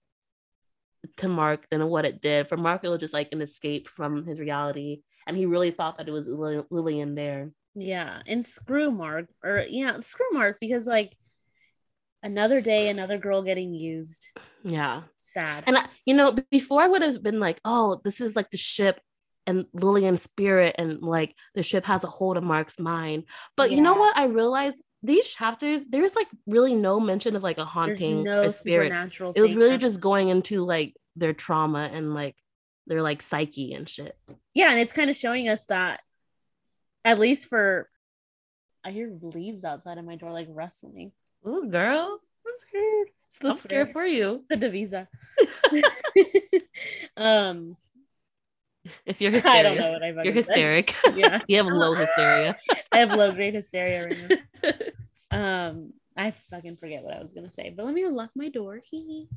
to 1.17 1.29
Mark 1.29 1.67
than 1.71 1.87
what 1.89 2.05
it 2.05 2.21
did. 2.21 2.47
For 2.47 2.57
Mark, 2.57 2.83
it 2.85 2.89
was 2.89 3.01
just 3.01 3.15
like 3.15 3.29
an 3.33 3.43
escape 3.43 3.89
from 3.89 4.27
his 4.27 4.39
reality, 4.39 5.03
and 5.31 5.39
he 5.39 5.47
really 5.47 5.71
thought 5.71 5.99
that 5.99 6.09
it 6.09 6.13
was 6.13 6.29
Lillian 6.29 7.15
there. 7.15 7.51
Yeah, 7.75 8.21
and 8.27 8.45
screw 8.45 8.91
Mark, 8.91 9.29
or 9.45 9.65
yeah, 9.69 10.01
screw 10.01 10.27
Mark 10.33 10.59
because 10.61 10.87
like 10.87 11.17
another 12.23 12.61
day, 12.61 12.89
another 12.89 13.17
girl 13.17 13.43
getting 13.43 13.73
used. 13.73 14.27
Yeah, 14.65 15.03
Sad. 15.19 15.65
and 15.67 15.79
I, 15.79 15.87
you 16.05 16.15
know, 16.15 16.37
before 16.51 16.83
I 16.83 16.89
would 16.89 17.03
have 17.03 17.23
been 17.23 17.41
like, 17.41 17.61
oh, 17.65 18.01
this 18.05 18.21
is 18.21 18.37
like 18.37 18.51
the 18.51 18.59
ship 18.59 19.01
and 19.47 19.67
Lillian's 19.73 20.23
spirit, 20.23 20.75
and 20.79 21.01
like 21.01 21.35
the 21.55 21.63
ship 21.63 21.87
has 21.87 22.05
a 22.05 22.09
hold 22.09 22.37
of 22.37 22.43
Mark's 22.43 22.79
mind. 22.79 23.25
But 23.57 23.71
you 23.71 23.81
know 23.81 23.95
what? 23.95 24.17
I 24.17 24.27
realized 24.27 24.83
these 25.03 25.33
chapters, 25.33 25.87
there's 25.87 26.17
like 26.17 26.29
really 26.47 26.75
no 26.75 27.01
mention 27.01 27.37
of 27.37 27.43
like 27.43 27.59
a 27.59 27.65
haunting 27.65 28.25
no 28.25 28.43
a 28.43 28.51
spirit. 28.51 28.93
It 29.35 29.41
was 29.41 29.55
really 29.55 29.79
just 29.79 30.01
going 30.01 30.29
into 30.29 30.65
like 30.65 30.95
their 31.17 31.33
trauma 31.33 31.89
and 31.93 32.15
like 32.15 32.37
their 32.91 33.01
like 33.03 33.23
psyche 33.23 33.73
and 33.73 33.89
shit. 33.89 34.19
yeah, 34.53 34.71
and 34.73 34.81
it's 34.81 34.93
kind 34.93 35.09
of 35.09 35.17
showing 35.17 35.49
us 35.49 35.65
that, 35.67 36.03
at 37.05 37.19
least 37.21 37.49
for, 37.49 37.89
I 38.85 38.91
hear 38.91 39.17
leaves 39.23 39.65
outside 39.65 39.97
of 39.97 40.05
my 40.05 40.17
door 40.17 40.33
like 40.33 40.49
rustling. 40.51 41.13
Ooh, 41.47 41.69
girl, 41.71 42.19
I'm 42.47 42.53
scared. 42.59 43.09
I'm 43.43 43.51
I'm 43.53 43.57
scared 43.57 43.93
for 43.93 44.05
you. 44.05 44.45
The 44.51 44.57
divisa. 44.57 45.07
um, 47.17 47.77
It's 49.07 49.21
your 49.21 49.31
I 49.33 49.35
hysteria. 49.37 49.63
don't 49.63 49.77
know 49.79 49.93
what 49.93 50.03
I 50.03 50.13
fucking 50.13 50.35
You're 50.35 50.43
said. 50.43 50.95
Yeah, 51.17 51.41
you 51.47 51.57
have 51.59 51.67
low 51.67 51.95
hysteria. 51.95 52.57
I 52.91 52.99
have 52.99 53.13
low 53.13 53.33
grade 53.33 53.55
hysteria 53.55 54.07
right 54.07 54.41
now. 55.33 55.67
Um, 55.69 55.93
I 56.17 56.33
fucking 56.33 56.77
forget 56.77 57.05
what 57.05 57.15
I 57.17 57.23
was 57.23 57.33
gonna 57.33 57.51
say, 57.53 57.71
but 57.75 57.85
let 57.87 57.95
me 57.95 58.03
unlock 58.03 58.31
my 58.35 58.49
door. 58.49 58.81
Hee 58.85 58.99
hee. 59.07 59.29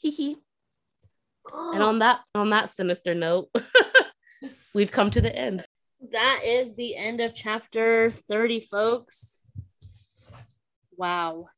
Hee 0.00 0.10
hee. 0.10 0.36
And 1.52 1.82
on 1.82 1.98
that 2.00 2.20
on 2.34 2.50
that 2.50 2.70
sinister 2.70 3.14
note, 3.14 3.48
we've 4.74 4.92
come 4.92 5.10
to 5.10 5.20
the 5.20 5.34
end. 5.34 5.64
that 6.12 6.40
is 6.44 6.74
the 6.76 6.96
end 6.96 7.20
of 7.20 7.34
chapter 7.34 8.10
30, 8.10 8.60
folks. 8.60 9.42
Wow. 10.96 11.48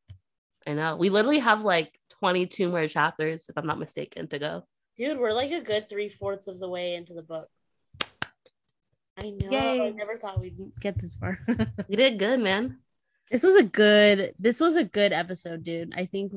I 0.66 0.72
know. 0.72 0.97
We 0.97 1.11
literally 1.11 1.39
have 1.39 1.62
like 1.62 1.97
22 2.20 2.70
more 2.70 2.89
chapters, 2.89 3.49
if 3.49 3.57
I'm 3.57 3.66
not 3.66 3.78
mistaken, 3.78 4.28
to 4.28 4.39
go. 4.39 4.62
Dude, 4.97 5.18
we're 5.18 5.32
like 5.32 5.53
a 5.53 5.61
good 5.61 5.89
three 5.89 6.09
fourths 6.09 6.49
of 6.49 6.59
the 6.59 6.68
way 6.68 6.95
into 6.95 7.14
the 7.14 7.22
book. 7.22 7.49
I 9.18 9.30
know. 9.30 9.84
I 9.84 9.91
never 9.91 10.18
thought 10.18 10.41
we'd 10.41 10.59
get 10.80 10.99
this 10.99 11.14
far. 11.14 11.39
We 11.89 11.97
did 11.97 12.18
good, 12.18 12.41
man. 12.41 12.78
this 13.30 13.43
was 13.43 13.55
a 13.57 13.62
good 13.62 14.34
this 14.39 14.61
was 14.61 14.74
a 14.76 14.84
good 14.84 15.12
episode, 15.12 15.62
dude. 15.62 15.95
I 15.97 16.07
think 16.07 16.32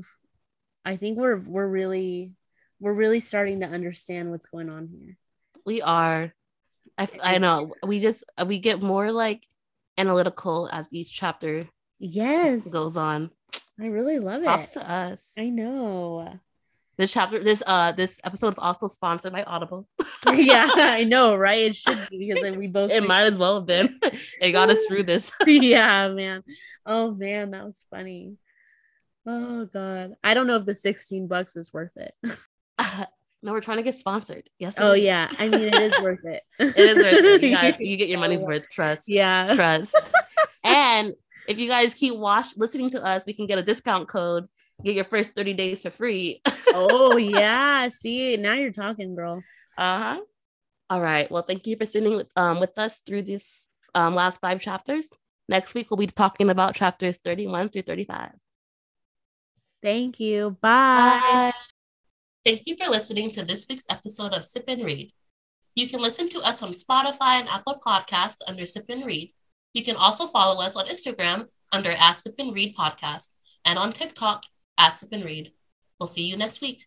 I 0.85 0.95
think 0.95 1.17
we're 1.17 1.37
we're 1.39 1.67
really 1.67 2.33
we're 2.79 2.93
really 2.93 3.19
starting 3.19 3.61
to 3.61 3.67
understand 3.67 4.31
what's 4.31 4.45
going 4.47 4.69
on 4.69 4.87
here. 4.87 5.17
We 5.65 5.81
are. 5.81 6.33
I, 6.97 7.07
I 7.21 7.37
know. 7.37 7.73
We 7.85 7.99
just 7.99 8.23
we 8.45 8.59
get 8.59 8.81
more 8.81 9.11
like 9.11 9.45
analytical 9.97 10.69
as 10.71 10.91
each 10.93 11.13
chapter 11.13 11.63
Yes. 11.99 12.71
goes 12.71 12.97
on. 12.97 13.31
I 13.79 13.87
really 13.87 14.19
love 14.19 14.43
Props 14.43 14.75
it. 14.75 14.79
to 14.79 14.89
us. 14.91 15.33
I 15.37 15.49
know. 15.49 16.39
This 16.97 17.13
chapter, 17.13 17.41
this 17.41 17.63
uh, 17.65 17.93
this 17.93 18.19
episode 18.25 18.49
is 18.49 18.59
also 18.59 18.87
sponsored 18.87 19.31
by 19.31 19.43
Audible. 19.43 19.87
yeah, 20.33 20.67
I 20.73 21.05
know, 21.05 21.35
right? 21.37 21.67
It 21.67 21.75
should 21.75 21.97
be 22.09 22.27
because 22.27 22.43
like, 22.43 22.57
we 22.57 22.67
both 22.67 22.91
It 22.91 23.07
might 23.07 23.23
as 23.23 23.37
well 23.39 23.55
have 23.55 23.65
been. 23.65 23.97
it 24.41 24.51
got 24.51 24.69
us 24.69 24.85
through 24.85 25.03
this. 25.03 25.31
yeah, 25.47 26.09
man. 26.09 26.43
Oh 26.85 27.11
man, 27.11 27.51
that 27.51 27.65
was 27.65 27.85
funny. 27.89 28.35
Oh 29.25 29.65
god. 29.65 30.15
I 30.23 30.33
don't 30.33 30.47
know 30.47 30.57
if 30.57 30.65
the 30.65 30.75
16 30.75 31.27
bucks 31.27 31.55
is 31.55 31.71
worth 31.71 31.95
it. 31.95 32.13
no, 33.43 33.51
we're 33.51 33.61
trying 33.61 33.77
to 33.77 33.83
get 33.83 33.95
sponsored. 33.95 34.49
Yes. 34.57 34.77
Oh 34.79 34.93
yeah. 34.93 35.29
I 35.39 35.47
mean 35.47 35.61
it 35.61 35.75
is 35.75 36.01
worth 36.01 36.25
it. 36.25 36.43
it 36.59 36.77
is 36.77 36.95
worth 36.95 37.13
it. 37.13 37.43
You 37.43 37.51
guys, 37.55 37.75
you 37.79 37.97
get 37.97 38.09
your 38.09 38.19
money's 38.19 38.45
worth-. 38.45 38.69
Trust. 38.69 39.07
Yeah. 39.07 39.53
Trust. 39.55 40.13
and 40.63 41.13
if 41.47 41.59
you 41.59 41.67
guys 41.67 41.93
keep 41.93 42.15
watch 42.15 42.47
listening 42.57 42.89
to 42.91 43.03
us, 43.03 43.25
we 43.25 43.33
can 43.33 43.47
get 43.47 43.59
a 43.59 43.63
discount 43.63 44.07
code. 44.07 44.47
Get 44.83 44.95
your 44.95 45.03
first 45.03 45.31
30 45.31 45.53
days 45.55 45.81
for 45.81 45.89
free. 45.89 46.41
oh 46.67 47.17
yeah. 47.17 47.89
See, 47.89 48.37
now 48.37 48.53
you're 48.53 48.71
talking, 48.71 49.15
girl. 49.15 49.43
Uh-huh. 49.77 50.21
All 50.89 51.01
right. 51.01 51.29
Well, 51.29 51.43
thank 51.43 51.67
you 51.67 51.75
for 51.75 51.85
sitting 51.85 52.15
with, 52.15 52.27
um, 52.35 52.59
with 52.59 52.77
us 52.77 52.99
through 52.99 53.23
these 53.23 53.69
um, 53.93 54.15
last 54.15 54.41
five 54.41 54.61
chapters. 54.61 55.11
Next 55.47 55.73
week, 55.73 55.89
we'll 55.89 55.97
be 55.97 56.07
talking 56.07 56.49
about 56.49 56.75
chapters 56.75 57.17
31 57.17 57.69
through 57.69 57.81
35. 57.83 58.31
Thank 59.81 60.19
you. 60.19 60.57
Bye. 60.61 61.51
Thank 62.45 62.63
you 62.67 62.77
for 62.77 62.89
listening 62.89 63.31
to 63.31 63.43
this 63.43 63.67
week's 63.69 63.85
episode 63.89 64.31
of 64.31 64.45
Sip 64.45 64.63
and 64.69 64.85
Read. 64.85 65.11
You 65.75 65.87
can 65.89 66.01
listen 66.01 66.29
to 66.29 66.39
us 66.39 66.63
on 66.63 66.69
Spotify 66.69 67.39
and 67.39 67.49
Apple 67.49 67.81
Podcast 67.85 68.37
under 68.47 68.65
Sip 68.65 68.85
and 68.87 69.05
Read. 69.05 69.31
You 69.73 69.83
can 69.83 69.97
also 69.97 70.25
follow 70.25 70.61
us 70.61 70.77
on 70.77 70.87
Instagram 70.87 71.47
under 71.73 71.91
at 71.91 72.13
Sip 72.13 72.35
and 72.39 72.53
Read 72.53 72.75
Podcast 72.75 73.33
and 73.65 73.77
on 73.77 73.91
TikTok 73.91 74.43
at 74.77 74.95
Sip 74.95 75.09
and 75.11 75.25
Read. 75.25 75.51
We'll 75.99 76.07
see 76.07 76.23
you 76.23 76.37
next 76.37 76.61
week. 76.61 76.85